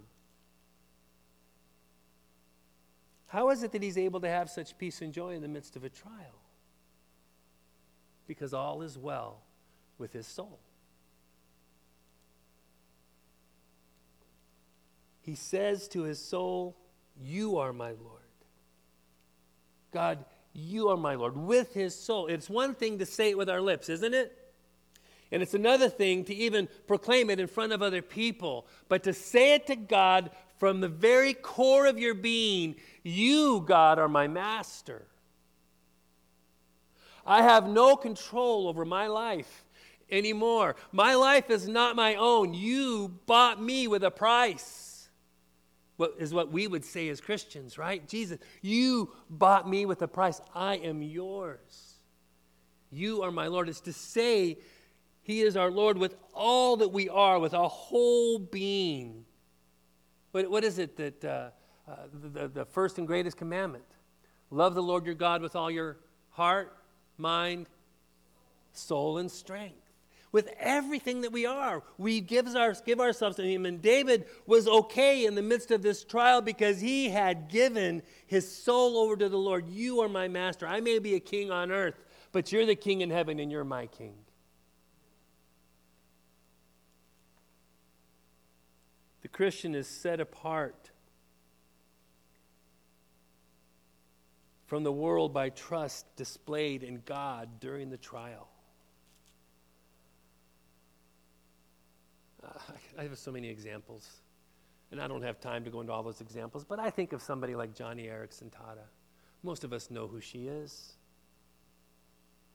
How 3.28 3.50
is 3.50 3.62
it 3.62 3.72
that 3.72 3.82
he's 3.82 3.98
able 3.98 4.20
to 4.20 4.28
have 4.28 4.48
such 4.48 4.76
peace 4.78 5.02
and 5.02 5.12
joy 5.12 5.34
in 5.34 5.42
the 5.42 5.48
midst 5.48 5.76
of 5.76 5.84
a 5.84 5.88
trial? 5.88 6.42
Because 8.26 8.54
all 8.54 8.82
is 8.82 8.98
well 8.98 9.42
with 9.98 10.12
his 10.12 10.26
soul. 10.26 10.58
He 15.20 15.34
says 15.34 15.88
to 15.88 16.04
his 16.04 16.18
soul, 16.18 16.74
You 17.20 17.58
are 17.58 17.74
my 17.74 17.90
Lord. 17.90 18.22
God, 19.92 20.24
you 20.58 20.88
are 20.88 20.96
my 20.96 21.14
Lord, 21.14 21.36
with 21.36 21.74
his 21.74 21.94
soul. 21.94 22.26
It's 22.26 22.50
one 22.50 22.74
thing 22.74 22.98
to 22.98 23.06
say 23.06 23.30
it 23.30 23.38
with 23.38 23.48
our 23.48 23.60
lips, 23.60 23.88
isn't 23.88 24.14
it? 24.14 24.36
And 25.30 25.42
it's 25.42 25.54
another 25.54 25.88
thing 25.88 26.24
to 26.24 26.34
even 26.34 26.68
proclaim 26.86 27.30
it 27.30 27.38
in 27.38 27.46
front 27.46 27.72
of 27.72 27.82
other 27.82 28.02
people. 28.02 28.66
But 28.88 29.02
to 29.04 29.12
say 29.12 29.54
it 29.54 29.66
to 29.66 29.76
God 29.76 30.30
from 30.58 30.80
the 30.80 30.88
very 30.88 31.34
core 31.34 31.86
of 31.86 31.98
your 31.98 32.14
being, 32.14 32.76
you, 33.02 33.62
God, 33.66 33.98
are 33.98 34.08
my 34.08 34.26
master. 34.26 35.06
I 37.26 37.42
have 37.42 37.68
no 37.68 37.94
control 37.94 38.68
over 38.68 38.84
my 38.86 39.06
life 39.06 39.64
anymore. 40.10 40.76
My 40.92 41.14
life 41.14 41.50
is 41.50 41.68
not 41.68 41.94
my 41.94 42.14
own. 42.14 42.54
You 42.54 43.12
bought 43.26 43.62
me 43.62 43.86
with 43.86 44.02
a 44.02 44.10
price 44.10 44.87
what 45.98 46.14
is 46.18 46.32
what 46.32 46.52
we 46.52 46.68
would 46.68 46.84
say 46.84 47.08
as 47.08 47.20
Christians, 47.20 47.76
right? 47.76 48.06
Jesus, 48.08 48.38
you 48.62 49.12
bought 49.28 49.68
me 49.68 49.84
with 49.84 50.00
a 50.00 50.06
price. 50.08 50.40
I 50.54 50.76
am 50.76 51.02
yours. 51.02 51.96
You 52.90 53.22
are 53.22 53.32
my 53.32 53.48
Lord. 53.48 53.68
It's 53.68 53.80
to 53.80 53.92
say 53.92 54.58
he 55.22 55.40
is 55.42 55.56
our 55.56 55.72
Lord 55.72 55.98
with 55.98 56.14
all 56.32 56.76
that 56.76 56.90
we 56.90 57.08
are, 57.08 57.40
with 57.40 57.52
our 57.52 57.68
whole 57.68 58.38
being. 58.38 59.24
What, 60.30 60.48
what 60.48 60.62
is 60.62 60.78
it 60.78 60.96
that 60.98 61.24
uh, 61.24 61.50
uh, 61.88 61.96
the, 62.12 62.46
the 62.46 62.64
first 62.64 62.98
and 62.98 63.06
greatest 63.06 63.36
commandment? 63.36 63.84
Love 64.52 64.76
the 64.76 64.82
Lord 64.82 65.04
your 65.04 65.16
God 65.16 65.42
with 65.42 65.56
all 65.56 65.70
your 65.70 65.98
heart, 66.30 66.76
mind, 67.16 67.66
soul, 68.72 69.18
and 69.18 69.28
strength 69.28 69.87
with 70.32 70.48
everything 70.58 71.22
that 71.22 71.32
we 71.32 71.46
are. 71.46 71.82
We 71.96 72.20
give, 72.20 72.46
our, 72.54 72.74
give 72.84 73.00
ourselves 73.00 73.36
to 73.36 73.42
Him. 73.42 73.66
And 73.66 73.80
David 73.80 74.26
was 74.46 74.68
okay 74.68 75.24
in 75.24 75.34
the 75.34 75.42
midst 75.42 75.70
of 75.70 75.82
this 75.82 76.04
trial 76.04 76.40
because 76.40 76.80
he 76.80 77.08
had 77.08 77.48
given 77.48 78.02
his 78.26 78.50
soul 78.50 78.98
over 78.98 79.16
to 79.16 79.28
the 79.28 79.38
Lord. 79.38 79.68
You 79.68 80.00
are 80.00 80.08
my 80.08 80.28
master. 80.28 80.66
I 80.66 80.80
may 80.80 80.98
be 80.98 81.14
a 81.14 81.20
king 81.20 81.50
on 81.50 81.70
earth, 81.70 81.98
but 82.32 82.52
you're 82.52 82.66
the 82.66 82.74
king 82.74 83.00
in 83.00 83.10
heaven 83.10 83.38
and 83.38 83.50
you're 83.50 83.64
my 83.64 83.86
king. 83.86 84.14
The 89.22 89.28
Christian 89.28 89.74
is 89.74 89.86
set 89.86 90.20
apart 90.20 90.90
from 94.66 94.84
the 94.84 94.92
world 94.92 95.32
by 95.32 95.48
trust 95.48 96.04
displayed 96.16 96.82
in 96.82 97.02
God 97.06 97.60
during 97.60 97.88
the 97.88 97.96
trial. 97.96 98.48
I 102.98 103.02
have 103.02 103.18
so 103.18 103.30
many 103.30 103.48
examples, 103.48 104.08
and 104.90 105.00
I 105.00 105.08
don't 105.08 105.22
have 105.22 105.40
time 105.40 105.64
to 105.64 105.70
go 105.70 105.80
into 105.80 105.92
all 105.92 106.02
those 106.02 106.20
examples, 106.20 106.64
but 106.64 106.78
I 106.78 106.90
think 106.90 107.12
of 107.12 107.22
somebody 107.22 107.54
like 107.54 107.74
Joni 107.74 108.08
Eareckson 108.08 108.50
Tada. 108.50 108.86
Most 109.42 109.64
of 109.64 109.72
us 109.72 109.90
know 109.90 110.06
who 110.06 110.20
she 110.20 110.48
is. 110.48 110.94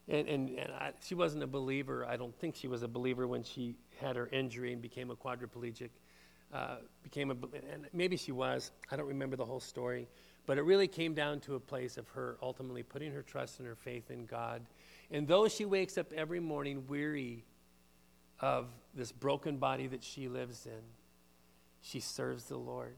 And, 0.08 0.28
and, 0.28 0.50
and 0.50 0.72
I, 0.74 0.92
she 1.02 1.16
wasn't 1.16 1.44
a 1.44 1.48
believer. 1.48 2.06
I 2.06 2.18
don't 2.18 2.38
think 2.38 2.56
she 2.56 2.68
was 2.68 2.84
a 2.84 2.88
believer 2.88 3.26
when 3.26 3.44
she 3.44 3.76
had 4.02 4.16
her 4.16 4.28
injury 4.28 4.74
and 4.74 4.82
became 4.82 5.10
a 5.12 5.16
quadriplegic. 5.16 5.90
Uh, 6.54 6.76
became 7.02 7.32
a, 7.32 7.36
and 7.72 7.88
maybe 7.94 8.18
she 8.18 8.32
was. 8.32 8.72
I 8.92 8.96
don't 8.96 9.08
remember 9.08 9.36
the 9.36 9.46
whole 9.46 9.62
story. 9.62 10.08
But 10.46 10.58
it 10.58 10.64
really 10.64 10.90
came 10.90 11.14
down 11.14 11.40
to 11.42 11.56
a 11.56 11.60
place 11.60 11.98
of 11.98 12.08
her 12.10 12.38
ultimately 12.42 12.84
putting 12.84 13.14
her 13.14 13.22
trust 13.22 13.60
and 13.60 13.68
her 13.68 13.76
faith 13.76 14.12
in 14.12 14.26
God. 14.26 14.62
And 15.10 15.26
though 15.26 15.48
she 15.48 15.64
wakes 15.64 15.98
up 15.98 16.12
every 16.12 16.42
morning 16.42 16.86
weary 16.88 17.46
of 18.44 18.68
this 18.94 19.14
broken 19.14 19.56
body 19.56 19.88
that 19.88 20.04
she 20.04 20.28
lives 20.28 20.66
in, 20.66 20.82
she 21.80 22.02
serves 22.02 22.44
the 22.44 22.58
Lord 22.58 22.98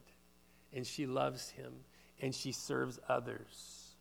and 0.73 0.87
she 0.87 1.05
loves 1.05 1.51
Him 1.51 1.71
and 2.19 2.33
she 2.33 2.51
serves 2.51 2.99
others. 3.07 3.95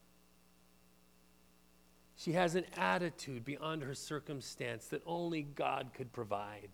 She 2.16 2.32
has 2.32 2.54
an 2.54 2.64
attitude 2.78 3.44
beyond 3.44 3.82
her 3.82 3.92
circumstance 3.92 4.86
that 4.86 5.02
only 5.04 5.42
God 5.42 5.90
could 5.92 6.14
provide. 6.14 6.70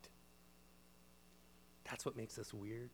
That's 1.83 2.07
what 2.07 2.17
makes 2.17 2.39
us 2.39 2.55
weird. 2.55 2.91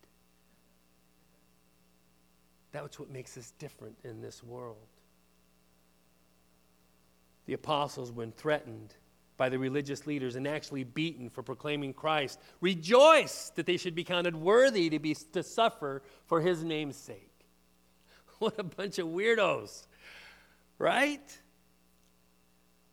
That's 2.72 2.98
what 2.98 3.10
makes 3.10 3.36
us 3.36 3.52
different 3.58 3.98
in 4.02 4.22
this 4.22 4.42
world. 4.42 4.88
The 7.44 7.52
apostles, 7.52 8.10
when 8.12 8.32
threatened, 8.32 8.94
by 9.36 9.48
the 9.48 9.58
religious 9.58 10.06
leaders 10.06 10.36
and 10.36 10.46
actually 10.46 10.84
beaten 10.84 11.28
for 11.28 11.42
proclaiming 11.42 11.92
Christ, 11.92 12.40
rejoice 12.60 13.50
that 13.56 13.66
they 13.66 13.76
should 13.76 13.94
be 13.94 14.04
counted 14.04 14.34
worthy 14.34 14.88
to, 14.90 14.98
be, 14.98 15.14
to 15.32 15.42
suffer 15.42 16.02
for 16.26 16.40
his 16.40 16.64
name's 16.64 16.96
sake. 16.96 17.30
What 18.38 18.58
a 18.58 18.64
bunch 18.64 18.98
of 18.98 19.06
weirdos, 19.06 19.86
right? 20.78 21.38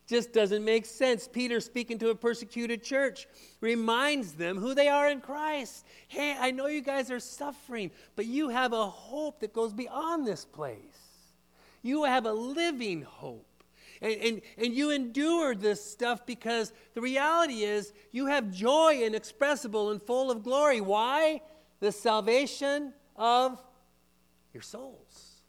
Just 0.07 0.31
doesn't 0.31 0.63
make 0.63 0.85
sense. 0.85 1.27
Peter, 1.27 1.59
speaking 1.59 1.97
to 1.99 2.09
a 2.09 2.15
persecuted 2.15 2.83
church, 2.83 3.27
reminds 3.61 4.33
them 4.33 4.57
who 4.57 4.73
they 4.73 4.87
are 4.87 5.09
in 5.09 5.21
Christ. 5.21 5.85
Hey, 6.07 6.35
I 6.37 6.51
know 6.51 6.67
you 6.67 6.81
guys 6.81 7.09
are 7.09 7.19
suffering, 7.19 7.91
but 8.15 8.25
you 8.25 8.49
have 8.49 8.73
a 8.73 8.85
hope 8.85 9.39
that 9.39 9.53
goes 9.53 9.73
beyond 9.73 10.27
this 10.27 10.45
place. 10.45 10.79
You 11.81 12.03
have 12.03 12.25
a 12.25 12.33
living 12.33 13.01
hope. 13.01 13.52
And, 14.03 14.21
and, 14.21 14.41
and 14.57 14.73
you 14.73 14.91
endured 14.91 15.61
this 15.61 15.83
stuff 15.83 16.25
because 16.25 16.73
the 16.93 17.01
reality 17.01 17.63
is 17.63 17.93
you 18.11 18.27
have 18.27 18.51
joy 18.51 19.01
inexpressible 19.01 19.91
and 19.91 20.01
full 20.01 20.29
of 20.29 20.43
glory. 20.43 20.81
Why? 20.81 21.41
The 21.79 21.93
salvation 21.93 22.93
of 23.15 23.63
your 24.53 24.61
souls. 24.61 25.41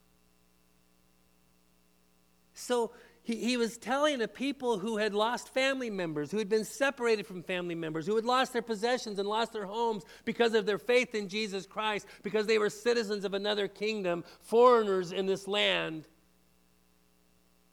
So 2.54 2.92
he, 3.24 3.34
he 3.36 3.56
was 3.56 3.76
telling 3.76 4.22
a 4.22 4.28
people 4.28 4.78
who 4.78 4.98
had 4.98 5.14
lost 5.14 5.52
family 5.52 5.90
members, 5.90 6.30
who 6.30 6.38
had 6.38 6.48
been 6.48 6.64
separated 6.64 7.26
from 7.26 7.42
family 7.42 7.74
members, 7.74 8.06
who 8.06 8.14
had 8.14 8.24
lost 8.24 8.52
their 8.52 8.62
possessions 8.62 9.18
and 9.18 9.28
lost 9.28 9.52
their 9.52 9.66
homes 9.66 10.04
because 10.24 10.54
of 10.54 10.64
their 10.64 10.78
faith 10.78 11.16
in 11.16 11.28
Jesus 11.28 11.66
Christ, 11.66 12.06
because 12.22 12.46
they 12.46 12.58
were 12.58 12.70
citizens 12.70 13.24
of 13.24 13.34
another 13.34 13.66
kingdom, 13.66 14.22
foreigners 14.42 15.10
in 15.10 15.26
this 15.26 15.48
land. 15.48 16.06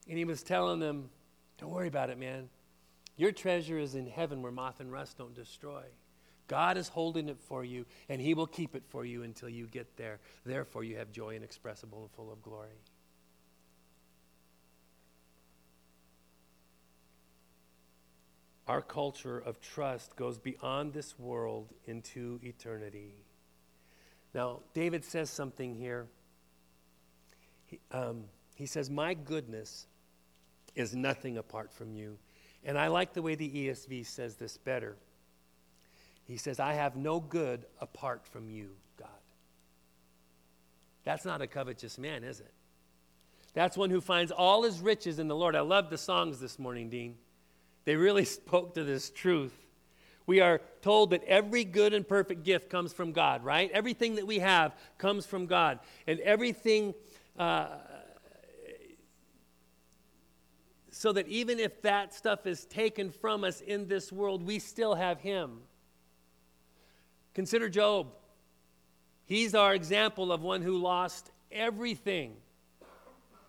And 0.07 0.17
he 0.17 0.25
was 0.25 0.43
telling 0.43 0.79
them, 0.79 1.09
Don't 1.57 1.71
worry 1.71 1.87
about 1.87 2.09
it, 2.09 2.17
man. 2.17 2.49
Your 3.17 3.31
treasure 3.31 3.77
is 3.77 3.95
in 3.95 4.07
heaven 4.07 4.41
where 4.41 4.51
moth 4.51 4.79
and 4.79 4.91
rust 4.91 5.17
don't 5.17 5.35
destroy. 5.35 5.83
God 6.47 6.77
is 6.77 6.89
holding 6.89 7.29
it 7.29 7.39
for 7.39 7.63
you, 7.63 7.85
and 8.09 8.19
He 8.19 8.33
will 8.33 8.47
keep 8.47 8.75
it 8.75 8.83
for 8.89 9.05
you 9.05 9.23
until 9.23 9.47
you 9.47 9.67
get 9.67 9.95
there. 9.95 10.19
Therefore, 10.45 10.83
you 10.83 10.97
have 10.97 11.11
joy 11.11 11.35
inexpressible 11.35 12.01
and 12.01 12.11
full 12.11 12.31
of 12.31 12.41
glory. 12.41 12.81
Our 18.67 18.81
culture 18.81 19.37
of 19.37 19.61
trust 19.61 20.15
goes 20.15 20.37
beyond 20.37 20.93
this 20.93 21.17
world 21.17 21.73
into 21.85 22.39
eternity. 22.43 23.15
Now, 24.33 24.61
David 24.73 25.05
says 25.05 25.29
something 25.29 25.75
here. 25.75 26.07
He, 27.65 27.79
um, 27.91 28.25
he 28.55 28.65
says, 28.65 28.89
My 28.89 29.13
goodness 29.13 29.87
is 30.75 30.95
nothing 30.95 31.37
apart 31.37 31.71
from 31.73 31.93
you. 31.93 32.17
And 32.63 32.77
I 32.77 32.87
like 32.87 33.13
the 33.13 33.21
way 33.21 33.35
the 33.35 33.49
ESV 33.49 34.05
says 34.05 34.35
this 34.35 34.57
better. 34.57 34.95
He 36.25 36.37
says, 36.37 36.59
I 36.59 36.73
have 36.73 36.95
no 36.95 37.19
good 37.19 37.65
apart 37.79 38.25
from 38.25 38.49
you, 38.49 38.69
God. 38.97 39.09
That's 41.03 41.25
not 41.25 41.41
a 41.41 41.47
covetous 41.47 41.97
man, 41.97 42.23
is 42.23 42.39
it? 42.39 42.53
That's 43.53 43.75
one 43.75 43.89
who 43.89 43.99
finds 43.99 44.31
all 44.31 44.63
his 44.63 44.79
riches 44.79 45.19
in 45.19 45.27
the 45.27 45.35
Lord. 45.35 45.55
I 45.55 45.61
love 45.61 45.89
the 45.89 45.97
songs 45.97 46.39
this 46.39 46.57
morning, 46.57 46.89
Dean. 46.89 47.15
They 47.85 47.95
really 47.95 48.25
spoke 48.25 48.75
to 48.75 48.83
this 48.83 49.09
truth. 49.09 49.53
We 50.27 50.39
are 50.39 50.61
told 50.81 51.09
that 51.09 51.23
every 51.25 51.63
good 51.63 51.93
and 51.93 52.07
perfect 52.07 52.43
gift 52.43 52.69
comes 52.69 52.93
from 52.93 53.11
God, 53.11 53.43
right? 53.43 53.69
Everything 53.73 54.15
that 54.15 54.27
we 54.27 54.39
have 54.39 54.75
comes 54.97 55.25
from 55.25 55.47
God. 55.47 55.79
And 56.07 56.19
everything 56.19 56.93
uh, 57.37 57.69
so 60.91 61.13
that 61.13 61.27
even 61.27 61.59
if 61.59 61.81
that 61.81 62.13
stuff 62.13 62.45
is 62.45 62.65
taken 62.65 63.09
from 63.09 63.43
us 63.43 63.61
in 63.61 63.87
this 63.87 64.11
world, 64.11 64.43
we 64.45 64.59
still 64.59 64.95
have 64.95 65.19
Him. 65.21 65.61
Consider 67.33 67.69
Job. 67.69 68.07
He's 69.25 69.55
our 69.55 69.73
example 69.73 70.31
of 70.31 70.41
one 70.41 70.61
who 70.61 70.77
lost 70.77 71.31
everything. 71.51 72.35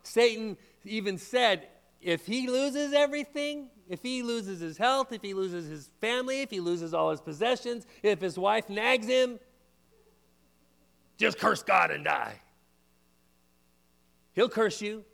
Satan 0.05 0.57
even 0.85 1.19
said, 1.19 1.67
if 2.01 2.27
he 2.27 2.49
loses 2.49 2.93
everything, 2.93 3.71
if 3.89 4.03
he 4.03 4.23
loses 4.23 4.61
his 4.61 4.77
health, 4.77 5.13
if 5.13 5.23
he 5.23 5.35
loses 5.35 5.69
his 5.69 5.91
family, 6.01 6.43
if 6.43 6.51
he 6.51 6.61
loses 6.61 6.93
all 6.93 7.11
his 7.11 7.21
possessions, 7.21 7.87
if 8.03 8.21
his 8.21 8.39
wife 8.39 8.69
nags 8.69 9.07
him, 9.07 9.39
just 11.17 11.39
curse 11.39 11.63
God 11.63 11.93
and 11.93 12.05
die. 12.05 12.41
He'll 14.35 14.49
curse 14.49 14.81
you. 14.81 15.05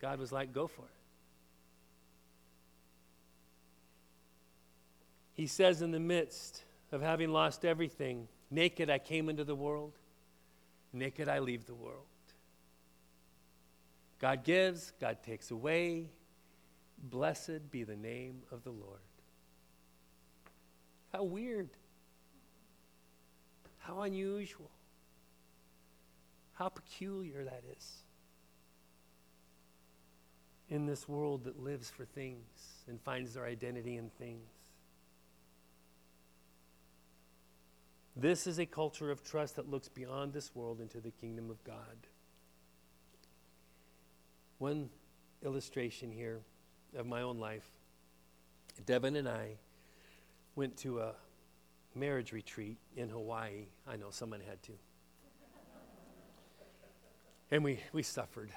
God 0.00 0.18
was 0.18 0.32
like, 0.32 0.52
go 0.52 0.66
for 0.66 0.82
it. 0.82 0.88
He 5.34 5.46
says, 5.46 5.82
in 5.82 5.92
the 5.92 6.00
midst 6.00 6.64
of 6.90 7.00
having 7.00 7.32
lost 7.32 7.64
everything, 7.64 8.28
naked 8.50 8.90
I 8.90 8.98
came 8.98 9.28
into 9.28 9.44
the 9.44 9.54
world, 9.54 9.92
naked 10.92 11.28
I 11.28 11.38
leave 11.38 11.66
the 11.66 11.74
world. 11.74 12.06
God 14.18 14.42
gives, 14.42 14.92
God 15.00 15.18
takes 15.22 15.50
away. 15.50 16.10
Blessed 17.00 17.70
be 17.70 17.84
the 17.84 17.94
name 17.94 18.42
of 18.50 18.64
the 18.64 18.70
Lord. 18.70 18.98
How 21.12 21.22
weird. 21.22 21.70
How 23.78 24.00
unusual. 24.00 24.70
How 26.54 26.68
peculiar 26.68 27.44
that 27.44 27.62
is 27.76 28.02
in 30.70 30.86
this 30.86 31.08
world 31.08 31.44
that 31.44 31.62
lives 31.62 31.90
for 31.90 32.04
things 32.04 32.44
and 32.88 33.00
finds 33.00 33.34
their 33.34 33.46
identity 33.46 33.96
in 33.96 34.10
things. 34.18 34.50
This 38.16 38.46
is 38.46 38.58
a 38.58 38.66
culture 38.66 39.10
of 39.10 39.22
trust 39.22 39.56
that 39.56 39.70
looks 39.70 39.88
beyond 39.88 40.32
this 40.32 40.54
world 40.54 40.80
into 40.80 41.00
the 41.00 41.10
kingdom 41.10 41.50
of 41.50 41.62
God. 41.62 42.06
One 44.58 44.90
illustration 45.44 46.10
here 46.10 46.40
of 46.96 47.06
my 47.06 47.22
own 47.22 47.38
life 47.38 47.70
Devin 48.86 49.16
and 49.16 49.28
I 49.28 49.56
went 50.54 50.76
to 50.78 51.00
a 51.00 51.12
marriage 51.94 52.32
retreat 52.32 52.78
in 52.96 53.08
Hawaii. 53.08 53.66
I 53.86 53.96
know 53.96 54.10
someone 54.10 54.40
had 54.40 54.62
to. 54.64 54.72
and 57.50 57.64
we, 57.64 57.80
we 57.92 58.02
suffered. 58.02 58.50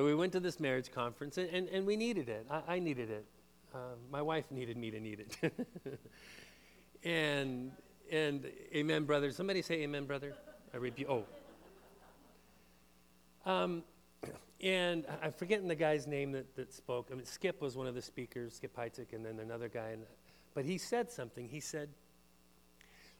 But 0.00 0.06
we 0.06 0.14
went 0.14 0.32
to 0.32 0.40
this 0.40 0.58
marriage 0.58 0.90
conference 0.90 1.36
and, 1.36 1.50
and, 1.50 1.68
and 1.68 1.86
we 1.86 1.94
needed 1.94 2.30
it. 2.30 2.46
I, 2.50 2.62
I 2.66 2.78
needed 2.78 3.10
it. 3.10 3.26
Uh, 3.74 3.96
my 4.10 4.22
wife 4.22 4.50
needed 4.50 4.78
me 4.78 4.90
to 4.90 4.98
need 4.98 5.20
it. 5.20 5.52
and, 7.04 7.70
and 8.10 8.50
amen, 8.74 9.04
brother. 9.04 9.30
Somebody 9.30 9.60
say 9.60 9.74
amen, 9.82 10.06
brother. 10.06 10.32
I 10.72 10.78
rebuke. 10.78 11.10
Oh. 11.10 11.24
Um, 13.44 13.82
and 14.62 15.04
I'm 15.22 15.32
forgetting 15.32 15.68
the 15.68 15.74
guy's 15.74 16.06
name 16.06 16.32
that, 16.32 16.56
that 16.56 16.72
spoke. 16.72 17.08
I 17.12 17.14
mean, 17.14 17.26
Skip 17.26 17.60
was 17.60 17.76
one 17.76 17.86
of 17.86 17.94
the 17.94 18.00
speakers, 18.00 18.54
Skip 18.54 18.74
Heitzig, 18.74 19.12
and 19.12 19.22
then 19.22 19.38
another 19.38 19.68
guy. 19.68 19.96
But 20.54 20.64
he 20.64 20.78
said 20.78 21.10
something. 21.10 21.46
He 21.46 21.60
said, 21.60 21.90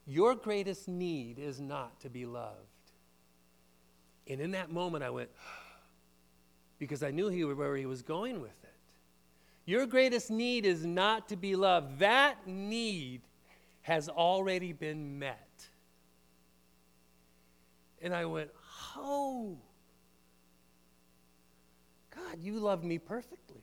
Your 0.06 0.34
greatest 0.34 0.88
need 0.88 1.38
is 1.38 1.60
not 1.60 2.00
to 2.00 2.08
be 2.08 2.24
loved. 2.24 2.56
And 4.26 4.40
in 4.40 4.52
that 4.52 4.72
moment, 4.72 5.04
I 5.04 5.10
went, 5.10 5.28
because 6.80 7.04
I 7.04 7.12
knew 7.12 7.28
he, 7.28 7.44
where 7.44 7.76
he 7.76 7.86
was 7.86 8.02
going 8.02 8.40
with 8.40 8.64
it. 8.64 8.74
Your 9.66 9.86
greatest 9.86 10.30
need 10.30 10.66
is 10.66 10.84
not 10.84 11.28
to 11.28 11.36
be 11.36 11.54
loved. 11.54 12.00
That 12.00 12.48
need 12.48 13.20
has 13.82 14.08
already 14.08 14.72
been 14.72 15.20
met. 15.20 15.68
And 18.02 18.12
I 18.12 18.24
went, 18.24 18.50
Oh, 18.96 19.58
God, 22.16 22.38
you 22.40 22.58
love 22.58 22.82
me 22.82 22.98
perfectly. 22.98 23.62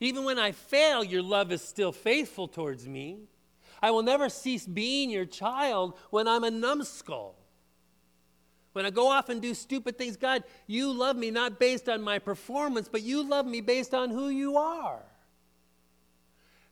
Even 0.00 0.24
when 0.24 0.38
I 0.38 0.52
fail, 0.52 1.02
your 1.02 1.22
love 1.22 1.50
is 1.50 1.62
still 1.62 1.92
faithful 1.92 2.46
towards 2.46 2.86
me. 2.86 3.20
I 3.80 3.90
will 3.90 4.02
never 4.02 4.28
cease 4.28 4.66
being 4.66 5.08
your 5.08 5.24
child 5.24 5.94
when 6.10 6.28
I'm 6.28 6.44
a 6.44 6.50
numbskull. 6.50 7.36
When 8.74 8.84
I 8.84 8.90
go 8.90 9.08
off 9.08 9.28
and 9.28 9.40
do 9.40 9.54
stupid 9.54 9.96
things, 9.96 10.16
God, 10.16 10.42
you 10.66 10.92
love 10.92 11.16
me 11.16 11.30
not 11.30 11.60
based 11.60 11.88
on 11.88 12.02
my 12.02 12.18
performance, 12.18 12.88
but 12.90 13.02
you 13.02 13.22
love 13.22 13.46
me 13.46 13.60
based 13.60 13.94
on 13.94 14.10
who 14.10 14.28
you 14.28 14.56
are. 14.56 15.00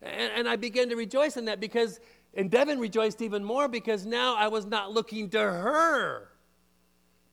And, 0.02 0.32
and 0.34 0.48
I 0.48 0.56
began 0.56 0.88
to 0.88 0.96
rejoice 0.96 1.36
in 1.36 1.44
that 1.44 1.60
because, 1.60 2.00
and 2.34 2.50
Devin 2.50 2.80
rejoiced 2.80 3.22
even 3.22 3.44
more 3.44 3.68
because 3.68 4.04
now 4.04 4.34
I 4.34 4.48
was 4.48 4.66
not 4.66 4.90
looking 4.90 5.30
to 5.30 5.38
her 5.38 6.28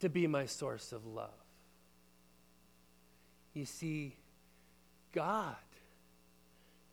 to 0.01 0.07
be 0.07 0.27
my 0.27 0.45
source 0.45 0.91
of 0.91 1.03
love. 1.03 1.31
You 3.55 3.65
see, 3.65 4.17
God 5.11 5.55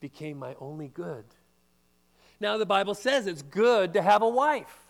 became 0.00 0.38
my 0.38 0.54
only 0.60 0.88
good. 0.88 1.26
Now, 2.40 2.56
the 2.56 2.64
Bible 2.64 2.94
says 2.94 3.26
it's 3.26 3.42
good 3.42 3.92
to 3.92 4.00
have 4.00 4.22
a 4.22 4.28
wife. 4.28 4.85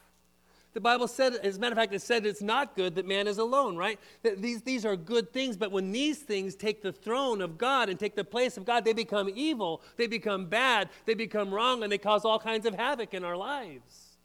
The 0.76 0.82
Bible 0.82 1.08
said, 1.08 1.36
as 1.36 1.56
a 1.56 1.58
matter 1.58 1.72
of 1.72 1.78
fact, 1.78 1.94
it 1.94 2.02
said 2.02 2.26
it's 2.26 2.42
not 2.42 2.76
good 2.76 2.96
that 2.96 3.06
man 3.06 3.26
is 3.26 3.38
alone, 3.38 3.78
right? 3.78 3.98
That 4.22 4.42
these, 4.42 4.60
these 4.60 4.84
are 4.84 4.94
good 4.94 5.32
things, 5.32 5.56
but 5.56 5.72
when 5.72 5.90
these 5.90 6.18
things 6.18 6.54
take 6.54 6.82
the 6.82 6.92
throne 6.92 7.40
of 7.40 7.56
God 7.56 7.88
and 7.88 7.98
take 7.98 8.14
the 8.14 8.24
place 8.24 8.58
of 8.58 8.66
God, 8.66 8.84
they 8.84 8.92
become 8.92 9.30
evil, 9.34 9.80
they 9.96 10.06
become 10.06 10.50
bad, 10.50 10.90
they 11.06 11.14
become 11.14 11.50
wrong, 11.50 11.82
and 11.82 11.90
they 11.90 11.96
cause 11.96 12.26
all 12.26 12.38
kinds 12.38 12.66
of 12.66 12.74
havoc 12.74 13.14
in 13.14 13.24
our 13.24 13.38
lives. 13.38 14.18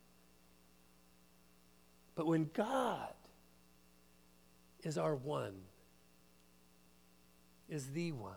But 2.15 2.27
when 2.27 2.49
God 2.53 3.13
is 4.83 4.97
our 4.97 5.15
one, 5.15 5.55
is 7.69 7.91
the 7.91 8.11
one, 8.11 8.33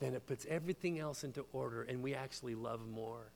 then 0.00 0.14
it 0.14 0.26
puts 0.26 0.44
everything 0.46 0.98
else 0.98 1.22
into 1.22 1.44
order 1.52 1.84
and 1.84 2.02
we 2.02 2.12
actually 2.12 2.56
love 2.56 2.88
more 2.88 3.30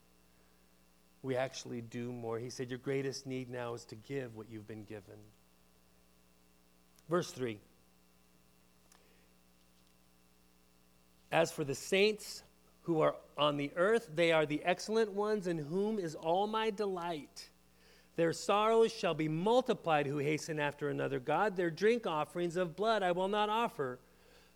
we 1.23 1.37
actually 1.37 1.81
do 1.81 2.13
more. 2.13 2.39
He 2.39 2.51
said, 2.51 2.71
Your 2.71 2.79
greatest 2.79 3.27
need 3.27 3.51
now 3.51 3.75
is 3.75 3.85
to 3.87 3.97
give 3.97 4.37
what 4.37 4.47
you've 4.51 4.69
been 4.69 4.85
given. 4.85 5.17
Verse 7.09 7.31
3 7.31 7.59
As 11.33 11.51
for 11.51 11.65
the 11.65 11.75
saints 11.75 12.43
who 12.83 13.01
are 13.01 13.17
on 13.37 13.57
the 13.57 13.71
earth, 13.77 14.09
they 14.15 14.33
are 14.33 14.47
the 14.47 14.63
excellent 14.65 15.13
ones 15.13 15.47
in 15.47 15.59
whom 15.59 15.99
is 15.99 16.15
all 16.15 16.47
my 16.47 16.71
delight. 16.71 17.51
Their 18.17 18.33
sorrows 18.33 18.93
shall 18.93 19.15
be 19.15 19.29
multiplied 19.29 20.07
who 20.07 20.19
hasten 20.19 20.59
after 20.59 20.89
another 20.89 21.21
God. 21.21 21.55
Their 21.55 21.71
drink 21.71 22.07
offerings 22.07 22.57
of 22.57 22.75
blood 22.75 23.03
I 23.03 23.13
will 23.13 23.29
not 23.29 23.49
offer, 23.49 24.01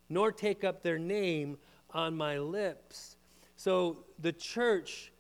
nor 0.08 0.32
take 0.32 0.64
up 0.64 0.82
their 0.82 0.98
name 0.98 1.58
on 1.90 2.16
my 2.16 2.38
lips. 2.38 3.16
So 3.54 3.98
the 4.18 4.32
church 4.32 5.11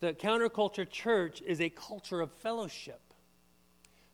the 0.00 0.14
counterculture 0.14 0.88
church 0.88 1.42
is 1.42 1.60
a 1.60 1.68
culture 1.68 2.20
of 2.20 2.32
fellowship. 2.32 3.00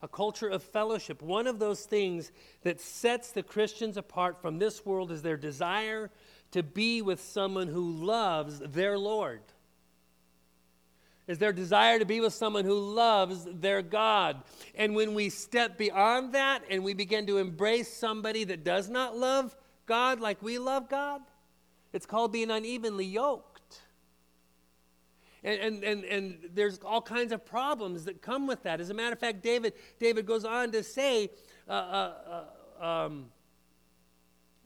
A 0.03 0.09
culture 0.09 0.49
of 0.49 0.63
fellowship. 0.63 1.23
One 1.23 1.47
of 1.47 1.59
those 1.59 1.85
things 1.85 2.33
that 2.63 2.81
sets 2.81 3.33
the 3.33 3.43
Christians 3.43 3.97
apart 3.97 4.43
from 4.43 4.59
this 4.59 4.85
world 4.85 5.11
is 5.11 5.23
their 5.23 5.37
desire 5.37 6.11
to 6.51 6.63
be 6.63 7.03
with 7.03 7.21
someone 7.21 7.69
who 7.69 7.93
loves 7.93 8.59
their 8.59 8.99
Lord. 8.99 9.41
Is 11.27 11.39
their 11.39 11.53
desire 11.53 11.99
to 11.99 12.05
be 12.05 12.21
with 12.21 12.35
someone 12.35 12.65
who 12.65 12.79
loves 12.79 13.47
their 13.51 13.83
God. 13.83 14.43
And 14.77 14.95
when 14.95 15.15
we 15.15 15.29
step 15.29 15.77
beyond 15.77 16.35
that 16.35 16.63
and 16.71 16.85
we 16.85 16.95
begin 16.95 17.27
to 17.27 17.39
embrace 17.39 17.93
somebody 17.93 18.45
that 18.45 18.65
does 18.65 18.89
not 18.89 19.17
love 19.17 19.57
God 19.87 20.21
like 20.21 20.41
we 20.43 20.59
love 20.59 20.89
God, 20.89 21.21
it's 21.93 22.07
called 22.07 22.33
being 22.33 22.51
unevenly 22.51 23.07
yoked. 23.07 23.56
And, 25.47 25.85
and, 25.85 26.05
and, 26.05 26.39
there's 26.55 26.81
all 26.85 27.01
kinds 27.01 27.31
of 27.31 27.47
problems 27.47 28.05
that 28.07 28.21
come 28.21 28.49
with 28.49 28.65
that. 28.65 28.81
As 28.81 28.91
a 28.91 28.95
matter 28.95 29.13
of 29.13 29.21
fact, 29.21 29.45
David, 29.45 29.75
David 30.01 30.27
goes 30.27 30.45
on 30.45 30.73
to 30.73 30.83
say, 30.83 31.31
uh, 31.69 31.73
uh, 31.73 32.45
uh, 32.81 32.85
um, 32.85 33.27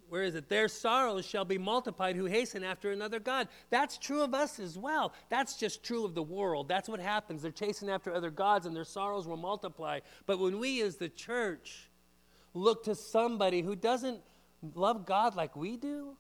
where 0.09 0.23
is 0.23 0.35
it? 0.35 0.49
Their 0.49 0.69
sorrows 0.69 1.27
shall 1.27 1.45
be 1.45 1.59
multiplied 1.59 2.17
who 2.17 2.25
hasten 2.25 2.65
after 2.65 2.93
another 2.93 3.21
God. 3.21 3.49
That's 3.69 3.99
true 3.99 4.23
of 4.23 4.33
us 4.33 4.59
as 4.59 4.79
well. 4.79 5.13
That's 5.29 5.59
just 5.59 5.85
true 5.85 6.07
of 6.07 6.15
the 6.15 6.23
world. 6.23 6.67
That's 6.67 6.89
what 6.89 6.99
happens. 6.99 7.43
They're 7.43 7.53
chasing 7.53 7.91
after 7.91 8.15
other 8.15 8.31
gods 8.31 8.65
and 8.65 8.75
their 8.75 8.85
sorrows 8.85 9.29
will 9.29 9.37
multiply. 9.37 10.01
But 10.25 10.39
when 10.39 10.59
we 10.59 10.81
as 10.81 10.97
the 10.97 11.11
church 11.11 11.91
look 12.55 12.85
to 12.85 12.95
somebody 12.95 13.61
who 13.61 13.77
doesn't 13.77 14.21
love 14.75 15.05
God 15.05 15.37
like 15.37 15.55
we 15.57 15.77
do, 15.77 16.17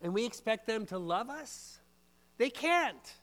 and 0.00 0.14
we 0.14 0.24
expect 0.24 0.66
them 0.66 0.86
to 0.86 0.98
love 0.98 1.28
us, 1.28 1.78
they 2.38 2.50
can't. 2.50 3.14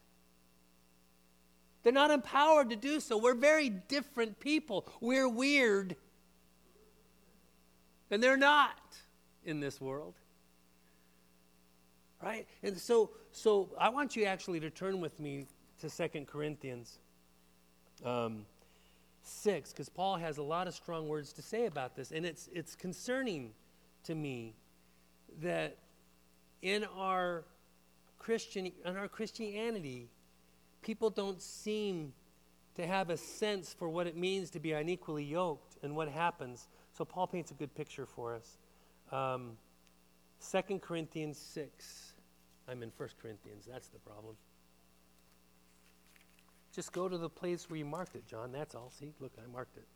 They're 1.85 1.93
not 1.93 2.09
empowered 2.09 2.71
to 2.71 2.75
do 2.75 2.99
so. 2.99 3.15
We're 3.15 3.35
very 3.35 3.69
different 3.69 4.39
people. 4.39 4.87
We're 5.01 5.29
weird. 5.29 5.95
And 8.09 8.23
they're 8.23 8.35
not 8.35 8.97
in 9.43 9.59
this 9.59 9.79
world. 9.79 10.15
Right? 12.23 12.47
And 12.63 12.75
so 12.75 13.11
so 13.31 13.69
I 13.79 13.89
want 13.89 14.15
you 14.15 14.25
actually 14.25 14.59
to 14.61 14.71
turn 14.71 14.99
with 14.99 15.19
me 15.19 15.45
to 15.79 15.87
Second 15.87 16.25
Corinthians 16.25 16.97
um, 18.03 18.47
6, 19.21 19.71
because 19.71 19.87
Paul 19.87 20.15
has 20.15 20.39
a 20.39 20.43
lot 20.43 20.67
of 20.67 20.73
strong 20.73 21.07
words 21.07 21.33
to 21.33 21.43
say 21.43 21.67
about 21.67 21.95
this. 21.95 22.11
And 22.11 22.25
it's 22.25 22.49
it's 22.51 22.75
concerning 22.75 23.51
to 24.05 24.15
me 24.15 24.55
that 25.39 25.77
in 26.63 26.83
our 26.97 27.43
Christian 28.17 28.71
in 28.83 28.97
our 28.97 29.07
Christianity, 29.07 30.09
people 30.85 31.09
don't 31.09 31.41
seem 31.41 32.13
to 32.75 32.85
have 32.85 33.09
a 33.09 33.17
sense 33.17 33.73
for 33.73 33.89
what 33.89 34.05
it 34.05 34.15
means 34.15 34.51
to 34.51 34.59
be 34.59 34.71
unequally 34.71 35.23
yoked 35.23 35.77
and 35.81 35.95
what 35.95 36.07
happens. 36.07 36.67
So 36.93 37.03
Paul 37.03 37.27
paints 37.27 37.49
a 37.51 37.55
good 37.55 37.73
picture 37.73 38.05
for 38.05 38.35
us. 38.35 38.57
Um, 39.11 39.53
2 40.51 40.79
Corinthians 40.79 41.39
6. 41.39 42.13
I'm 42.69 42.83
in 42.83 42.91
1 42.95 43.09
Corinthians. 43.21 43.67
That's 43.69 43.87
the 43.87 43.99
problem. 43.99 44.35
Just 46.71 46.91
go 46.91 47.09
to 47.09 47.17
the 47.17 47.29
place 47.29 47.69
where 47.69 47.77
you 47.77 47.85
marked 47.85 48.15
it, 48.15 48.27
John. 48.27 48.51
That's 48.51 48.75
all. 48.75 48.91
See, 48.99 49.13
look, 49.19 49.31
I 49.43 49.51
marked 49.51 49.77
it. 49.77 49.87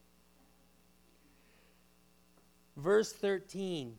Verse 2.78 3.14
13. 3.14 3.96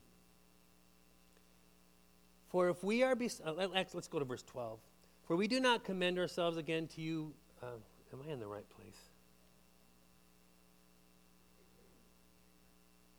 For 2.49 2.69
if 2.69 2.83
we 2.83 3.05
are, 3.05 3.15
bes- 3.15 3.41
uh, 3.45 3.69
let's 3.73 4.09
go 4.09 4.19
to 4.19 4.25
verse 4.25 4.43
12. 4.43 4.81
For 5.31 5.37
we 5.37 5.47
do 5.47 5.61
not 5.61 5.85
commend 5.85 6.19
ourselves 6.19 6.57
again 6.57 6.89
to 6.89 7.01
you. 7.01 7.33
Uh, 7.63 7.67
am 8.13 8.19
I 8.27 8.33
in 8.33 8.41
the 8.41 8.49
right 8.49 8.69
place? 8.69 8.99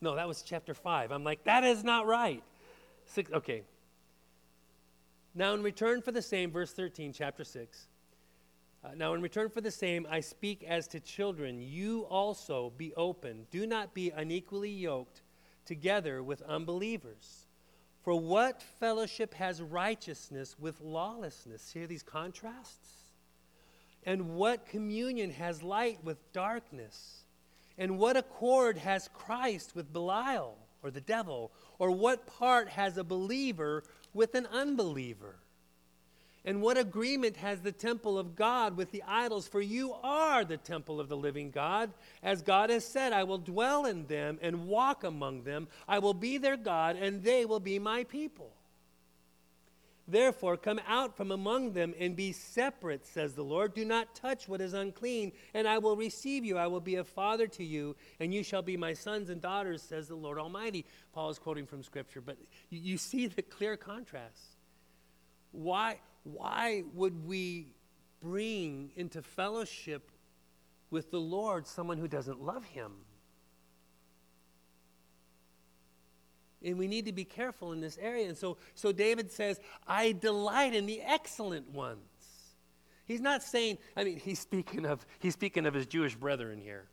No, 0.01 0.17
that 0.17 0.27
was 0.27 0.41
chapter 0.41 0.73
5. 0.73 1.13
I'm 1.13 1.23
like, 1.23 1.45
that 1.45 1.63
is 1.63 1.85
not 1.85 2.05
right. 2.05 2.43
Six, 3.05 3.31
okay. 3.31 3.63
Now, 5.33 5.53
in 5.53 5.63
return 5.63 6.01
for 6.01 6.11
the 6.11 6.21
same, 6.21 6.51
verse 6.51 6.73
13, 6.73 7.13
chapter 7.13 7.45
6. 7.45 7.87
Uh, 8.83 8.89
now, 8.97 9.13
in 9.13 9.21
return 9.21 9.47
for 9.47 9.61
the 9.61 9.71
same, 9.71 10.05
I 10.11 10.19
speak 10.19 10.65
as 10.67 10.89
to 10.89 10.99
children. 10.99 11.61
You 11.61 12.01
also 12.09 12.73
be 12.75 12.93
open. 12.95 13.45
Do 13.51 13.65
not 13.65 13.93
be 13.93 14.09
unequally 14.09 14.69
yoked 14.69 15.21
together 15.63 16.21
with 16.21 16.41
unbelievers. 16.41 17.47
For 18.03 18.19
what 18.19 18.63
fellowship 18.79 19.33
has 19.35 19.61
righteousness 19.61 20.55
with 20.59 20.81
lawlessness? 20.81 21.61
See 21.61 21.85
these 21.85 22.03
contrasts? 22.03 23.11
And 24.03 24.35
what 24.35 24.65
communion 24.65 25.29
has 25.31 25.61
light 25.61 26.03
with 26.03 26.17
darkness? 26.33 27.25
And 27.77 27.99
what 27.99 28.17
accord 28.17 28.77
has 28.79 29.09
Christ 29.13 29.75
with 29.75 29.93
Belial 29.93 30.57
or 30.81 30.89
the 30.89 31.01
devil? 31.01 31.51
Or 31.77 31.91
what 31.91 32.25
part 32.25 32.69
has 32.69 32.97
a 32.97 33.03
believer 33.03 33.83
with 34.13 34.33
an 34.33 34.47
unbeliever? 34.47 35.35
And 36.43 36.61
what 36.61 36.77
agreement 36.77 37.37
has 37.37 37.61
the 37.61 37.71
temple 37.71 38.17
of 38.17 38.35
God 38.35 38.75
with 38.75 38.91
the 38.91 39.03
idols? 39.07 39.47
For 39.47 39.61
you 39.61 39.93
are 40.01 40.43
the 40.43 40.57
temple 40.57 40.99
of 40.99 41.07
the 41.07 41.17
living 41.17 41.51
God. 41.51 41.91
As 42.23 42.41
God 42.41 42.71
has 42.71 42.83
said, 42.83 43.13
I 43.13 43.25
will 43.25 43.37
dwell 43.37 43.85
in 43.85 44.07
them 44.07 44.39
and 44.41 44.67
walk 44.67 45.03
among 45.03 45.43
them. 45.43 45.67
I 45.87 45.99
will 45.99 46.15
be 46.15 46.39
their 46.39 46.57
God, 46.57 46.95
and 46.95 47.23
they 47.23 47.45
will 47.45 47.59
be 47.59 47.77
my 47.77 48.05
people. 48.05 48.51
Therefore, 50.07 50.57
come 50.57 50.81
out 50.87 51.15
from 51.15 51.31
among 51.31 51.73
them 51.73 51.93
and 51.97 52.15
be 52.15 52.31
separate, 52.31 53.05
says 53.05 53.33
the 53.33 53.43
Lord. 53.43 53.73
Do 53.73 53.85
not 53.85 54.15
touch 54.15 54.47
what 54.49 54.59
is 54.59 54.73
unclean, 54.73 55.31
and 55.53 55.67
I 55.67 55.77
will 55.77 55.95
receive 55.95 56.43
you. 56.43 56.57
I 56.57 56.67
will 56.67 56.81
be 56.81 56.95
a 56.95 57.03
father 57.03 57.47
to 57.47 57.63
you, 57.63 57.95
and 58.19 58.33
you 58.33 58.43
shall 58.43 58.63
be 58.63 58.75
my 58.75 58.93
sons 58.93 59.29
and 59.29 59.39
daughters, 59.39 59.81
says 59.81 60.07
the 60.07 60.15
Lord 60.15 60.39
Almighty. 60.39 60.85
Paul 61.13 61.29
is 61.29 61.39
quoting 61.39 61.67
from 61.67 61.83
Scripture, 61.83 62.19
but 62.19 62.37
you, 62.69 62.97
see 62.97 63.27
the 63.27 63.43
clear 63.43 63.77
contrast. 63.77 64.57
Why? 65.51 65.99
Why 66.23 66.83
would 66.93 67.25
we 67.25 67.73
bring 68.21 68.91
into 68.95 69.21
fellowship 69.21 70.11
with 70.89 71.11
the 71.11 71.19
Lord 71.19 71.65
someone 71.67 71.97
who 71.97 72.07
doesn't 72.07 72.41
love 72.41 72.65
him? 72.65 72.91
And 76.63 76.77
we 76.77 76.87
need 76.87 77.05
to 77.05 77.11
be 77.11 77.23
careful 77.23 77.71
in 77.71 77.81
this 77.81 77.97
area. 77.99 78.27
And 78.27 78.37
so, 78.37 78.57
so 78.75 78.91
David 78.91 79.31
says, 79.31 79.59
I 79.87 80.11
delight 80.11 80.75
in 80.75 80.85
the 80.85 81.01
excellent 81.01 81.69
ones. 81.71 81.99
He's 83.05 83.21
not 83.21 83.41
saying, 83.41 83.79
I 83.97 84.03
mean, 84.03 84.17
he's 84.17 84.39
speaking 84.39 84.85
of, 84.85 85.05
he's 85.19 85.33
speaking 85.33 85.65
of 85.65 85.73
his 85.73 85.87
Jewish 85.87 86.15
brethren 86.15 86.59
here. 86.59 86.87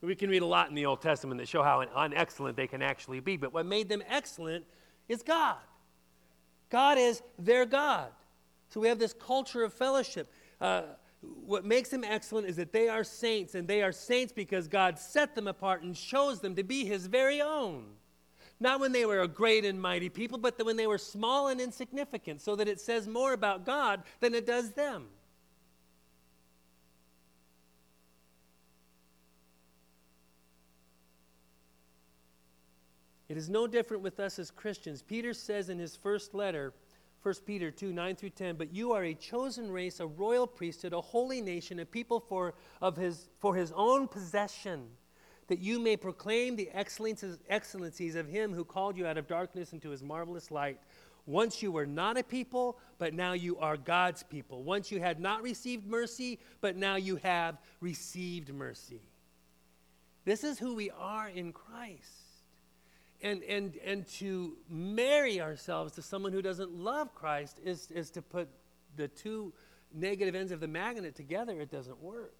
We 0.00 0.14
can 0.14 0.30
read 0.30 0.40
a 0.40 0.46
lot 0.46 0.70
in 0.70 0.74
the 0.74 0.86
Old 0.86 1.02
Testament 1.02 1.38
that 1.38 1.48
show 1.48 1.62
how 1.62 1.84
unexcellent 1.84 2.56
they 2.56 2.66
can 2.66 2.80
actually 2.80 3.20
be. 3.20 3.36
But 3.36 3.52
what 3.52 3.66
made 3.66 3.90
them 3.90 4.02
excellent 4.08 4.64
is 5.08 5.22
God. 5.22 5.58
God 6.70 6.96
is 6.96 7.22
their 7.38 7.66
God. 7.66 8.08
So 8.70 8.80
we 8.80 8.88
have 8.88 8.98
this 8.98 9.12
culture 9.12 9.62
of 9.64 9.74
fellowship. 9.74 10.32
Uh, 10.60 10.82
what 11.44 11.64
makes 11.64 11.90
them 11.90 12.04
excellent 12.04 12.46
is 12.46 12.56
that 12.56 12.72
they 12.72 12.88
are 12.88 13.04
saints, 13.04 13.54
and 13.54 13.68
they 13.68 13.82
are 13.82 13.92
saints 13.92 14.32
because 14.32 14.68
God 14.68 14.98
set 14.98 15.34
them 15.34 15.48
apart 15.48 15.82
and 15.82 15.94
chose 15.94 16.40
them 16.40 16.54
to 16.54 16.62
be 16.62 16.84
His 16.84 17.06
very 17.06 17.42
own. 17.42 17.84
Not 18.58 18.80
when 18.80 18.92
they 18.92 19.06
were 19.06 19.20
a 19.20 19.28
great 19.28 19.64
and 19.64 19.80
mighty 19.80 20.08
people, 20.08 20.38
but 20.38 20.64
when 20.64 20.76
they 20.76 20.86
were 20.86 20.98
small 20.98 21.48
and 21.48 21.60
insignificant, 21.60 22.40
so 22.40 22.56
that 22.56 22.68
it 22.68 22.80
says 22.80 23.06
more 23.06 23.32
about 23.32 23.66
God 23.66 24.02
than 24.20 24.34
it 24.34 24.46
does 24.46 24.72
them. 24.72 25.06
It 33.30 33.36
is 33.36 33.48
no 33.48 33.66
different 33.66 34.02
with 34.02 34.18
us 34.18 34.38
as 34.38 34.50
Christians. 34.50 35.02
Peter 35.02 35.32
says 35.32 35.68
in 35.68 35.78
his 35.78 35.94
first 35.94 36.34
letter, 36.34 36.74
1 37.22 37.34
Peter 37.44 37.70
2 37.70 37.92
9 37.92 38.16
through 38.16 38.30
10. 38.30 38.56
But 38.56 38.74
you 38.74 38.92
are 38.92 39.04
a 39.04 39.14
chosen 39.14 39.70
race, 39.70 40.00
a 40.00 40.06
royal 40.06 40.46
priesthood, 40.46 40.92
a 40.92 41.00
holy 41.00 41.40
nation, 41.40 41.80
a 41.80 41.84
people 41.84 42.20
for, 42.20 42.54
of 42.80 42.96
his, 42.96 43.28
for 43.38 43.54
his 43.54 43.72
own 43.76 44.08
possession, 44.08 44.86
that 45.48 45.58
you 45.58 45.78
may 45.78 45.96
proclaim 45.96 46.56
the 46.56 46.70
excellencies, 46.72 47.38
excellencies 47.48 48.14
of 48.14 48.26
him 48.26 48.54
who 48.54 48.64
called 48.64 48.96
you 48.96 49.06
out 49.06 49.18
of 49.18 49.26
darkness 49.26 49.72
into 49.72 49.90
his 49.90 50.02
marvelous 50.02 50.50
light. 50.50 50.80
Once 51.26 51.62
you 51.62 51.70
were 51.70 51.86
not 51.86 52.16
a 52.16 52.22
people, 52.22 52.78
but 52.98 53.12
now 53.12 53.34
you 53.34 53.58
are 53.58 53.76
God's 53.76 54.22
people. 54.22 54.62
Once 54.62 54.90
you 54.90 54.98
had 55.00 55.20
not 55.20 55.42
received 55.42 55.86
mercy, 55.86 56.38
but 56.60 56.76
now 56.76 56.96
you 56.96 57.16
have 57.16 57.58
received 57.80 58.52
mercy. 58.52 59.02
This 60.24 60.42
is 60.42 60.58
who 60.58 60.74
we 60.74 60.90
are 60.90 61.28
in 61.28 61.52
Christ 61.52 62.19
and, 63.22 63.42
and, 63.44 63.76
and 63.84 64.06
to 64.06 64.56
marry 64.68 65.40
ourselves 65.40 65.92
to 65.94 66.02
someone 66.02 66.32
who 66.32 66.42
doesn't 66.42 66.72
love 66.72 67.14
Christ 67.14 67.60
is, 67.64 67.90
is 67.90 68.10
to 68.12 68.22
put 68.22 68.48
the 68.96 69.08
two 69.08 69.52
negative 69.94 70.34
ends 70.34 70.52
of 70.52 70.60
the 70.60 70.68
magnet 70.68 71.14
together. 71.14 71.60
It 71.60 71.70
doesn't 71.70 72.00
work. 72.02 72.34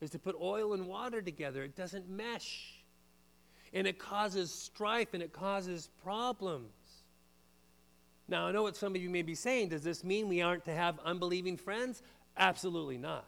Is 0.00 0.10
to 0.10 0.18
put 0.18 0.36
oil 0.40 0.74
and 0.74 0.86
water 0.86 1.22
together. 1.22 1.62
It 1.62 1.76
doesn't 1.76 2.08
mesh. 2.08 2.84
And 3.72 3.86
it 3.86 3.98
causes 3.98 4.52
strife 4.52 5.14
and 5.14 5.22
it 5.22 5.32
causes 5.32 5.88
problems. 6.02 6.70
Now, 8.28 8.46
I 8.46 8.52
know 8.52 8.62
what 8.62 8.76
some 8.76 8.94
of 8.94 9.00
you 9.00 9.08
may 9.08 9.22
be 9.22 9.34
saying. 9.34 9.68
Does 9.68 9.82
this 9.82 10.02
mean 10.02 10.28
we 10.28 10.42
aren't 10.42 10.64
to 10.64 10.74
have 10.74 10.98
unbelieving 11.04 11.56
friends? 11.56 12.02
Absolutely 12.36 12.98
not. 12.98 13.26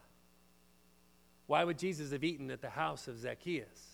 Why 1.46 1.64
would 1.64 1.78
Jesus 1.78 2.12
have 2.12 2.24
eaten 2.24 2.50
at 2.50 2.60
the 2.60 2.68
house 2.68 3.08
of 3.08 3.18
Zacchaeus? 3.18 3.87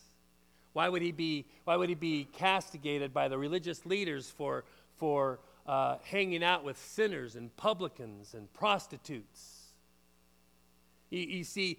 Why 0.74 0.88
would 0.88 1.02
he 1.02 1.12
be, 1.12 1.46
why 1.64 1.76
would 1.76 1.88
he 1.88 1.94
be 1.94 2.28
castigated 2.32 3.14
by 3.14 3.28
the 3.28 3.38
religious 3.38 3.86
leaders 3.86 4.28
for, 4.28 4.64
for 4.96 5.40
uh, 5.66 5.96
hanging 6.04 6.44
out 6.44 6.64
with 6.64 6.76
sinners 6.76 7.36
and 7.36 7.56
publicans 7.56 8.34
and 8.34 8.52
prostitutes? 8.52 9.68
You, 11.10 11.20
you 11.20 11.44
see, 11.44 11.78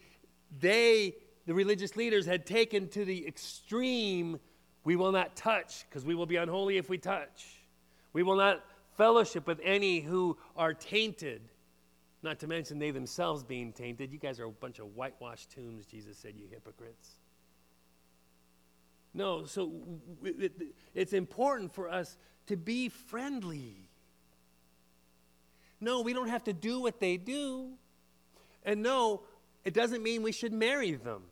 they, 0.59 1.15
the 1.45 1.53
religious 1.53 1.95
leaders, 1.95 2.25
had 2.25 2.45
taken 2.45 2.87
to 2.89 3.05
the 3.05 3.27
extreme 3.27 4.39
we 4.85 4.95
will 4.95 5.11
not 5.11 5.35
touch 5.35 5.83
because 5.89 6.05
we 6.05 6.15
will 6.15 6.27
be 6.27 6.37
unholy 6.37 6.77
if 6.77 6.89
we 6.89 6.97
touch. 6.97 7.45
We 8.13 8.23
will 8.23 8.37
not 8.37 8.63
fellowship 8.95 9.45
with 9.45 9.59
any 9.61 9.99
who 9.99 10.37
are 10.55 10.73
tainted. 10.73 11.41
Not 12.23 12.39
to 12.39 12.47
mention 12.47 12.79
they 12.79 12.91
themselves 12.91 13.43
being 13.43 13.73
tainted. 13.73 14.13
You 14.13 14.19
guys 14.19 14.39
are 14.39 14.45
a 14.45 14.51
bunch 14.51 14.79
of 14.79 14.95
whitewashed 14.95 15.51
tombs, 15.51 15.85
Jesus 15.85 16.17
said, 16.17 16.35
you 16.37 16.47
hypocrites. 16.49 17.09
No, 19.15 19.45
so 19.45 19.71
it's 20.93 21.13
important 21.13 21.73
for 21.73 21.89
us 21.89 22.17
to 22.47 22.57
be 22.57 22.89
friendly. 22.89 23.89
No, 25.79 26.01
we 26.01 26.11
don't 26.11 26.27
have 26.27 26.43
to 26.43 26.53
do 26.53 26.81
what 26.81 26.99
they 26.99 27.15
do. 27.15 27.69
And 28.65 28.83
no, 28.83 29.23
it 29.63 29.73
doesn't 29.73 30.03
mean 30.03 30.21
we 30.21 30.33
should 30.33 30.51
marry 30.51 30.91
them 30.91 31.23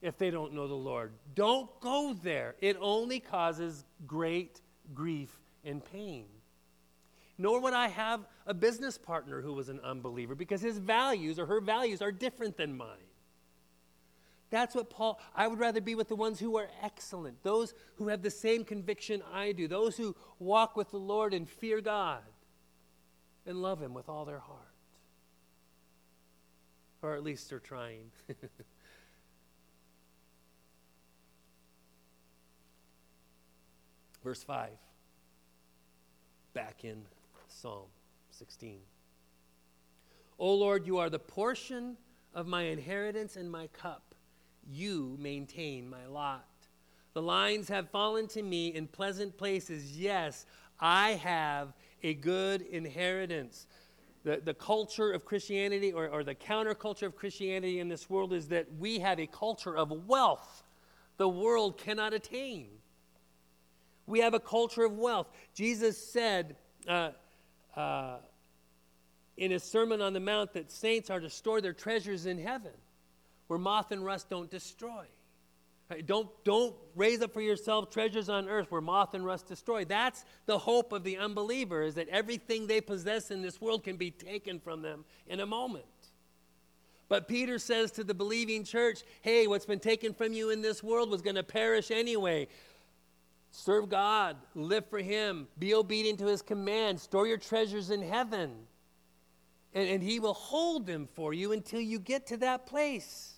if 0.00 0.16
they 0.16 0.30
don't 0.30 0.54
know 0.54 0.66
the 0.66 0.74
Lord. 0.74 1.12
Don't 1.34 1.68
go 1.80 2.16
there. 2.22 2.54
It 2.62 2.78
only 2.80 3.20
causes 3.20 3.84
great 4.06 4.62
grief 4.94 5.30
and 5.62 5.84
pain. 5.84 6.24
Nor 7.36 7.60
would 7.60 7.74
I 7.74 7.88
have 7.88 8.26
a 8.46 8.54
business 8.54 8.96
partner 8.96 9.42
who 9.42 9.52
was 9.52 9.68
an 9.68 9.80
unbeliever 9.80 10.34
because 10.34 10.62
his 10.62 10.78
values 10.78 11.38
or 11.38 11.44
her 11.44 11.60
values 11.60 12.00
are 12.00 12.12
different 12.12 12.56
than 12.56 12.78
mine. 12.78 13.09
That's 14.50 14.74
what 14.74 14.90
Paul, 14.90 15.20
I 15.34 15.46
would 15.46 15.60
rather 15.60 15.80
be 15.80 15.94
with 15.94 16.08
the 16.08 16.16
ones 16.16 16.40
who 16.40 16.58
are 16.58 16.68
excellent, 16.82 17.42
those 17.44 17.72
who 17.96 18.08
have 18.08 18.20
the 18.22 18.30
same 18.30 18.64
conviction 18.64 19.22
I 19.32 19.52
do, 19.52 19.68
those 19.68 19.96
who 19.96 20.16
walk 20.40 20.76
with 20.76 20.90
the 20.90 20.98
Lord 20.98 21.32
and 21.32 21.48
fear 21.48 21.80
God 21.80 22.22
and 23.46 23.62
love 23.62 23.80
Him 23.80 23.94
with 23.94 24.08
all 24.08 24.24
their 24.24 24.40
heart. 24.40 24.58
Or 27.02 27.14
at 27.14 27.22
least 27.22 27.48
they're 27.48 27.60
trying. 27.60 28.10
Verse 34.24 34.42
5, 34.42 34.70
back 36.52 36.84
in 36.84 37.02
Psalm 37.48 37.86
16. 38.32 38.80
O 40.38 40.54
Lord, 40.54 40.86
you 40.86 40.98
are 40.98 41.08
the 41.08 41.18
portion 41.18 41.96
of 42.34 42.46
my 42.46 42.64
inheritance 42.64 43.36
and 43.36 43.50
my 43.50 43.68
cup. 43.68 44.09
You 44.70 45.16
maintain 45.20 45.88
my 45.88 46.06
lot. 46.06 46.46
The 47.12 47.22
lines 47.22 47.68
have 47.68 47.90
fallen 47.90 48.28
to 48.28 48.42
me 48.42 48.68
in 48.68 48.86
pleasant 48.86 49.36
places. 49.36 49.98
Yes, 49.98 50.46
I 50.78 51.12
have 51.12 51.72
a 52.02 52.14
good 52.14 52.62
inheritance. 52.62 53.66
The, 54.22 54.40
the 54.44 54.54
culture 54.54 55.10
of 55.10 55.24
Christianity 55.24 55.92
or, 55.92 56.08
or 56.08 56.24
the 56.24 56.34
counterculture 56.34 57.04
of 57.04 57.16
Christianity 57.16 57.80
in 57.80 57.88
this 57.88 58.08
world 58.08 58.32
is 58.32 58.48
that 58.48 58.66
we 58.78 58.98
have 59.00 59.18
a 59.18 59.26
culture 59.26 59.76
of 59.76 59.90
wealth 60.06 60.62
the 61.20 61.28
world 61.28 61.76
cannot 61.76 62.14
attain. 62.14 62.68
We 64.06 64.20
have 64.20 64.32
a 64.32 64.40
culture 64.40 64.86
of 64.86 64.96
wealth. 64.96 65.26
Jesus 65.52 65.98
said 66.02 66.56
uh, 66.88 67.10
uh, 67.76 68.16
in 69.36 69.50
his 69.50 69.62
Sermon 69.62 70.00
on 70.00 70.14
the 70.14 70.20
Mount 70.20 70.54
that 70.54 70.72
saints 70.72 71.10
are 71.10 71.20
to 71.20 71.28
store 71.28 71.60
their 71.60 71.74
treasures 71.74 72.24
in 72.24 72.38
heaven, 72.38 72.72
where 73.50 73.58
moth 73.58 73.90
and 73.90 74.04
rust 74.04 74.30
don't 74.30 74.48
destroy. 74.48 75.04
Don't, 76.06 76.28
don't 76.44 76.72
raise 76.94 77.20
up 77.20 77.32
for 77.32 77.40
yourself 77.40 77.90
treasures 77.90 78.28
on 78.28 78.48
earth 78.48 78.70
where 78.70 78.80
moth 78.80 79.12
and 79.14 79.26
rust 79.26 79.48
destroy. 79.48 79.84
That's 79.84 80.24
the 80.46 80.56
hope 80.56 80.92
of 80.92 81.02
the 81.02 81.16
unbeliever, 81.16 81.82
is 81.82 81.96
that 81.96 82.08
everything 82.10 82.68
they 82.68 82.80
possess 82.80 83.32
in 83.32 83.42
this 83.42 83.60
world 83.60 83.82
can 83.82 83.96
be 83.96 84.12
taken 84.12 84.60
from 84.60 84.82
them 84.82 85.04
in 85.26 85.40
a 85.40 85.46
moment. 85.46 85.84
But 87.08 87.26
Peter 87.26 87.58
says 87.58 87.90
to 87.92 88.04
the 88.04 88.14
believing 88.14 88.62
church, 88.62 89.00
hey, 89.20 89.48
what's 89.48 89.66
been 89.66 89.80
taken 89.80 90.14
from 90.14 90.32
you 90.32 90.50
in 90.50 90.62
this 90.62 90.80
world 90.80 91.10
was 91.10 91.20
going 91.20 91.34
to 91.34 91.42
perish 91.42 91.90
anyway. 91.90 92.46
Serve 93.50 93.88
God, 93.88 94.36
live 94.54 94.86
for 94.86 95.00
Him, 95.00 95.48
be 95.58 95.74
obedient 95.74 96.20
to 96.20 96.26
His 96.26 96.40
command, 96.40 97.00
store 97.00 97.26
your 97.26 97.36
treasures 97.36 97.90
in 97.90 98.00
heaven, 98.00 98.52
and, 99.74 99.88
and 99.88 100.04
He 100.04 100.20
will 100.20 100.34
hold 100.34 100.86
them 100.86 101.08
for 101.14 101.34
you 101.34 101.50
until 101.50 101.80
you 101.80 101.98
get 101.98 102.28
to 102.28 102.36
that 102.36 102.64
place. 102.64 103.34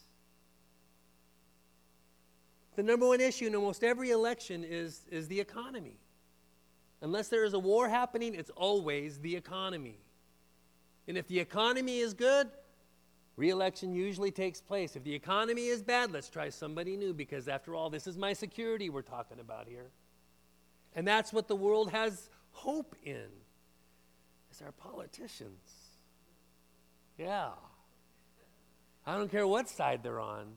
The 2.77 2.83
number 2.83 3.07
one 3.07 3.21
issue 3.21 3.47
in 3.47 3.55
almost 3.55 3.85
every 3.85 4.11
election 4.11 4.65
is, 4.65 5.03
is 5.11 5.29
the 5.29 5.39
economy. 5.41 5.99
Unless 7.01 7.29
there 7.29 7.45
is 7.45 7.53
a 7.53 7.59
war 7.59 7.89
happening, 7.89 8.35
it's 8.35 8.51
always 8.51 9.19
the 9.19 9.37
economy. 9.37 9.99
And 11.09 11.19
if 11.19 11.27
the 11.29 11.39
economy 11.41 11.99
is 11.99 12.15
good, 12.15 12.49
Reelection 13.37 13.95
usually 13.95 14.31
takes 14.31 14.61
place. 14.61 14.95
If 14.95 15.05
the 15.05 15.15
economy 15.15 15.67
is 15.67 15.83
bad, 15.83 16.13
let's 16.13 16.29
try 16.29 16.51
somebody 16.51 16.97
new 16.97 17.15
because, 17.15 17.49
after 17.49 17.75
all, 17.75 17.89
this 17.89 18.07
is 18.07 18.19
my 18.19 18.35
security 18.35 18.91
we're 18.91 19.03
talking 19.03 19.41
about 19.41 19.67
here. 19.67 19.91
And 20.95 21.09
that's 21.09 21.33
what 21.33 21.49
the 21.49 21.57
world 21.57 21.91
has 21.93 22.29
hope 22.51 22.95
in, 23.03 23.29
is 24.51 24.61
our 24.63 24.73
politicians. 24.73 25.73
Yeah. 27.17 27.51
I 29.07 29.17
don't 29.17 29.31
care 29.31 29.47
what 29.47 29.69
side 29.69 30.03
they're 30.03 30.21
on, 30.21 30.53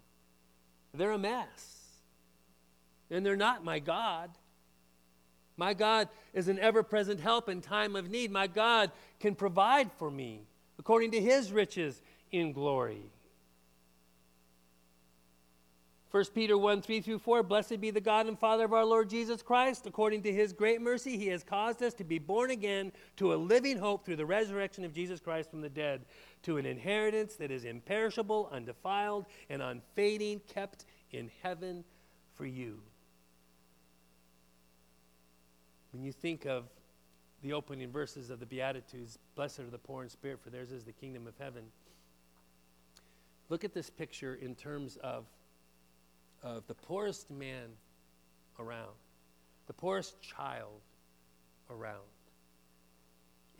they're 0.93 1.11
a 1.11 1.17
mess. 1.17 1.74
And 3.09 3.25
they're 3.25 3.35
not 3.35 3.63
my 3.63 3.79
God. 3.79 4.31
My 5.57 5.73
God 5.73 6.09
is 6.33 6.47
an 6.47 6.59
ever 6.59 6.83
present 6.83 7.19
help 7.19 7.47
in 7.47 7.61
time 7.61 7.95
of 7.95 8.09
need. 8.09 8.31
My 8.31 8.47
God 8.47 8.91
can 9.19 9.35
provide 9.35 9.91
for 9.93 10.11
me 10.11 10.41
according 10.77 11.11
to 11.11 11.21
his 11.21 11.51
riches 11.51 12.01
in 12.31 12.51
glory. 12.51 13.03
1 16.15 16.23
Peter 16.33 16.57
1 16.57 16.81
3 16.81 17.01
through 17.01 17.19
4 17.19 17.43
Blessed 17.43 17.81
be 17.81 17.91
the 17.91 17.99
God 17.99 18.27
and 18.27 18.39
Father 18.39 18.63
of 18.63 18.71
our 18.71 18.85
Lord 18.85 19.09
Jesus 19.09 19.41
Christ. 19.41 19.85
According 19.85 20.21
to 20.23 20.31
his 20.31 20.53
great 20.53 20.81
mercy, 20.81 21.17
he 21.17 21.27
has 21.27 21.43
caused 21.43 21.83
us 21.83 21.93
to 21.95 22.05
be 22.05 22.19
born 22.19 22.51
again 22.51 22.93
to 23.17 23.33
a 23.33 23.35
living 23.35 23.77
hope 23.77 24.05
through 24.05 24.15
the 24.15 24.25
resurrection 24.25 24.85
of 24.85 24.93
Jesus 24.93 25.19
Christ 25.19 25.49
from 25.49 25.59
the 25.59 25.67
dead, 25.67 26.05
to 26.43 26.55
an 26.55 26.65
inheritance 26.65 27.35
that 27.35 27.51
is 27.51 27.65
imperishable, 27.65 28.49
undefiled, 28.53 29.25
and 29.49 29.61
unfading, 29.61 30.39
kept 30.47 30.85
in 31.11 31.29
heaven 31.43 31.83
for 32.33 32.45
you. 32.45 32.79
When 35.95 36.03
you 36.03 36.11
think 36.11 36.45
of 36.45 36.65
the 37.41 37.53
opening 37.53 37.89
verses 37.89 38.29
of 38.29 38.41
the 38.41 38.45
Beatitudes, 38.45 39.17
blessed 39.33 39.59
are 39.61 39.69
the 39.69 39.77
poor 39.77 40.03
in 40.03 40.09
spirit, 40.09 40.41
for 40.43 40.49
theirs 40.49 40.69
is 40.69 40.83
the 40.83 40.91
kingdom 40.91 41.25
of 41.25 41.35
heaven. 41.39 41.63
Look 43.47 43.63
at 43.63 43.73
this 43.73 43.89
picture 43.89 44.35
in 44.35 44.55
terms 44.55 44.97
of, 44.97 45.23
of 46.43 46.67
the 46.67 46.73
poorest 46.73 47.31
man 47.31 47.69
around, 48.59 48.91
the 49.67 49.73
poorest 49.73 50.21
child 50.21 50.81
around. 51.69 52.03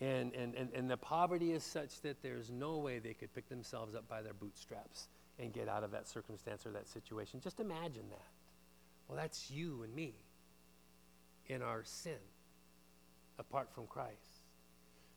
And, 0.02 0.34
and, 0.34 0.56
and, 0.56 0.74
and 0.74 0.90
the 0.92 0.98
poverty 0.98 1.54
is 1.54 1.64
such 1.64 2.02
that 2.02 2.22
there's 2.22 2.52
no 2.52 2.80
way 2.80 3.00
they 3.00 3.14
could 3.14 3.34
pick 3.34 3.48
themselves 3.48 3.96
up 3.96 4.10
by 4.10 4.22
their 4.22 4.34
bootstraps 4.34 5.08
and 5.40 5.54
get 5.54 5.70
out 5.70 5.86
of 5.86 5.92
that 5.92 6.06
circumstance 6.06 6.66
or 6.66 6.72
that 6.72 6.90
situation. 6.90 7.40
Just 7.42 7.62
imagine 7.62 8.10
that. 8.10 8.28
Well, 9.08 9.16
that's 9.16 9.50
you 9.50 9.84
and 9.84 9.96
me 9.96 10.16
in 11.48 11.62
our 11.62 11.84
sin 11.84 12.14
apart 13.40 13.70
from 13.74 13.88
Christ. 13.88 14.14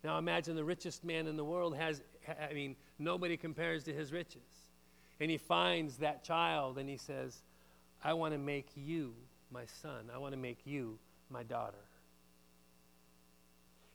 Now 0.05 0.19
imagine 0.19 0.55
the 0.55 0.65
richest 0.65 1.05
man 1.05 1.27
in 1.27 1.37
the 1.37 1.45
world 1.45 1.77
has, 1.77 2.03
I 2.29 2.53
mean, 2.53 2.77
nobody 2.99 3.37
compares 3.37 3.85
to 3.85 3.93
his 3.93 4.13
riches. 4.13 4.43
And 5.21 5.31
he 5.31 5.39
finds 5.39 5.97
that 5.97 6.23
child 6.23 6.79
and 6.79 6.89
he 6.89 6.97
says, 6.97 7.43
I 8.03 8.13
want 8.13 8.33
to 8.33 8.39
make 8.39 8.69
you 8.77 9.15
my 9.51 9.65
son. 9.83 10.11
I 10.15 10.19
want 10.19 10.33
to 10.33 10.39
make 10.39 10.59
you 10.65 10.99
my 11.31 11.43
daughter. 11.43 11.77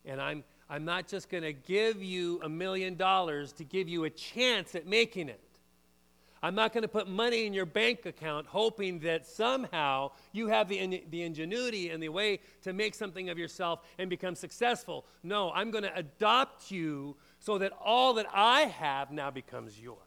And 0.06 0.20
I'm, 0.22 0.44
I'm 0.70 0.84
not 0.84 1.08
just 1.08 1.30
going 1.30 1.44
to 1.44 1.54
give 1.54 2.04
you 2.04 2.42
a 2.44 2.50
million 2.50 2.96
dollars 2.96 3.54
to 3.54 3.64
give 3.64 3.88
you 3.88 4.04
a 4.04 4.10
chance 4.10 4.76
at 4.76 4.86
making 4.86 5.30
it. 5.30 5.40
I'm 6.44 6.56
not 6.56 6.74
going 6.74 6.82
to 6.82 6.89
put 6.89 7.08
money 7.08 7.46
in 7.46 7.54
your 7.54 7.66
bank 7.66 8.06
account 8.06 8.48
hoping 8.48 9.00
that 9.00 9.26
somehow 9.26 10.12
you 10.34 10.48
have 10.48 10.68
the, 10.68 11.02
the 11.10 11.24
ingenuity 11.24 11.89
and 11.89 12.04
the 12.04 12.10
way 12.10 12.41
to 12.64 12.74
make 12.74 12.96
something 12.96 13.30
of 13.30 13.39
yourself 13.39 13.80
and 13.98 14.10
become 14.10 14.36
successful. 14.36 15.06
No, 15.24 15.52
I'm 15.52 15.72
going 15.72 15.86
to 15.86 15.96
adopt 15.96 16.70
you 16.70 17.16
so 17.39 17.58
that 17.60 17.72
all 17.84 18.16
that 18.16 18.26
I 18.34 18.64
have 18.64 19.10
now 19.10 19.32
becomes 19.32 19.80
yours. 19.80 19.98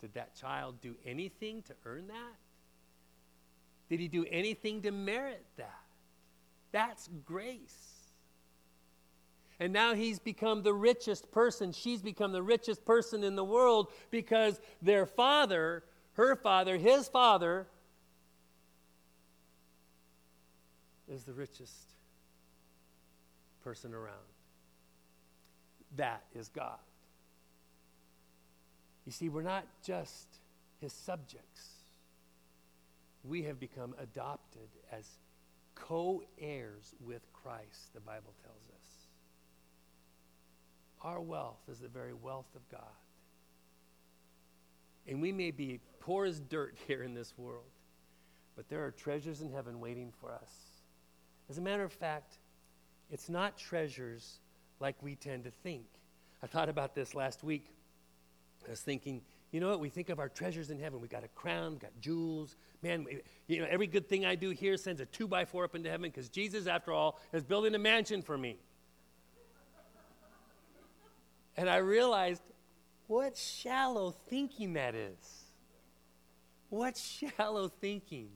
Did 0.00 0.14
that 0.14 0.34
child 0.34 0.80
do 0.80 0.96
anything 1.04 1.60
to 1.62 1.74
earn 1.84 2.06
that? 2.08 2.36
Did 3.90 4.00
he 4.00 4.08
do 4.08 4.24
anything 4.30 4.80
to 4.82 4.90
merit 4.90 5.44
that? 5.58 5.82
That's 6.72 7.10
grace. 7.26 7.91
And 9.60 9.72
now 9.72 9.94
he's 9.94 10.18
become 10.18 10.62
the 10.62 10.74
richest 10.74 11.30
person. 11.30 11.72
She's 11.72 12.02
become 12.02 12.32
the 12.32 12.42
richest 12.42 12.84
person 12.84 13.22
in 13.22 13.36
the 13.36 13.44
world 13.44 13.88
because 14.10 14.60
their 14.80 15.06
father, 15.06 15.84
her 16.14 16.36
father, 16.36 16.76
his 16.76 17.08
father, 17.08 17.66
is 21.08 21.24
the 21.24 21.32
richest 21.32 21.92
person 23.62 23.94
around. 23.94 24.16
That 25.96 26.22
is 26.34 26.48
God. 26.48 26.78
You 29.04 29.12
see, 29.12 29.28
we're 29.28 29.42
not 29.42 29.66
just 29.84 30.26
his 30.80 30.92
subjects, 30.92 31.68
we 33.24 33.42
have 33.44 33.60
become 33.60 33.94
adopted 34.00 34.68
as 34.90 35.06
co 35.74 36.22
heirs 36.40 36.94
with 37.04 37.22
Christ, 37.32 37.94
the 37.94 38.00
Bible 38.00 38.34
tells 38.42 38.56
us. 38.56 38.61
Our 41.02 41.20
wealth 41.20 41.60
is 41.70 41.80
the 41.80 41.88
very 41.88 42.14
wealth 42.14 42.54
of 42.54 42.68
God. 42.70 42.80
And 45.06 45.20
we 45.20 45.32
may 45.32 45.50
be 45.50 45.80
poor 46.00 46.24
as 46.24 46.40
dirt 46.40 46.76
here 46.86 47.02
in 47.02 47.14
this 47.14 47.34
world, 47.36 47.70
but 48.56 48.68
there 48.68 48.84
are 48.84 48.90
treasures 48.90 49.40
in 49.40 49.50
heaven 49.50 49.80
waiting 49.80 50.12
for 50.20 50.32
us. 50.32 50.52
As 51.50 51.58
a 51.58 51.60
matter 51.60 51.82
of 51.82 51.92
fact, 51.92 52.38
it's 53.10 53.28
not 53.28 53.58
treasures 53.58 54.38
like 54.80 54.96
we 55.02 55.16
tend 55.16 55.44
to 55.44 55.50
think. 55.50 55.84
I 56.42 56.46
thought 56.46 56.68
about 56.68 56.94
this 56.94 57.14
last 57.14 57.44
week. 57.44 57.66
I 58.66 58.70
was 58.70 58.80
thinking, 58.80 59.22
you 59.50 59.60
know 59.60 59.68
what? 59.68 59.80
We 59.80 59.90
think 59.90 60.08
of 60.08 60.18
our 60.18 60.28
treasures 60.28 60.70
in 60.70 60.78
heaven. 60.78 61.00
We 61.00 61.08
got 61.08 61.24
a 61.24 61.28
crown, 61.28 61.76
got 61.76 61.90
jewels. 62.00 62.56
Man, 62.82 63.04
we, 63.04 63.20
you 63.48 63.60
know, 63.60 63.66
every 63.68 63.86
good 63.86 64.08
thing 64.08 64.24
I 64.24 64.34
do 64.34 64.50
here 64.50 64.76
sends 64.76 65.00
a 65.00 65.06
two 65.06 65.28
by 65.28 65.44
four 65.44 65.64
up 65.64 65.74
into 65.74 65.90
heaven 65.90 66.10
because 66.10 66.28
Jesus, 66.28 66.66
after 66.66 66.92
all, 66.92 67.20
is 67.32 67.44
building 67.44 67.74
a 67.74 67.78
mansion 67.78 68.22
for 68.22 68.38
me. 68.38 68.56
And 71.56 71.68
I 71.68 71.76
realized 71.76 72.42
what 73.06 73.36
shallow 73.36 74.14
thinking 74.28 74.74
that 74.74 74.94
is. 74.94 75.44
What 76.68 76.96
shallow 77.36 77.68
thinking. 77.68 78.30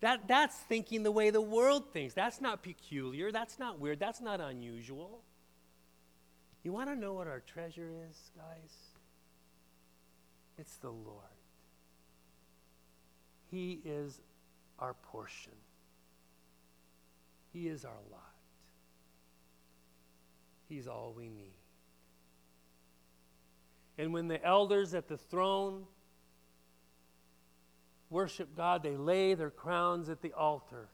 That, 0.00 0.26
that's 0.26 0.56
thinking 0.56 1.04
the 1.04 1.12
way 1.12 1.30
the 1.30 1.40
world 1.40 1.92
thinks. 1.92 2.12
That's 2.14 2.40
not 2.40 2.62
peculiar. 2.62 3.30
That's 3.30 3.58
not 3.58 3.78
weird. 3.78 4.00
That's 4.00 4.20
not 4.20 4.40
unusual. 4.40 5.22
You 6.64 6.72
want 6.72 6.90
to 6.90 6.96
know 6.96 7.12
what 7.12 7.28
our 7.28 7.40
treasure 7.40 7.90
is, 8.08 8.30
guys? 8.36 8.72
It's 10.58 10.76
the 10.76 10.90
Lord. 10.90 11.26
He 13.50 13.80
is 13.84 14.20
our 14.78 14.94
portion, 14.94 15.52
He 17.52 17.68
is 17.68 17.84
our 17.84 18.00
lot. 18.10 18.20
He's 20.68 20.88
all 20.88 21.12
we 21.16 21.28
need. 21.28 21.61
And 24.02 24.12
when 24.12 24.26
the 24.26 24.44
elders 24.44 24.94
at 24.94 25.06
the 25.06 25.16
throne 25.16 25.84
worship 28.10 28.56
God, 28.56 28.82
they 28.82 28.96
lay 28.96 29.34
their 29.34 29.48
crowns 29.48 30.08
at 30.08 30.20
the 30.20 30.32
altar. 30.32 30.88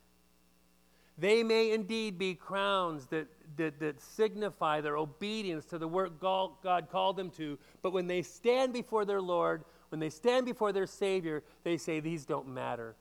They 1.16 1.42
may 1.42 1.72
indeed 1.72 2.18
be 2.18 2.34
crowns 2.34 3.06
that, 3.06 3.28
that, 3.56 3.80
that 3.80 4.02
signify 4.02 4.82
their 4.82 4.98
obedience 4.98 5.64
to 5.70 5.78
the 5.78 5.88
work 5.88 6.20
God 6.20 6.88
called 6.92 7.16
them 7.16 7.30
to, 7.30 7.58
but 7.80 7.94
when 7.94 8.08
they 8.08 8.20
stand 8.20 8.74
before 8.74 9.06
their 9.06 9.22
Lord, 9.22 9.64
when 9.88 10.00
they 10.00 10.10
stand 10.10 10.44
before 10.44 10.70
their 10.70 10.86
Savior, 10.86 11.42
they 11.64 11.78
say, 11.78 12.00
These 12.00 12.26
don't 12.26 12.48
matter. 12.48 12.94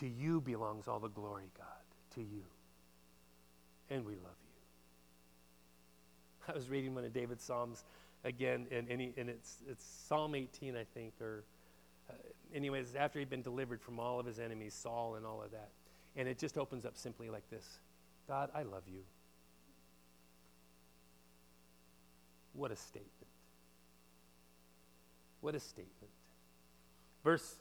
To 0.00 0.06
you 0.06 0.42
belongs 0.42 0.88
all 0.88 1.00
the 1.00 1.08
glory, 1.08 1.48
God. 1.56 1.66
To 2.16 2.20
you. 2.20 2.44
And 3.88 4.04
we 4.04 4.12
love 4.12 4.36
you. 6.46 6.48
I 6.52 6.52
was 6.54 6.68
reading 6.68 6.94
one 6.94 7.06
of 7.06 7.14
David's 7.14 7.44
Psalms 7.44 7.82
again, 8.26 8.66
and, 8.70 9.00
he, 9.00 9.12
and 9.16 9.30
it's, 9.30 9.58
it's 9.70 9.84
Psalm 10.08 10.34
18, 10.34 10.76
I 10.76 10.84
think, 10.84 11.14
or 11.20 11.44
uh, 12.10 12.14
anyways, 12.54 12.94
after 12.96 13.20
he'd 13.20 13.30
been 13.30 13.42
delivered 13.42 13.80
from 13.80 13.98
all 13.98 14.20
of 14.20 14.26
his 14.26 14.38
enemies, 14.38 14.74
Saul 14.74 15.14
and 15.14 15.24
all 15.24 15.40
of 15.42 15.52
that. 15.52 15.70
And 16.16 16.28
it 16.28 16.38
just 16.38 16.58
opens 16.58 16.84
up 16.84 16.96
simply 16.96 17.30
like 17.30 17.48
this 17.50 17.78
God, 18.28 18.50
I 18.54 18.62
love 18.62 18.82
you. 18.86 19.00
What 22.52 22.72
a 22.72 22.76
statement. 22.76 23.12
What 25.40 25.54
a 25.54 25.60
statement. 25.60 26.10
Verse 27.22 27.56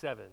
7. 0.00 0.24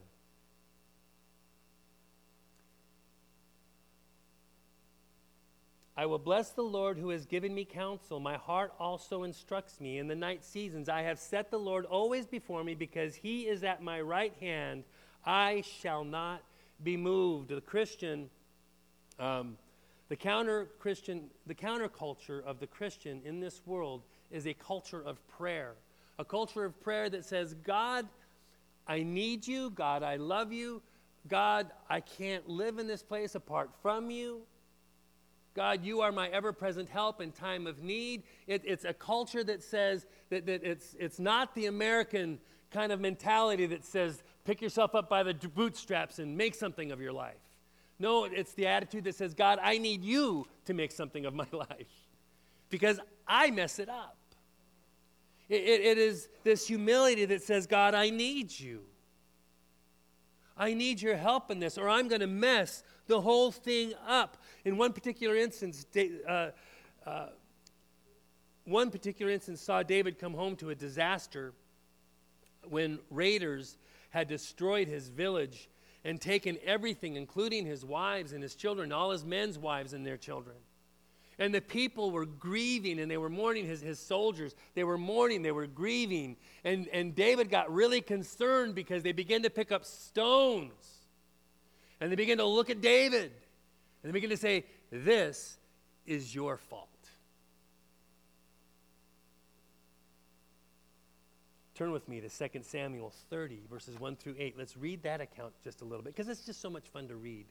I 6.01 6.07
will 6.07 6.17
bless 6.17 6.49
the 6.49 6.63
Lord 6.63 6.97
who 6.97 7.09
has 7.09 7.27
given 7.27 7.53
me 7.53 7.63
counsel. 7.63 8.19
My 8.19 8.35
heart 8.35 8.73
also 8.79 9.21
instructs 9.21 9.79
me. 9.79 9.99
In 9.99 10.07
the 10.07 10.15
night 10.15 10.43
seasons, 10.43 10.89
I 10.89 11.03
have 11.03 11.19
set 11.19 11.51
the 11.51 11.59
Lord 11.59 11.85
always 11.85 12.25
before 12.25 12.63
me 12.63 12.73
because 12.73 13.13
he 13.13 13.41
is 13.41 13.63
at 13.63 13.83
my 13.83 14.01
right 14.01 14.33
hand. 14.39 14.83
I 15.27 15.61
shall 15.61 16.03
not 16.03 16.41
be 16.83 16.97
moved. 16.97 17.49
The 17.49 17.61
Christian, 17.61 18.31
um, 19.19 19.57
the 20.09 20.15
counter 20.15 20.69
Christian, 20.79 21.29
the 21.45 21.53
counterculture 21.53 22.43
of 22.45 22.59
the 22.59 22.65
Christian 22.65 23.21
in 23.23 23.39
this 23.39 23.61
world 23.67 24.01
is 24.31 24.47
a 24.47 24.55
culture 24.55 25.03
of 25.05 25.19
prayer. 25.27 25.73
A 26.17 26.25
culture 26.25 26.65
of 26.65 26.81
prayer 26.81 27.11
that 27.11 27.25
says, 27.25 27.53
God, 27.63 28.07
I 28.87 29.03
need 29.03 29.45
you. 29.45 29.69
God, 29.69 30.01
I 30.01 30.15
love 30.15 30.51
you. 30.51 30.81
God, 31.27 31.69
I 31.87 31.99
can't 31.99 32.49
live 32.49 32.79
in 32.79 32.87
this 32.87 33.03
place 33.03 33.35
apart 33.35 33.69
from 33.83 34.09
you. 34.09 34.41
God, 35.53 35.83
you 35.83 36.01
are 36.01 36.11
my 36.11 36.29
ever 36.29 36.53
present 36.53 36.87
help 36.89 37.19
in 37.19 37.31
time 37.31 37.67
of 37.67 37.83
need. 37.83 38.23
It, 38.47 38.61
it's 38.65 38.85
a 38.85 38.93
culture 38.93 39.43
that 39.43 39.61
says 39.61 40.05
that, 40.29 40.45
that 40.45 40.63
it's, 40.63 40.95
it's 40.99 41.19
not 41.19 41.53
the 41.55 41.65
American 41.65 42.39
kind 42.71 42.91
of 42.91 43.01
mentality 43.01 43.65
that 43.67 43.83
says, 43.83 44.23
pick 44.45 44.61
yourself 44.61 44.95
up 44.95 45.09
by 45.09 45.23
the 45.23 45.33
bootstraps 45.33 46.19
and 46.19 46.37
make 46.37 46.55
something 46.55 46.91
of 46.91 47.01
your 47.01 47.11
life. 47.11 47.35
No, 47.99 48.23
it's 48.23 48.53
the 48.53 48.65
attitude 48.67 49.03
that 49.03 49.15
says, 49.15 49.33
God, 49.33 49.59
I 49.61 49.77
need 49.77 50.03
you 50.03 50.47
to 50.65 50.73
make 50.73 50.91
something 50.91 51.25
of 51.25 51.33
my 51.33 51.45
life 51.51 52.09
because 52.69 52.99
I 53.27 53.51
mess 53.51 53.77
it 53.77 53.89
up. 53.89 54.17
It, 55.49 55.61
it, 55.61 55.81
it 55.81 55.97
is 55.97 56.29
this 56.43 56.65
humility 56.65 57.25
that 57.25 57.43
says, 57.43 57.67
God, 57.67 57.93
I 57.93 58.09
need 58.09 58.57
you. 58.57 58.83
I 60.57 60.73
need 60.73 61.01
your 61.01 61.15
help 61.15 61.49
in 61.49 61.59
this, 61.59 61.77
or 61.77 61.89
I'm 61.89 62.07
going 62.07 62.21
to 62.21 62.27
mess 62.27 62.83
the 63.07 63.21
whole 63.21 63.51
thing 63.51 63.93
up. 64.07 64.37
In 64.65 64.77
one 64.77 64.93
particular 64.93 65.35
instance, 65.35 65.85
uh, 66.27 66.49
uh, 67.05 67.27
one 68.65 68.91
particular 68.91 69.31
instance 69.31 69.61
saw 69.61 69.83
David 69.83 70.19
come 70.19 70.33
home 70.33 70.55
to 70.57 70.69
a 70.69 70.75
disaster 70.75 71.53
when 72.69 72.99
raiders 73.09 73.77
had 74.11 74.27
destroyed 74.27 74.87
his 74.87 75.09
village 75.09 75.69
and 76.03 76.19
taken 76.19 76.57
everything, 76.65 77.15
including 77.15 77.65
his 77.65 77.85
wives 77.85 78.33
and 78.33 78.43
his 78.43 78.55
children, 78.55 78.91
all 78.91 79.11
his 79.11 79.23
men's 79.23 79.57
wives 79.57 79.93
and 79.93 80.05
their 80.05 80.17
children. 80.17 80.55
And 81.39 81.53
the 81.53 81.61
people 81.61 82.11
were 82.11 82.25
grieving 82.25 82.99
and 82.99 83.09
they 83.09 83.17
were 83.17 83.29
mourning 83.29 83.65
his, 83.65 83.81
his 83.81 83.99
soldiers. 83.99 84.53
They 84.75 84.83
were 84.83 84.97
mourning, 84.97 85.41
they 85.41 85.51
were 85.51 85.67
grieving. 85.67 86.35
And, 86.63 86.87
and 86.93 87.15
David 87.15 87.49
got 87.49 87.71
really 87.73 88.01
concerned 88.01 88.75
because 88.75 89.01
they 89.03 89.11
began 89.11 89.43
to 89.43 89.49
pick 89.49 89.71
up 89.71 89.85
stones. 89.85 90.73
And 91.99 92.11
they 92.11 92.15
began 92.15 92.37
to 92.37 92.45
look 92.45 92.69
at 92.69 92.81
David. 92.81 93.31
And 94.03 94.09
they 94.09 94.11
began 94.11 94.29
to 94.29 94.37
say, 94.37 94.65
This 94.91 95.57
is 96.05 96.33
your 96.33 96.57
fault. 96.57 96.87
Turn 101.75 101.91
with 101.91 102.07
me 102.07 102.21
to 102.21 102.29
2 102.29 102.59
Samuel 102.61 103.11
30, 103.31 103.61
verses 103.67 103.99
1 103.99 104.15
through 104.17 104.35
8. 104.37 104.55
Let's 104.55 104.77
read 104.77 105.01
that 105.03 105.21
account 105.21 105.53
just 105.63 105.81
a 105.81 105.83
little 105.83 106.03
bit 106.03 106.15
because 106.15 106.29
it's 106.29 106.45
just 106.45 106.61
so 106.61 106.69
much 106.69 106.87
fun 106.89 107.07
to 107.07 107.15
read. 107.15 107.45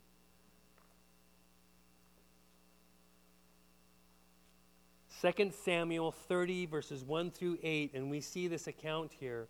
2 5.21 5.51
Samuel 5.65 6.13
30, 6.13 6.67
verses 6.67 7.05
1 7.05 7.31
through 7.31 7.59
8, 7.63 7.93
and 7.95 8.11
we 8.11 8.21
see 8.21 8.49
this 8.49 8.67
account 8.67 9.13
here. 9.19 9.49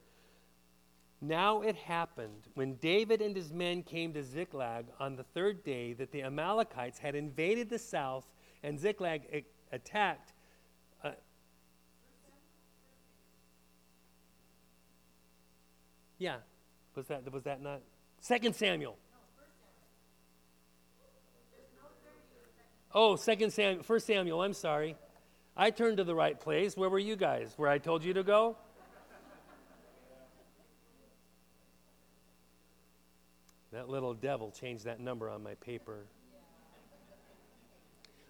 Now 1.21 1.61
it 1.61 1.77
happened 1.77 2.49
when 2.55 2.75
David 2.77 3.21
and 3.21 3.37
his 3.37 3.53
men 3.53 3.83
came 3.83 4.13
to 4.15 4.23
Ziklag 4.23 4.87
on 4.99 5.17
the 5.17 5.23
third 5.23 5.63
day 5.63 5.93
that 5.93 6.11
the 6.13 6.23
Amalekites 6.23 6.99
had 6.99 7.15
invaded 7.15 7.69
the 7.69 7.79
south, 7.79 8.27
and 8.63 8.81
Ziklag 8.81 9.45
attacked. 9.71 10.33
Uh, 11.05 11.11
yeah, 16.19 16.37
was 16.95 17.07
that 17.09 17.31
was 17.31 17.45
that 17.45 17.63
not 17.63 17.81
Second 18.21 18.57
Samuel? 18.57 18.97
Oh, 22.93 23.15
Second 23.15 23.53
Samuel, 23.53 23.85
First 23.85 24.07
Samuel. 24.07 24.43
I'm 24.43 24.55
sorry. 24.55 24.97
I 25.57 25.71
turned 25.71 25.99
to 25.99 26.05
the 26.05 26.15
right 26.15 26.39
place. 26.39 26.77
Where 26.77 26.89
were 26.89 26.99
you 26.99 27.17
guys? 27.17 27.53
Where 27.57 27.69
I 27.69 27.79
told 27.79 28.05
you 28.05 28.15
to 28.15 28.23
go? 28.23 28.57
That 33.73 33.89
little 33.89 34.15
devil 34.15 34.51
changed 34.51 34.85
that 34.85 34.99
number 34.99 35.31
on 35.31 35.43
my 35.43 35.55
paper. 35.55 36.07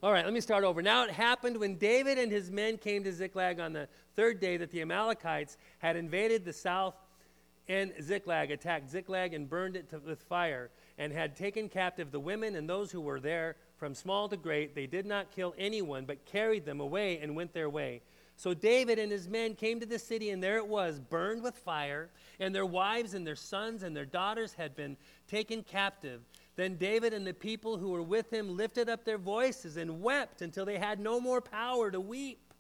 All 0.03 0.13
right, 0.13 0.25
let 0.25 0.33
me 0.33 0.41
start 0.41 0.65
over. 0.65 0.83
Now 0.83 1.05
it 1.05 1.11
happened 1.11 1.59
when 1.59 1.77
David 1.77 2.19
and 2.19 2.33
his 2.33 2.51
men 2.51 2.79
came 2.79 3.05
to 3.05 3.13
Ziklag 3.13 3.61
on 3.61 3.73
the 3.73 3.87
third 4.17 4.41
day 4.41 4.57
that 4.57 4.71
the 4.71 4.81
Amalekites 4.81 5.59
had 5.79 5.97
invaded 5.97 6.45
the 6.45 6.53
south 6.53 6.95
and 7.69 7.93
Ziklag, 8.03 8.51
attacked 8.51 8.91
Ziklag 8.91 9.33
and 9.33 9.49
burned 9.49 9.77
it 9.77 9.91
to, 9.91 9.99
with 9.99 10.23
fire, 10.23 10.71
and 10.99 11.13
had 11.13 11.37
taken 11.37 11.69
captive 11.69 12.11
the 12.11 12.21
women 12.21 12.57
and 12.57 12.69
those 12.69 12.91
who 12.91 13.01
were 13.01 13.21
there 13.21 13.57
from 13.81 13.95
small 13.95 14.29
to 14.29 14.37
great. 14.37 14.75
They 14.75 14.87
did 14.87 15.07
not 15.07 15.33
kill 15.33 15.55
anyone, 15.59 16.05
but 16.05 16.27
carried 16.27 16.67
them 16.67 16.81
away 16.81 17.19
and 17.19 17.35
went 17.35 17.55
their 17.55 17.71
way. 17.71 18.03
So 18.37 18.53
David 18.53 18.99
and 18.99 19.11
his 19.11 19.27
men 19.27 19.55
came 19.55 19.81
to 19.81 19.87
the 19.87 19.99
city, 19.99 20.31
and 20.31 20.43
there 20.43 20.59
it 20.59 20.67
was, 20.67 21.01
burned 21.01 21.43
with 21.43 21.57
fire, 21.57 22.11
and 22.39 22.55
their 22.55 22.67
wives 22.67 23.15
and 23.15 23.27
their 23.27 23.37
sons 23.37 23.83
and 23.83 23.97
their 23.97 24.05
daughters 24.05 24.53
had 24.53 24.77
been 24.77 24.99
taken 25.27 25.63
captive. 25.63 26.21
Then 26.57 26.77
David 26.77 27.15
and 27.15 27.27
the 27.27 27.33
people 27.33 27.79
who 27.79 27.89
were 27.89 28.03
with 28.03 28.31
him 28.31 28.55
lifted 28.55 28.91
up 28.91 29.05
their 29.05 29.19
voices 29.19 29.79
and 29.79 30.03
wept 30.03 30.43
until 30.43 30.67
they 30.67 30.79
had 30.79 31.01
no 31.01 31.19
more 31.19 31.41
power 31.41 31.91
to 31.91 32.01
weep. 32.01 32.53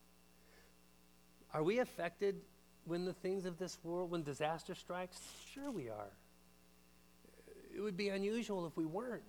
Are 1.52 1.62
we 1.62 1.80
affected 1.80 2.40
when 2.86 3.04
the 3.04 3.12
things 3.12 3.44
of 3.44 3.58
this 3.58 3.78
world, 3.82 4.10
when 4.10 4.22
disaster 4.22 4.74
strikes? 4.74 5.20
Sure, 5.52 5.70
we 5.70 5.90
are. 5.90 6.12
It 7.76 7.80
would 7.80 7.96
be 7.96 8.08
unusual 8.08 8.66
if 8.66 8.76
we 8.76 8.86
weren't. 8.86 9.22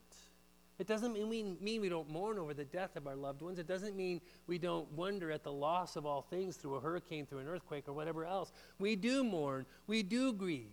It 0.82 0.88
doesn't 0.88 1.14
mean, 1.14 1.30
we, 1.30 1.44
mean 1.62 1.80
we 1.80 1.90
don't 1.90 2.10
mourn 2.10 2.40
over 2.40 2.56
the 2.56 2.66
death 2.66 2.96
of 2.96 3.06
our 3.06 3.16
loved 3.16 3.44
ones. 3.44 3.60
It 3.60 3.68
doesn't 3.68 3.96
mean 3.96 4.20
we 4.48 4.58
don't 4.58 4.92
wonder 4.94 5.30
at 5.30 5.44
the 5.44 5.52
loss 5.52 5.96
of 5.96 6.08
all 6.08 6.24
things 6.24 6.56
through 6.56 6.74
a 6.74 6.80
hurricane, 6.80 7.28
through 7.28 7.38
an 7.38 7.48
earthquake, 7.48 7.88
or 7.88 7.94
whatever 7.94 8.26
else. 8.26 8.52
We 8.80 8.96
do 8.96 9.24
mourn. 9.24 9.68
We 9.86 10.02
do 10.02 10.34
grieve. 10.34 10.72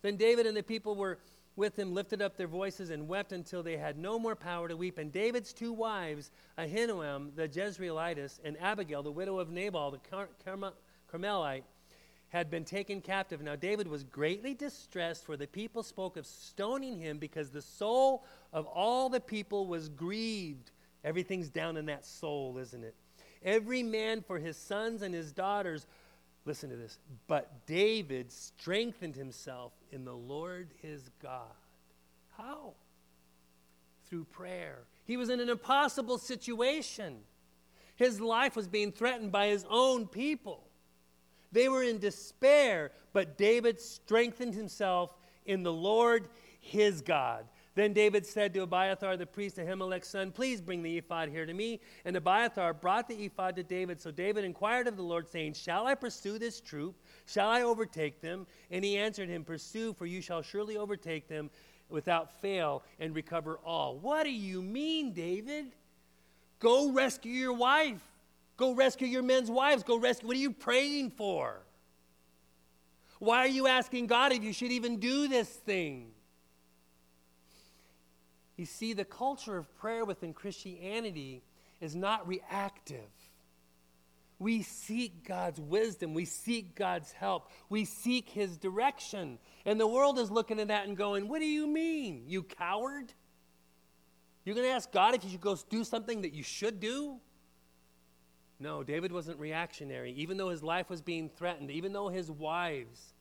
Then 0.00 0.16
David 0.16 0.46
and 0.46 0.56
the 0.56 0.62
people 0.62 0.96
were 0.96 1.18
with 1.54 1.78
him 1.78 1.92
lifted 1.92 2.22
up 2.22 2.38
their 2.38 2.46
voices 2.46 2.88
and 2.88 3.08
wept 3.08 3.32
until 3.32 3.62
they 3.62 3.76
had 3.76 3.98
no 3.98 4.18
more 4.18 4.34
power 4.34 4.68
to 4.68 4.76
weep. 4.76 4.96
And 4.96 5.12
David's 5.12 5.52
two 5.52 5.74
wives, 5.74 6.30
Ahinoam 6.56 7.36
the 7.36 7.46
Jezreelitess 7.46 8.40
and 8.42 8.56
Abigail, 8.58 9.02
the 9.02 9.12
widow 9.12 9.38
of 9.38 9.50
Nabal 9.50 9.90
the 9.90 9.98
Car- 9.98 10.30
Carmelite, 11.12 11.64
had 12.28 12.50
been 12.50 12.64
taken 12.64 13.00
captive. 13.00 13.40
Now 13.40 13.56
David 13.56 13.88
was 13.88 14.04
greatly 14.04 14.54
distressed, 14.54 15.24
for 15.24 15.36
the 15.36 15.46
people 15.46 15.82
spoke 15.82 16.16
of 16.16 16.26
stoning 16.26 16.98
him 16.98 17.18
because 17.18 17.50
the 17.50 17.62
soul 17.62 18.24
of 18.52 18.66
all 18.66 19.08
the 19.08 19.20
people 19.20 19.66
was 19.66 19.88
grieved. 19.88 20.72
Everything's 21.04 21.48
down 21.48 21.76
in 21.76 21.86
that 21.86 22.04
soul, 22.04 22.58
isn't 22.58 22.82
it? 22.82 22.94
Every 23.44 23.82
man 23.82 24.22
for 24.22 24.38
his 24.38 24.56
sons 24.56 25.02
and 25.02 25.14
his 25.14 25.30
daughters. 25.30 25.86
Listen 26.44 26.70
to 26.70 26.76
this. 26.76 26.98
But 27.28 27.66
David 27.66 28.32
strengthened 28.32 29.14
himself 29.14 29.72
in 29.92 30.04
the 30.04 30.14
Lord 30.14 30.70
his 30.82 31.10
God. 31.22 31.54
How? 32.36 32.74
Through 34.08 34.24
prayer. 34.24 34.80
He 35.04 35.16
was 35.16 35.28
in 35.28 35.40
an 35.40 35.48
impossible 35.48 36.18
situation. 36.18 37.18
His 37.94 38.20
life 38.20 38.56
was 38.56 38.66
being 38.66 38.92
threatened 38.92 39.32
by 39.32 39.48
his 39.48 39.64
own 39.70 40.06
people. 40.06 40.65
They 41.56 41.70
were 41.70 41.82
in 41.82 41.96
despair, 41.96 42.92
but 43.14 43.38
David 43.38 43.80
strengthened 43.80 44.52
himself 44.52 45.16
in 45.46 45.62
the 45.62 45.72
Lord 45.72 46.28
his 46.60 47.00
God. 47.00 47.46
Then 47.74 47.94
David 47.94 48.26
said 48.26 48.52
to 48.52 48.60
Abiathar 48.60 49.16
the 49.16 49.24
priest, 49.24 49.56
Ahimelech's 49.56 50.08
son, 50.08 50.32
Please 50.32 50.60
bring 50.60 50.82
the 50.82 50.98
ephod 50.98 51.30
here 51.30 51.46
to 51.46 51.54
me. 51.54 51.80
And 52.04 52.14
Abiathar 52.14 52.74
brought 52.74 53.08
the 53.08 53.24
ephod 53.24 53.56
to 53.56 53.62
David. 53.62 54.02
So 54.02 54.10
David 54.10 54.44
inquired 54.44 54.86
of 54.86 54.98
the 54.98 55.02
Lord, 55.02 55.30
saying, 55.30 55.54
Shall 55.54 55.86
I 55.86 55.94
pursue 55.94 56.38
this 56.38 56.60
troop? 56.60 56.94
Shall 57.24 57.48
I 57.48 57.62
overtake 57.62 58.20
them? 58.20 58.46
And 58.70 58.84
he 58.84 58.98
answered 58.98 59.30
him, 59.30 59.42
Pursue, 59.42 59.94
for 59.94 60.04
you 60.04 60.20
shall 60.20 60.42
surely 60.42 60.76
overtake 60.76 61.26
them 61.26 61.48
without 61.88 62.38
fail 62.42 62.82
and 63.00 63.14
recover 63.14 63.60
all. 63.64 63.96
What 63.96 64.24
do 64.24 64.30
you 64.30 64.60
mean, 64.60 65.14
David? 65.14 65.72
Go 66.58 66.92
rescue 66.92 67.32
your 67.32 67.54
wife. 67.54 68.02
Go 68.56 68.74
rescue 68.74 69.06
your 69.06 69.22
men's 69.22 69.50
wives. 69.50 69.82
Go 69.82 69.98
rescue. 69.98 70.28
What 70.28 70.36
are 70.36 70.40
you 70.40 70.52
praying 70.52 71.10
for? 71.10 71.60
Why 73.18 73.38
are 73.38 73.48
you 73.48 73.66
asking 73.66 74.06
God 74.06 74.32
if 74.32 74.42
you 74.42 74.52
should 74.52 74.72
even 74.72 74.98
do 74.98 75.28
this 75.28 75.48
thing? 75.48 76.10
You 78.56 78.64
see, 78.64 78.94
the 78.94 79.04
culture 79.04 79.56
of 79.56 79.74
prayer 79.76 80.04
within 80.04 80.32
Christianity 80.32 81.42
is 81.80 81.94
not 81.94 82.26
reactive. 82.26 83.10
We 84.38 84.62
seek 84.62 85.26
God's 85.26 85.60
wisdom. 85.60 86.12
We 86.12 86.26
seek 86.26 86.74
God's 86.74 87.12
help. 87.12 87.50
We 87.68 87.84
seek 87.84 88.28
His 88.28 88.58
direction. 88.58 89.38
And 89.64 89.80
the 89.80 89.86
world 89.86 90.18
is 90.18 90.30
looking 90.30 90.60
at 90.60 90.68
that 90.68 90.86
and 90.86 90.96
going, 90.96 91.28
What 91.28 91.40
do 91.40 91.46
you 91.46 91.66
mean, 91.66 92.24
you 92.26 92.42
coward? 92.42 93.12
You're 94.44 94.54
going 94.54 94.68
to 94.68 94.74
ask 94.74 94.92
God 94.92 95.14
if 95.14 95.24
you 95.24 95.30
should 95.30 95.40
go 95.40 95.56
do 95.68 95.84
something 95.84 96.22
that 96.22 96.32
you 96.32 96.42
should 96.42 96.80
do? 96.80 97.18
No, 98.58 98.82
David 98.82 99.12
wasn't 99.12 99.38
reactionary. 99.38 100.12
Even 100.12 100.36
though 100.36 100.48
his 100.48 100.62
life 100.62 100.88
was 100.88 101.02
being 101.02 101.28
threatened, 101.28 101.70
even 101.70 101.92
though 101.92 102.08
his 102.08 102.30
wives 102.30 103.14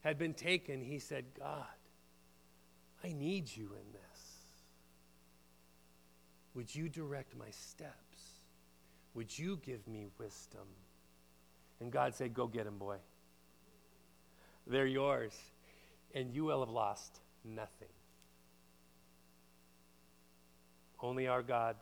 had 0.00 0.18
been 0.18 0.34
taken, 0.34 0.82
he 0.82 0.98
said, 0.98 1.24
God, 1.38 1.64
I 3.02 3.12
need 3.12 3.54
you 3.54 3.66
in 3.66 3.92
this. 3.92 4.04
Would 6.54 6.74
you 6.74 6.88
direct 6.88 7.36
my 7.36 7.50
steps? 7.50 7.94
Would 9.14 9.36
you 9.36 9.58
give 9.64 9.86
me 9.86 10.08
wisdom? 10.18 10.66
And 11.80 11.92
God 11.92 12.14
said, 12.14 12.34
Go 12.34 12.46
get 12.46 12.66
him, 12.66 12.78
boy. 12.78 12.96
They're 14.66 14.86
yours. 14.86 15.34
And 16.14 16.32
you 16.32 16.44
will 16.44 16.60
have 16.60 16.70
lost 16.70 17.20
nothing. 17.44 17.88
Only 21.00 21.26
our 21.28 21.42
God. 21.42 21.76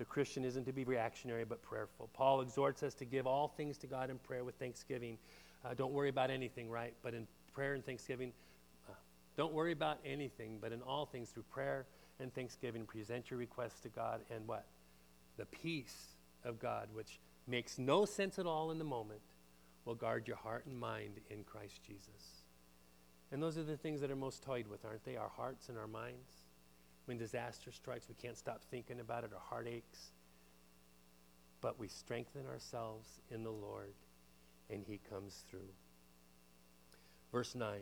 The 0.00 0.06
Christian 0.06 0.46
isn't 0.46 0.64
to 0.64 0.72
be 0.72 0.84
reactionary 0.84 1.44
but 1.44 1.60
prayerful. 1.60 2.08
Paul 2.14 2.40
exhorts 2.40 2.82
us 2.82 2.94
to 2.94 3.04
give 3.04 3.26
all 3.26 3.48
things 3.48 3.76
to 3.76 3.86
God 3.86 4.08
in 4.08 4.16
prayer 4.16 4.44
with 4.44 4.54
thanksgiving. 4.54 5.18
Uh, 5.62 5.74
don't 5.74 5.92
worry 5.92 6.08
about 6.08 6.30
anything, 6.30 6.70
right? 6.70 6.94
But 7.02 7.12
in 7.12 7.26
prayer 7.52 7.74
and 7.74 7.84
thanksgiving, 7.84 8.32
uh, 8.88 8.94
don't 9.36 9.52
worry 9.52 9.72
about 9.72 9.98
anything, 10.02 10.56
but 10.58 10.72
in 10.72 10.80
all 10.80 11.04
things 11.04 11.28
through 11.28 11.42
prayer 11.52 11.84
and 12.18 12.34
thanksgiving, 12.34 12.86
present 12.86 13.30
your 13.30 13.38
requests 13.38 13.78
to 13.80 13.90
God 13.90 14.22
and 14.34 14.48
what? 14.48 14.64
The 15.36 15.44
peace 15.44 16.14
of 16.44 16.58
God, 16.58 16.88
which 16.94 17.20
makes 17.46 17.78
no 17.78 18.06
sense 18.06 18.38
at 18.38 18.46
all 18.46 18.70
in 18.70 18.78
the 18.78 18.84
moment, 18.84 19.20
will 19.84 19.94
guard 19.94 20.26
your 20.26 20.38
heart 20.38 20.64
and 20.64 20.80
mind 20.80 21.20
in 21.28 21.44
Christ 21.44 21.78
Jesus. 21.86 22.44
And 23.32 23.42
those 23.42 23.58
are 23.58 23.64
the 23.64 23.76
things 23.76 24.00
that 24.00 24.10
are 24.10 24.16
most 24.16 24.42
toyed 24.42 24.66
with, 24.66 24.82
aren't 24.86 25.04
they? 25.04 25.16
Our 25.16 25.28
hearts 25.28 25.68
and 25.68 25.76
our 25.76 25.86
minds. 25.86 26.39
When 27.06 27.18
disaster 27.18 27.72
strikes, 27.72 28.08
we 28.08 28.14
can't 28.14 28.36
stop 28.36 28.62
thinking 28.70 29.00
about 29.00 29.24
it, 29.24 29.30
our 29.32 29.40
heart 29.40 29.66
aches. 29.68 30.10
But 31.60 31.78
we 31.78 31.88
strengthen 31.88 32.46
ourselves 32.46 33.20
in 33.30 33.42
the 33.42 33.50
Lord, 33.50 33.94
and 34.70 34.84
He 34.86 35.00
comes 35.10 35.44
through. 35.48 35.68
Verse 37.32 37.54
9. 37.54 37.80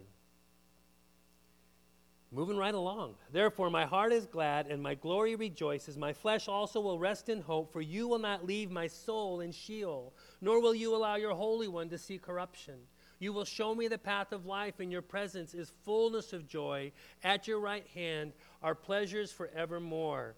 Moving 2.30 2.58
right 2.58 2.74
along. 2.74 3.14
Therefore, 3.32 3.70
my 3.70 3.86
heart 3.86 4.12
is 4.12 4.26
glad 4.26 4.66
and 4.66 4.82
my 4.82 4.94
glory 4.94 5.34
rejoices. 5.34 5.96
My 5.96 6.12
flesh 6.12 6.46
also 6.46 6.78
will 6.78 6.98
rest 6.98 7.30
in 7.30 7.40
hope, 7.40 7.72
for 7.72 7.80
you 7.80 8.06
will 8.06 8.18
not 8.18 8.44
leave 8.44 8.70
my 8.70 8.86
soul 8.86 9.40
in 9.40 9.50
Sheol, 9.50 10.12
nor 10.42 10.60
will 10.60 10.74
you 10.74 10.94
allow 10.94 11.16
your 11.16 11.34
Holy 11.34 11.68
One 11.68 11.88
to 11.88 11.96
see 11.96 12.18
corruption. 12.18 12.74
You 13.18 13.32
will 13.32 13.44
show 13.44 13.74
me 13.74 13.88
the 13.88 13.98
path 13.98 14.32
of 14.32 14.46
life, 14.46 14.80
and 14.80 14.92
your 14.92 15.02
presence 15.02 15.54
is 15.54 15.72
fullness 15.84 16.32
of 16.32 16.46
joy. 16.46 16.92
At 17.24 17.48
your 17.48 17.58
right 17.60 17.86
hand 17.94 18.32
are 18.62 18.74
pleasures 18.74 19.32
forevermore. 19.32 20.36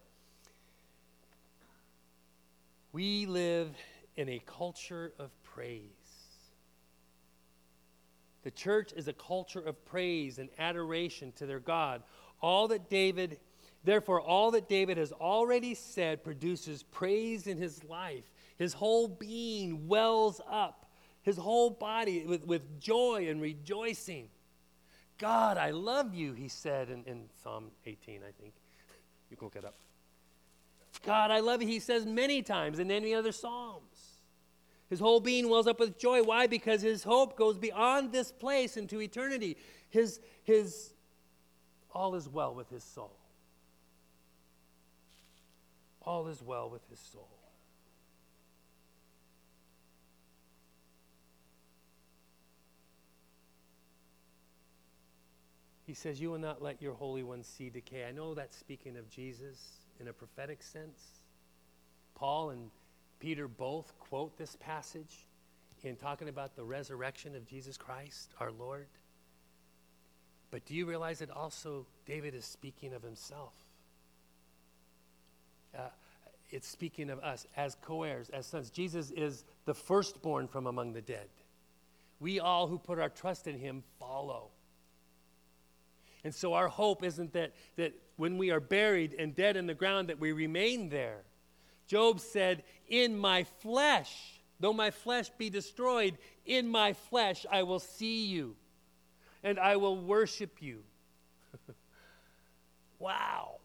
We 2.91 3.25
live 3.25 3.75
in 4.15 4.29
a 4.29 4.41
culture 4.45 5.13
of 5.19 5.29
praise. 5.43 5.81
The 8.43 8.51
church 8.51 8.91
is 8.93 9.07
a 9.07 9.13
culture 9.13 9.61
of 9.61 9.85
praise 9.85 10.39
and 10.39 10.49
adoration 10.57 11.31
to 11.33 11.45
their 11.45 11.59
God. 11.59 12.01
All 12.41 12.67
that 12.69 12.89
David, 12.89 13.39
therefore, 13.83 14.19
all 14.19 14.51
that 14.51 14.67
David 14.67 14.97
has 14.97 15.11
already 15.11 15.75
said 15.75 16.23
produces 16.23 16.83
praise 16.83 17.45
in 17.45 17.57
his 17.57 17.83
life. 17.83 18.31
His 18.57 18.73
whole 18.73 19.07
being 19.07 19.87
wells 19.87 20.41
up, 20.49 20.90
his 21.23 21.37
whole 21.37 21.69
body 21.69 22.25
with, 22.25 22.45
with 22.45 22.79
joy 22.79 23.27
and 23.29 23.41
rejoicing. 23.41 24.27
God, 25.17 25.57
I 25.57 25.69
love 25.71 26.15
you, 26.15 26.33
he 26.33 26.47
said 26.47 26.89
in, 26.89 27.03
in 27.05 27.25
Psalm 27.43 27.65
18, 27.85 28.21
I 28.27 28.31
think. 28.41 28.53
You 29.29 29.37
can 29.37 29.45
look 29.45 29.55
it 29.55 29.63
up. 29.63 29.75
God, 31.05 31.31
I 31.31 31.39
love 31.39 31.61
you, 31.61 31.67
he 31.69 31.79
says 31.79 32.05
many 32.05 32.41
times 32.41 32.79
in 32.79 32.91
any 32.91 33.13
other 33.13 33.31
Psalms. 33.31 34.17
His 34.89 34.99
whole 34.99 35.21
being 35.21 35.47
wells 35.47 35.67
up 35.67 35.79
with 35.79 35.97
joy. 35.97 36.21
Why? 36.21 36.47
Because 36.47 36.81
his 36.81 37.01
hope 37.05 37.37
goes 37.37 37.57
beyond 37.57 38.11
this 38.11 38.29
place 38.29 38.75
into 38.75 38.99
eternity. 38.99 39.55
His, 39.89 40.19
his, 40.43 40.93
all 41.93 42.13
is 42.15 42.27
well 42.27 42.53
with 42.53 42.69
his 42.69 42.83
soul. 42.83 43.15
All 46.01 46.27
is 46.27 46.41
well 46.41 46.69
with 46.69 46.81
his 46.89 46.99
soul. 46.99 47.29
He 55.91 55.95
says, 55.95 56.21
You 56.21 56.31
will 56.31 56.39
not 56.39 56.61
let 56.61 56.81
your 56.81 56.93
Holy 56.93 57.21
One 57.21 57.43
see 57.43 57.69
decay. 57.69 58.05
I 58.07 58.13
know 58.13 58.33
that's 58.33 58.55
speaking 58.55 58.95
of 58.95 59.09
Jesus 59.09 59.57
in 59.99 60.07
a 60.07 60.13
prophetic 60.13 60.63
sense. 60.63 61.19
Paul 62.15 62.51
and 62.51 62.71
Peter 63.19 63.49
both 63.49 63.91
quote 63.99 64.37
this 64.37 64.55
passage 64.61 65.27
in 65.83 65.97
talking 65.97 66.29
about 66.29 66.55
the 66.55 66.63
resurrection 66.63 67.35
of 67.35 67.45
Jesus 67.45 67.75
Christ, 67.75 68.31
our 68.39 68.53
Lord. 68.53 68.87
But 70.49 70.63
do 70.65 70.75
you 70.75 70.85
realize 70.85 71.19
that 71.19 71.29
also 71.29 71.85
David 72.05 72.35
is 72.35 72.45
speaking 72.45 72.93
of 72.93 73.03
himself? 73.03 73.53
Uh, 75.77 75.89
it's 76.51 76.69
speaking 76.69 77.09
of 77.09 77.19
us 77.19 77.45
as 77.57 77.75
co 77.81 78.03
heirs, 78.03 78.29
as 78.29 78.45
sons. 78.45 78.69
Jesus 78.69 79.11
is 79.11 79.43
the 79.65 79.73
firstborn 79.73 80.47
from 80.47 80.67
among 80.67 80.93
the 80.93 81.01
dead. 81.01 81.27
We 82.21 82.39
all 82.39 82.67
who 82.67 82.77
put 82.77 82.97
our 82.97 83.09
trust 83.09 83.45
in 83.45 83.59
him 83.59 83.83
follow. 83.99 84.51
And 86.23 86.33
so 86.33 86.53
our 86.53 86.67
hope 86.67 87.03
isn't 87.03 87.33
that, 87.33 87.53
that 87.77 87.93
when 88.15 88.37
we 88.37 88.51
are 88.51 88.59
buried 88.59 89.15
and 89.17 89.35
dead 89.35 89.57
in 89.57 89.65
the 89.65 89.73
ground 89.73 90.09
that 90.09 90.19
we 90.19 90.31
remain 90.31 90.89
there. 90.89 91.23
Job 91.87 92.19
said, 92.19 92.63
In 92.87 93.17
my 93.17 93.43
flesh, 93.43 94.41
though 94.59 94.73
my 94.73 94.91
flesh 94.91 95.29
be 95.37 95.49
destroyed, 95.49 96.17
in 96.45 96.67
my 96.67 96.93
flesh 96.93 97.45
I 97.51 97.63
will 97.63 97.79
see 97.79 98.25
you 98.25 98.55
and 99.43 99.59
I 99.59 99.75
will 99.77 99.97
worship 99.97 100.61
you. 100.61 100.83
wow. 102.99 103.57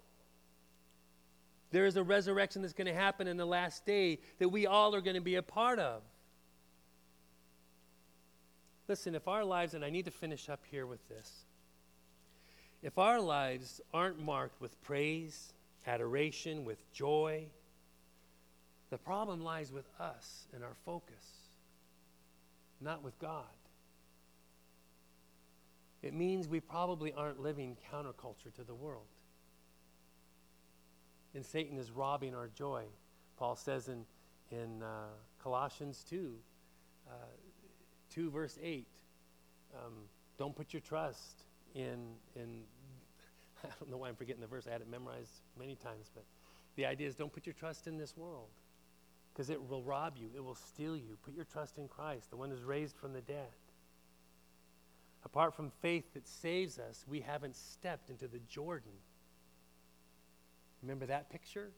There 1.70 1.86
is 1.86 1.96
a 1.96 2.02
resurrection 2.02 2.62
that's 2.62 2.74
going 2.74 2.86
to 2.86 2.94
happen 2.94 3.26
in 3.26 3.36
the 3.36 3.46
last 3.46 3.84
day 3.84 4.20
that 4.38 4.48
we 4.48 4.66
all 4.66 4.94
are 4.94 5.00
going 5.00 5.16
to 5.16 5.20
be 5.20 5.34
a 5.34 5.42
part 5.42 5.78
of. 5.78 6.02
Listen, 8.88 9.14
if 9.14 9.26
our 9.26 9.44
lives, 9.44 9.74
and 9.74 9.84
I 9.84 9.90
need 9.90 10.04
to 10.04 10.11
finish 10.11 10.48
up 10.48 10.61
here 10.70 10.86
with 10.86 11.07
this, 11.09 11.45
if 12.87 12.99
our 12.99 13.20
lives 13.20 13.80
aren't 13.93 14.22
marked 14.22 14.61
with 14.61 14.80
praise, 14.84 15.53
adoration, 15.89 16.64
with 16.64 16.78
joy, 16.93 17.45
the 18.91 18.97
problem 18.97 19.43
lies 19.43 19.72
with 19.72 19.89
us 19.99 20.47
and 20.55 20.62
our 20.62 20.76
focus, 20.84 21.51
not 22.80 23.03
with 23.03 23.18
God. 23.18 23.43
It 26.01 26.14
means 26.14 26.47
we 26.47 26.61
probably 26.61 27.12
aren't 27.12 27.41
living 27.41 27.76
counterculture 27.93 28.55
to 28.55 28.62
the 28.62 28.74
world. 28.74 29.09
And 31.34 31.45
Satan 31.45 31.78
is 31.78 31.91
robbing 31.91 32.37
our 32.37 32.51
joy. 32.55 32.84
Paul 33.37 33.57
says 33.57 33.89
in, 33.89 34.05
in 34.53 34.84
uh, 34.84 35.09
Colossians 35.43 36.05
2, 36.09 36.32
uh, 37.09 37.12
2 38.14 38.30
verse 38.30 38.57
8, 38.62 38.87
um, 39.74 39.93
don't 40.39 40.55
put 40.55 40.72
your 40.72 40.82
trust 40.82 41.47
in, 41.76 42.14
in, 42.34 42.62
I 43.64 43.68
don't 43.80 43.90
know 43.90 43.96
why 43.96 44.09
I'm 44.09 44.16
forgetting 44.16 44.40
the 44.40 44.46
verse, 44.46 44.66
I 44.66 44.72
had 44.72 44.80
it 44.80 44.90
memorized 44.90 45.40
many 45.59 45.76
times, 45.76 46.11
but 46.14 46.24
The 46.76 46.86
idea 46.86 47.09
is 47.09 47.14
don't 47.14 47.32
put 47.32 47.46
your 47.46 47.54
trust 47.54 47.86
in 47.86 47.98
this 47.98 48.16
world 48.16 48.48
because 49.32 49.50
it 49.50 49.68
will 49.68 49.82
rob 49.82 50.14
you, 50.16 50.30
it 50.34 50.42
will 50.42 50.54
steal 50.54 50.96
you. 50.96 51.18
Put 51.22 51.34
your 51.34 51.44
trust 51.44 51.76
in 51.76 51.88
Christ, 51.88 52.30
the 52.30 52.36
one 52.36 52.50
who's 52.50 52.62
raised 52.62 52.96
from 52.96 53.12
the 53.12 53.20
dead. 53.20 53.52
Apart 55.26 55.54
from 55.54 55.70
faith 55.82 56.14
that 56.14 56.26
saves 56.26 56.78
us, 56.78 57.04
we 57.07 57.20
haven't 57.20 57.54
stepped 57.57 58.09
into 58.09 58.28
the 58.28 58.38
Jordan. 58.48 58.92
Remember 60.82 61.04
that 61.07 61.28
picture? 61.30 61.70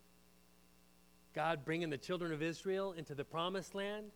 God 1.34 1.64
bringing 1.64 1.90
the 1.90 1.98
children 1.98 2.32
of 2.32 2.42
Israel 2.42 2.92
into 2.92 3.14
the 3.14 3.24
promised 3.24 3.74
land. 3.74 4.06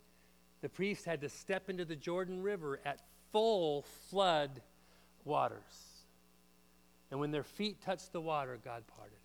The 0.61 0.69
priest 0.69 1.05
had 1.05 1.21
to 1.23 1.29
step 1.29 1.69
into 1.69 1.85
the 1.85 1.97
Jordan 1.97 2.43
River 2.43 2.79
at 2.85 3.01
full 3.33 3.83
flood 4.11 4.61
waters. 5.25 5.92
And 7.13 7.21
when 7.21 7.31
their 7.31 7.43
feet 7.43 7.83
touched 7.83 8.13
the 8.13 8.23
water, 8.23 8.59
God 8.65 8.85
parted 8.97 9.13
it. 9.13 9.21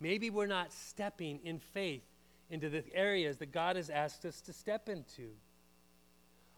Maybe 0.00 0.28
we're 0.28 0.46
not 0.46 0.70
stepping 0.70 1.40
in 1.42 1.58
faith 1.58 2.04
into 2.50 2.68
the 2.68 2.84
areas 2.94 3.38
that 3.38 3.52
God 3.52 3.76
has 3.76 3.88
asked 3.88 4.26
us 4.26 4.42
to 4.42 4.52
step 4.52 4.90
into. 4.90 5.30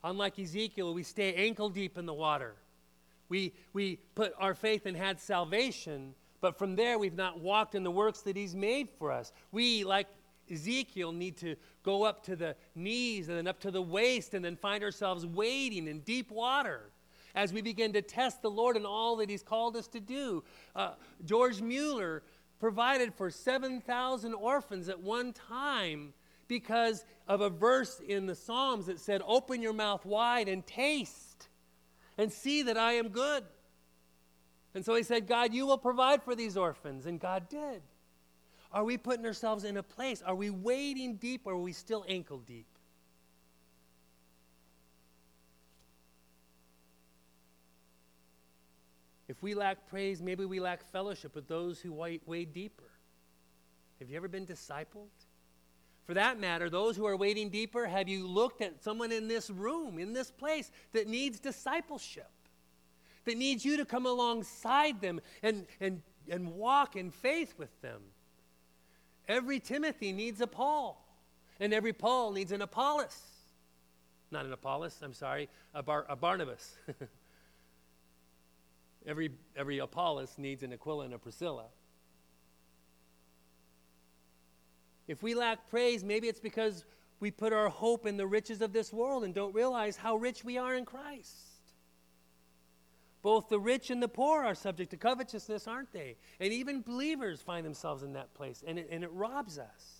Unlike 0.02 0.40
Ezekiel, 0.40 0.92
we 0.92 1.04
stay 1.04 1.32
ankle 1.34 1.68
deep 1.68 1.96
in 1.96 2.06
the 2.06 2.12
water. 2.12 2.56
We, 3.28 3.52
we 3.72 4.00
put 4.16 4.34
our 4.36 4.54
faith 4.54 4.84
and 4.84 4.96
had 4.96 5.20
salvation, 5.20 6.12
but 6.40 6.58
from 6.58 6.74
there 6.74 6.98
we've 6.98 7.14
not 7.14 7.38
walked 7.38 7.76
in 7.76 7.84
the 7.84 7.90
works 7.92 8.22
that 8.22 8.36
He's 8.36 8.56
made 8.56 8.88
for 8.98 9.12
us. 9.12 9.32
We, 9.52 9.84
like 9.84 10.08
Ezekiel, 10.50 11.12
need 11.12 11.36
to 11.36 11.54
go 11.84 12.02
up 12.02 12.24
to 12.24 12.34
the 12.34 12.56
knees 12.74 13.28
and 13.28 13.38
then 13.38 13.46
up 13.46 13.60
to 13.60 13.70
the 13.70 13.80
waist 13.80 14.34
and 14.34 14.44
then 14.44 14.56
find 14.56 14.82
ourselves 14.82 15.24
wading 15.24 15.86
in 15.86 16.00
deep 16.00 16.32
water 16.32 16.90
as 17.36 17.52
we 17.52 17.60
begin 17.60 17.92
to 17.92 18.02
test 18.02 18.42
the 18.42 18.50
Lord 18.50 18.76
and 18.76 18.86
all 18.86 19.16
that 19.16 19.30
He's 19.30 19.42
called 19.42 19.76
us 19.76 19.86
to 19.88 20.00
do. 20.00 20.42
Uh, 20.74 20.94
George 21.24 21.60
Mueller 21.60 22.22
provided 22.58 23.14
for 23.14 23.30
7,000 23.30 24.34
orphans 24.34 24.88
at 24.88 25.00
one 25.00 25.34
time 25.34 26.14
because 26.48 27.04
of 27.28 27.42
a 27.42 27.50
verse 27.50 28.00
in 28.00 28.26
the 28.26 28.34
Psalms 28.34 28.86
that 28.86 28.98
said, 28.98 29.20
Open 29.26 29.60
your 29.60 29.74
mouth 29.74 30.04
wide 30.06 30.48
and 30.48 30.66
taste 30.66 31.48
and 32.16 32.32
see 32.32 32.62
that 32.62 32.78
I 32.78 32.94
am 32.94 33.08
good. 33.08 33.44
And 34.74 34.84
so 34.84 34.94
he 34.94 35.02
said, 35.02 35.26
God, 35.26 35.52
you 35.52 35.66
will 35.66 35.78
provide 35.78 36.22
for 36.22 36.34
these 36.34 36.56
orphans. 36.56 37.06
And 37.06 37.20
God 37.20 37.48
did. 37.48 37.82
Are 38.72 38.84
we 38.84 38.96
putting 38.96 39.24
ourselves 39.26 39.64
in 39.64 39.76
a 39.76 39.82
place? 39.82 40.22
Are 40.22 40.34
we 40.34 40.50
wading 40.50 41.16
deep 41.16 41.42
or 41.44 41.54
are 41.54 41.58
we 41.58 41.72
still 41.72 42.04
ankle 42.08 42.38
deep? 42.38 42.66
If 49.28 49.42
we 49.42 49.54
lack 49.54 49.88
praise, 49.88 50.22
maybe 50.22 50.44
we 50.44 50.60
lack 50.60 50.84
fellowship 50.84 51.34
with 51.34 51.48
those 51.48 51.80
who 51.80 51.92
wade 51.92 52.52
deeper. 52.52 52.90
Have 53.98 54.10
you 54.10 54.16
ever 54.16 54.28
been 54.28 54.46
discipled? 54.46 55.08
For 56.04 56.14
that 56.14 56.38
matter, 56.38 56.70
those 56.70 56.96
who 56.96 57.04
are 57.04 57.16
wading 57.16 57.50
deeper, 57.50 57.86
have 57.86 58.08
you 58.08 58.28
looked 58.28 58.62
at 58.62 58.82
someone 58.82 59.10
in 59.10 59.26
this 59.26 59.50
room, 59.50 59.98
in 59.98 60.12
this 60.12 60.30
place, 60.30 60.70
that 60.92 61.08
needs 61.08 61.40
discipleship? 61.40 62.30
That 63.24 63.36
needs 63.36 63.64
you 63.64 63.76
to 63.78 63.84
come 63.84 64.06
alongside 64.06 65.00
them 65.00 65.20
and, 65.42 65.66
and, 65.80 66.02
and 66.28 66.54
walk 66.54 66.94
in 66.94 67.10
faith 67.10 67.54
with 67.58 67.80
them? 67.82 68.00
Every 69.26 69.58
Timothy 69.58 70.12
needs 70.12 70.40
a 70.40 70.46
Paul, 70.46 71.04
and 71.58 71.74
every 71.74 71.92
Paul 71.92 72.30
needs 72.30 72.52
an 72.52 72.62
Apollos. 72.62 73.20
Not 74.30 74.44
an 74.44 74.52
Apollos, 74.52 74.96
I'm 75.02 75.12
sorry, 75.12 75.48
a, 75.74 75.82
Bar, 75.82 76.06
a 76.08 76.14
Barnabas. 76.14 76.76
every, 79.06 79.30
every 79.56 79.78
Apollos 79.78 80.34
needs 80.38 80.62
an 80.62 80.72
Aquila 80.72 81.04
and 81.04 81.14
a 81.14 81.18
Priscilla. 81.18 81.66
If 85.06 85.22
we 85.22 85.34
lack 85.34 85.70
praise, 85.70 86.02
maybe 86.02 86.28
it's 86.28 86.40
because 86.40 86.84
we 87.20 87.30
put 87.30 87.52
our 87.52 87.68
hope 87.68 88.06
in 88.06 88.16
the 88.16 88.26
riches 88.26 88.60
of 88.60 88.72
this 88.72 88.92
world 88.92 89.24
and 89.24 89.32
don't 89.34 89.54
realize 89.54 89.96
how 89.96 90.16
rich 90.16 90.44
we 90.44 90.58
are 90.58 90.74
in 90.74 90.84
Christ. 90.84 91.34
Both 93.22 93.48
the 93.48 93.58
rich 93.58 93.90
and 93.90 94.02
the 94.02 94.08
poor 94.08 94.44
are 94.44 94.54
subject 94.54 94.90
to 94.90 94.96
covetousness, 94.96 95.66
aren't 95.66 95.92
they? 95.92 96.16
And 96.38 96.52
even 96.52 96.82
believers 96.82 97.40
find 97.40 97.64
themselves 97.64 98.02
in 98.02 98.12
that 98.12 98.34
place, 98.34 98.62
and 98.66 98.78
it, 98.78 98.88
and 98.90 99.02
it 99.02 99.10
robs 99.12 99.58
us. 99.58 99.96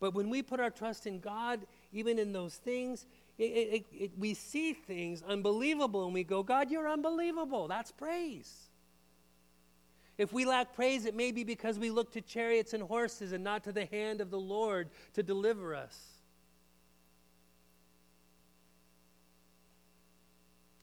But 0.00 0.14
when 0.14 0.30
we 0.30 0.42
put 0.42 0.60
our 0.60 0.70
trust 0.70 1.06
in 1.06 1.20
God, 1.20 1.60
even 1.92 2.18
in 2.18 2.32
those 2.32 2.56
things, 2.56 3.06
it, 3.38 3.42
it, 3.42 3.86
it, 3.92 4.10
we 4.16 4.34
see 4.34 4.72
things 4.72 5.22
unbelievable 5.26 6.04
and 6.04 6.14
we 6.14 6.24
go, 6.24 6.42
God, 6.42 6.70
you're 6.70 6.88
unbelievable. 6.88 7.66
That's 7.66 7.90
praise. 7.90 8.68
If 10.16 10.32
we 10.32 10.44
lack 10.44 10.74
praise, 10.74 11.06
it 11.06 11.16
may 11.16 11.32
be 11.32 11.42
because 11.42 11.78
we 11.78 11.90
look 11.90 12.12
to 12.12 12.20
chariots 12.20 12.72
and 12.72 12.82
horses 12.82 13.32
and 13.32 13.42
not 13.42 13.64
to 13.64 13.72
the 13.72 13.86
hand 13.86 14.20
of 14.20 14.30
the 14.30 14.38
Lord 14.38 14.90
to 15.14 15.22
deliver 15.24 15.74
us. 15.74 15.98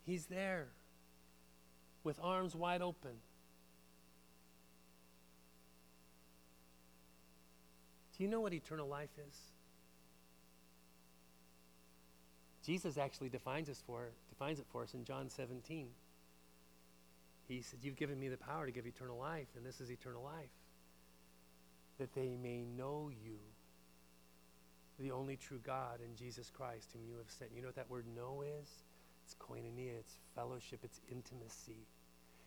He's 0.03 0.25
there 0.25 0.67
with 2.03 2.19
arms 2.21 2.53
wide 2.53 2.81
open. 2.81 3.11
Do 8.17 8.23
you 8.23 8.29
know 8.29 8.41
what 8.41 8.53
eternal 8.53 8.87
life 8.89 9.11
is? 9.25 9.35
Jesus 12.63 12.97
actually 12.97 13.29
defines, 13.29 13.69
us 13.69 13.81
for, 13.85 14.09
defines 14.29 14.59
it 14.59 14.65
for 14.71 14.83
us 14.83 14.93
in 14.93 15.03
John 15.03 15.29
17. 15.29 15.87
He 17.47 17.61
said, 17.61 17.79
You've 17.81 17.95
given 17.95 18.19
me 18.19 18.27
the 18.27 18.37
power 18.37 18.65
to 18.65 18.71
give 18.71 18.85
eternal 18.85 19.17
life, 19.17 19.47
and 19.55 19.65
this 19.65 19.81
is 19.81 19.89
eternal 19.89 20.23
life. 20.23 20.49
That 21.97 22.13
they 22.13 22.37
may 22.41 22.63
know 22.63 23.09
you, 23.09 23.37
the 24.99 25.11
only 25.11 25.37
true 25.37 25.59
God, 25.63 25.99
and 26.03 26.15
Jesus 26.15 26.51
Christ, 26.51 26.91
whom 26.93 27.01
you 27.07 27.17
have 27.17 27.29
sent. 27.29 27.51
You 27.55 27.61
know 27.61 27.67
what 27.67 27.75
that 27.75 27.89
word 27.89 28.05
know 28.15 28.43
is? 28.43 28.69
It's 29.25 29.35
koinonia, 29.35 29.99
it's 29.99 30.17
fellowship, 30.35 30.79
it's 30.83 30.99
intimacy, 31.11 31.87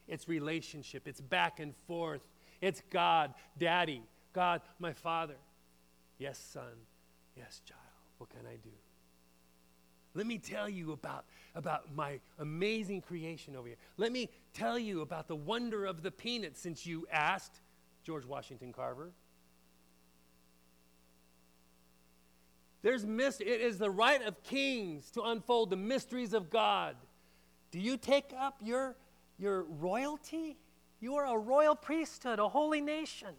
it's 0.08 0.28
relationship, 0.28 1.06
it's 1.06 1.20
back 1.20 1.60
and 1.60 1.74
forth. 1.86 2.22
It's 2.60 2.82
God, 2.90 3.34
Daddy, 3.58 4.02
God, 4.32 4.62
my 4.78 4.92
Father. 4.92 5.36
Yes, 6.18 6.38
Son. 6.38 6.62
Yes, 7.36 7.60
child. 7.66 7.80
What 8.18 8.30
can 8.30 8.46
I 8.46 8.56
do? 8.56 8.70
Let 10.14 10.26
me 10.26 10.38
tell 10.38 10.68
you 10.68 10.92
about, 10.92 11.24
about 11.54 11.94
my 11.94 12.20
amazing 12.38 13.00
creation 13.00 13.56
over 13.56 13.66
here. 13.66 13.76
Let 13.96 14.12
me 14.12 14.30
tell 14.52 14.78
you 14.78 15.00
about 15.00 15.26
the 15.26 15.36
wonder 15.36 15.84
of 15.84 16.02
the 16.02 16.10
peanut 16.10 16.56
since 16.56 16.86
you 16.86 17.06
asked, 17.10 17.60
George 18.04 18.24
Washington 18.24 18.72
Carver. 18.72 19.12
There's 22.82 23.06
mis- 23.06 23.40
it 23.40 23.46
is 23.62 23.78
the 23.78 23.90
right 23.90 24.22
of 24.22 24.42
kings 24.42 25.10
to 25.12 25.22
unfold 25.22 25.70
the 25.70 25.76
mysteries 25.76 26.34
of 26.34 26.50
God. 26.50 26.96
Do 27.70 27.80
you 27.80 27.96
take 27.96 28.32
up 28.38 28.58
your, 28.62 28.94
your 29.38 29.64
royalty? 29.64 30.58
You 31.00 31.16
are 31.16 31.26
a 31.26 31.38
royal 31.38 31.74
priesthood, 31.74 32.38
a 32.38 32.48
holy 32.48 32.82
nation. 32.82 33.34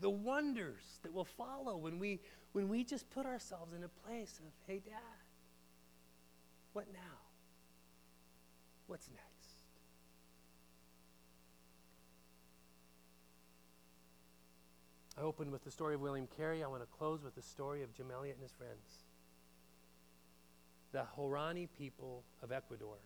The 0.00 0.10
wonders 0.10 0.98
that 1.02 1.12
will 1.12 1.24
follow 1.24 1.76
when 1.76 1.98
we 1.98 2.20
when 2.52 2.68
we 2.68 2.84
just 2.84 3.08
put 3.10 3.26
ourselves 3.26 3.72
in 3.74 3.84
a 3.84 3.88
place 4.06 4.40
of 4.44 4.52
hey 4.66 4.80
dad 4.84 5.02
what 6.72 6.86
now 6.92 7.18
what's 8.86 9.08
next 9.08 9.28
I 15.18 15.22
opened 15.22 15.50
with 15.50 15.64
the 15.64 15.70
story 15.72 15.96
of 15.96 16.00
William 16.00 16.28
Carey. 16.36 16.62
I 16.62 16.68
want 16.68 16.80
to 16.80 16.86
close 16.96 17.24
with 17.24 17.34
the 17.34 17.42
story 17.42 17.82
of 17.82 17.92
Jim 17.92 18.06
Elliot 18.14 18.36
and 18.36 18.42
his 18.42 18.52
friends. 18.52 19.02
The 20.92 21.04
Huaorani 21.16 21.68
people 21.76 22.22
of 22.40 22.52
Ecuador 22.52 22.98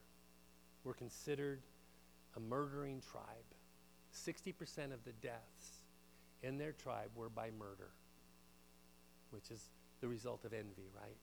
were 0.84 0.92
considered 0.92 1.62
a 2.36 2.40
murdering 2.40 3.00
tribe. 3.00 3.24
60% 4.14 4.92
of 4.92 5.02
the 5.04 5.12
deaths 5.22 5.81
in 6.42 6.58
their 6.58 6.72
tribe 6.72 7.10
were 7.14 7.28
by 7.28 7.50
murder, 7.58 7.90
which 9.30 9.50
is 9.50 9.70
the 10.00 10.08
result 10.08 10.44
of 10.44 10.52
envy, 10.52 10.90
right? 10.94 11.16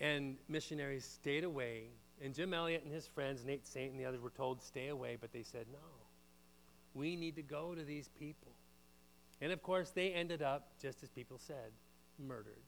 And 0.00 0.36
missionaries 0.48 1.04
stayed 1.04 1.44
away, 1.44 1.88
and 2.22 2.34
Jim 2.34 2.52
Elliot 2.54 2.82
and 2.84 2.92
his 2.92 3.06
friends, 3.06 3.44
Nate 3.44 3.66
Saint 3.66 3.90
and 3.92 4.00
the 4.00 4.04
others, 4.04 4.20
were 4.20 4.30
told 4.30 4.62
stay 4.62 4.88
away, 4.88 5.16
but 5.20 5.32
they 5.32 5.42
said 5.42 5.66
no. 5.72 5.78
We 6.94 7.16
need 7.16 7.36
to 7.36 7.42
go 7.42 7.74
to 7.74 7.84
these 7.84 8.08
people. 8.18 8.52
And 9.40 9.52
of 9.52 9.62
course, 9.62 9.90
they 9.90 10.12
ended 10.12 10.42
up, 10.42 10.68
just 10.80 11.02
as 11.02 11.10
people 11.10 11.38
said, 11.38 11.72
murdered. 12.18 12.62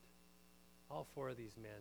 All 0.91 1.07
four 1.15 1.31
of 1.31 1.37
these 1.37 1.57
men, 1.61 1.81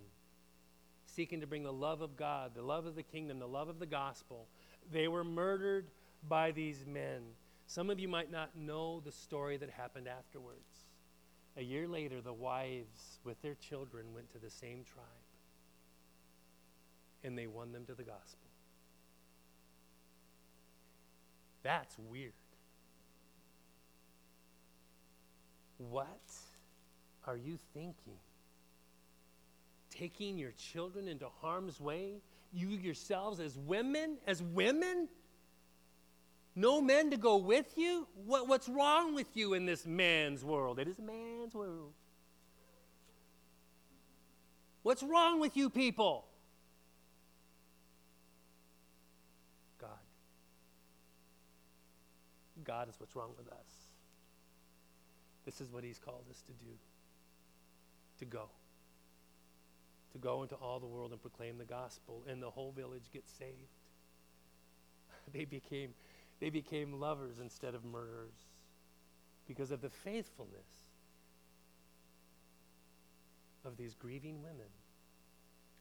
seeking 1.05 1.41
to 1.41 1.47
bring 1.47 1.63
the 1.63 1.73
love 1.73 2.01
of 2.01 2.15
God, 2.15 2.51
the 2.55 2.61
love 2.61 2.85
of 2.85 2.95
the 2.95 3.03
kingdom, 3.03 3.39
the 3.39 3.47
love 3.47 3.69
of 3.69 3.79
the 3.79 3.85
gospel. 3.85 4.47
They 4.91 5.07
were 5.07 5.23
murdered 5.23 5.87
by 6.27 6.51
these 6.51 6.85
men. 6.85 7.21
Some 7.67 7.89
of 7.89 7.99
you 7.99 8.07
might 8.07 8.31
not 8.31 8.57
know 8.57 9.01
the 9.05 9.11
story 9.11 9.57
that 9.57 9.69
happened 9.69 10.07
afterwards. 10.07 10.85
A 11.57 11.61
year 11.61 11.87
later, 11.87 12.21
the 12.21 12.33
wives 12.33 13.19
with 13.23 13.41
their 13.41 13.55
children 13.55 14.05
went 14.13 14.31
to 14.31 14.39
the 14.39 14.49
same 14.49 14.83
tribe. 14.83 15.05
and 17.23 17.37
they 17.37 17.47
won 17.47 17.71
them 17.73 17.85
to 17.85 17.93
the 17.95 18.03
gospel. 18.03 18.47
That's 21.63 21.97
weird. 22.09 22.33
What 25.77 26.07
are 27.25 27.37
you 27.37 27.57
thinking? 27.73 28.19
Taking 29.89 30.37
your 30.37 30.51
children 30.51 31.07
into 31.07 31.27
harm's 31.41 31.81
way? 31.81 32.21
You 32.53 32.69
yourselves 32.69 33.39
as 33.39 33.57
women? 33.57 34.17
As 34.27 34.41
women? 34.41 35.09
No 36.57 36.81
men 36.81 37.11
to 37.11 37.17
go 37.17 37.37
with 37.37 37.77
you? 37.77 38.07
What, 38.25 38.47
what's 38.47 38.67
wrong 38.67 39.13
with 39.13 39.27
you 39.35 39.53
in 39.53 39.67
this 39.67 39.85
man's 39.85 40.43
world? 40.43 40.79
It 40.79 40.87
is 40.87 40.97
a 40.97 41.03
man's 41.03 41.53
world. 41.53 41.93
What's 44.81 45.03
wrong 45.03 45.39
with 45.39 45.55
you 45.55 45.69
people? 45.69 46.25
God. 49.79 49.89
God 52.63 52.89
is 52.89 52.95
what's 52.97 53.15
wrong 53.15 53.33
with 53.37 53.47
us. 53.49 53.69
This 55.45 55.61
is 55.61 55.71
what 55.71 55.83
He's 55.83 55.99
called 55.99 56.25
us 56.31 56.41
to 56.41 56.53
do 56.53 56.71
to 58.17 58.25
go. 58.25 58.49
To 60.13 60.17
go 60.17 60.41
into 60.41 60.55
all 60.55 60.79
the 60.79 60.87
world 60.87 61.11
and 61.11 61.21
proclaim 61.21 61.59
the 61.59 61.65
gospel, 61.65 62.23
and 62.27 62.41
the 62.41 62.49
whole 62.49 62.71
village 62.71 63.03
gets 63.13 63.31
saved. 63.31 63.51
they 65.33 65.45
became 65.45 65.93
they 66.39 66.49
became 66.49 66.99
lovers 66.99 67.39
instead 67.39 67.73
of 67.73 67.83
murderers 67.83 68.35
because 69.47 69.71
of 69.71 69.81
the 69.81 69.89
faithfulness 69.89 70.85
of 73.65 73.77
these 73.77 73.95
grieving 73.95 74.41
women 74.41 74.69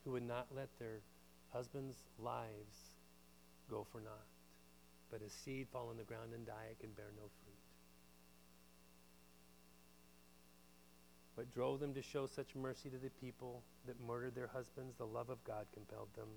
who 0.04 0.12
would 0.12 0.26
not 0.26 0.46
let 0.54 0.68
their 0.78 1.00
husbands' 1.52 2.04
lives 2.18 2.90
go 3.70 3.86
for 3.90 4.00
naught. 4.00 4.26
But 5.10 5.20
as 5.24 5.32
seed 5.32 5.68
fall 5.72 5.88
on 5.90 5.96
the 5.96 6.04
ground 6.04 6.32
and 6.34 6.46
die, 6.46 6.68
it 6.70 6.80
can 6.80 6.90
bear 6.90 7.12
no 7.16 7.22
fruit. 7.22 7.56
What 11.34 11.52
drove 11.52 11.80
them 11.80 11.92
to 11.94 12.02
show 12.02 12.26
such 12.26 12.54
mercy 12.54 12.88
to 12.88 12.96
the 12.96 13.10
people 13.20 13.62
that 13.86 14.00
murdered 14.00 14.34
their 14.34 14.46
husbands? 14.46 14.96
The 14.96 15.06
love 15.06 15.28
of 15.28 15.42
God 15.44 15.66
compelled 15.74 16.08
them. 16.16 16.28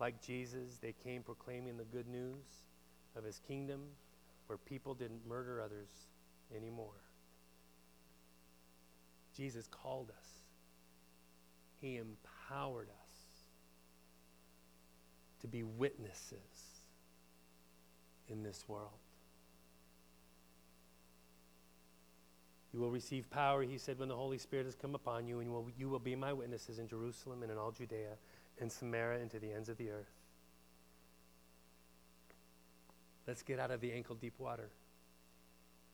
Like 0.00 0.20
Jesus, 0.20 0.78
they 0.82 0.94
came 1.04 1.22
proclaiming 1.22 1.76
the 1.76 1.84
good 1.84 2.08
news 2.08 2.44
of 3.16 3.24
his 3.24 3.40
kingdom 3.46 3.80
where 4.46 4.58
people 4.58 4.94
didn't 4.94 5.26
murder 5.26 5.60
others 5.60 5.88
anymore. 6.54 7.00
Jesus 9.36 9.66
called 9.66 10.10
us, 10.10 10.28
he 11.80 11.96
empowered 11.96 12.88
us 12.88 13.14
to 15.40 15.48
be 15.48 15.62
witnesses 15.62 16.38
in 18.28 18.42
this 18.42 18.64
world. 18.68 18.90
You 22.72 22.80
will 22.80 22.90
receive 22.90 23.30
power, 23.30 23.62
he 23.62 23.78
said, 23.78 24.00
when 24.00 24.08
the 24.08 24.16
Holy 24.16 24.38
Spirit 24.38 24.66
has 24.66 24.74
come 24.74 24.96
upon 24.96 25.28
you, 25.28 25.38
and 25.38 25.48
you 25.48 25.52
will, 25.52 25.68
you 25.78 25.88
will 25.88 26.00
be 26.00 26.16
my 26.16 26.32
witnesses 26.32 26.80
in 26.80 26.88
Jerusalem 26.88 27.42
and 27.42 27.52
in 27.52 27.58
all 27.58 27.70
Judea 27.70 28.16
and 28.60 28.70
Samaria 28.70 29.20
and 29.20 29.30
to 29.30 29.38
the 29.38 29.52
ends 29.52 29.68
of 29.68 29.76
the 29.76 29.90
earth. 29.90 30.23
Let's 33.26 33.42
get 33.42 33.58
out 33.58 33.70
of 33.70 33.80
the 33.80 33.92
ankle 33.92 34.16
deep 34.16 34.34
water. 34.38 34.68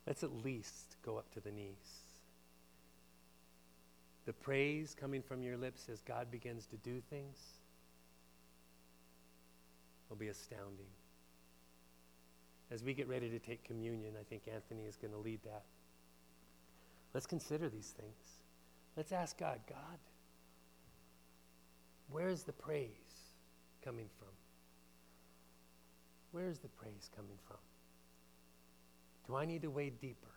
Let's 0.06 0.22
at 0.22 0.44
least 0.44 0.96
go 1.04 1.16
up 1.16 1.32
to 1.34 1.40
the 1.40 1.50
knees. 1.50 2.00
The 4.26 4.32
praise 4.32 4.94
coming 4.98 5.22
from 5.22 5.42
your 5.42 5.56
lips 5.56 5.88
as 5.90 6.00
God 6.02 6.30
begins 6.30 6.66
to 6.66 6.76
do 6.76 7.00
things 7.10 7.38
will 10.08 10.16
be 10.16 10.28
astounding. 10.28 10.86
As 12.70 12.84
we 12.84 12.94
get 12.94 13.08
ready 13.08 13.28
to 13.30 13.38
take 13.38 13.64
communion, 13.64 14.14
I 14.18 14.24
think 14.24 14.42
Anthony 14.52 14.84
is 14.84 14.96
going 14.96 15.12
to 15.12 15.18
lead 15.18 15.40
that. 15.44 15.62
Let's 17.14 17.26
consider 17.26 17.68
these 17.68 17.94
things. 17.96 18.38
Let's 18.96 19.12
ask 19.12 19.38
God, 19.38 19.60
God, 19.68 19.98
where 22.10 22.28
is 22.28 22.42
the 22.42 22.52
praise 22.52 22.88
coming 23.84 24.06
from? 24.18 24.28
Where 26.32 26.48
is 26.48 26.58
the 26.58 26.68
praise 26.68 27.10
coming 27.14 27.38
from? 27.46 27.58
Do 29.26 29.36
I 29.36 29.44
need 29.44 29.62
to 29.62 29.70
wade 29.70 30.00
deeper? 30.00 30.30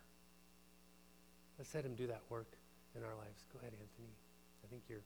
Let's 1.58 1.74
let 1.76 1.86
him 1.86 1.96
do 1.96 2.08
that 2.08 2.22
work 2.30 2.58
in 2.96 3.04
our 3.04 3.16
lives. 3.16 3.46
Go 3.52 3.60
ahead, 3.60 3.74
Anthony. 3.74 4.14
I 4.64 4.68
think 4.68 4.84
you're. 4.90 5.04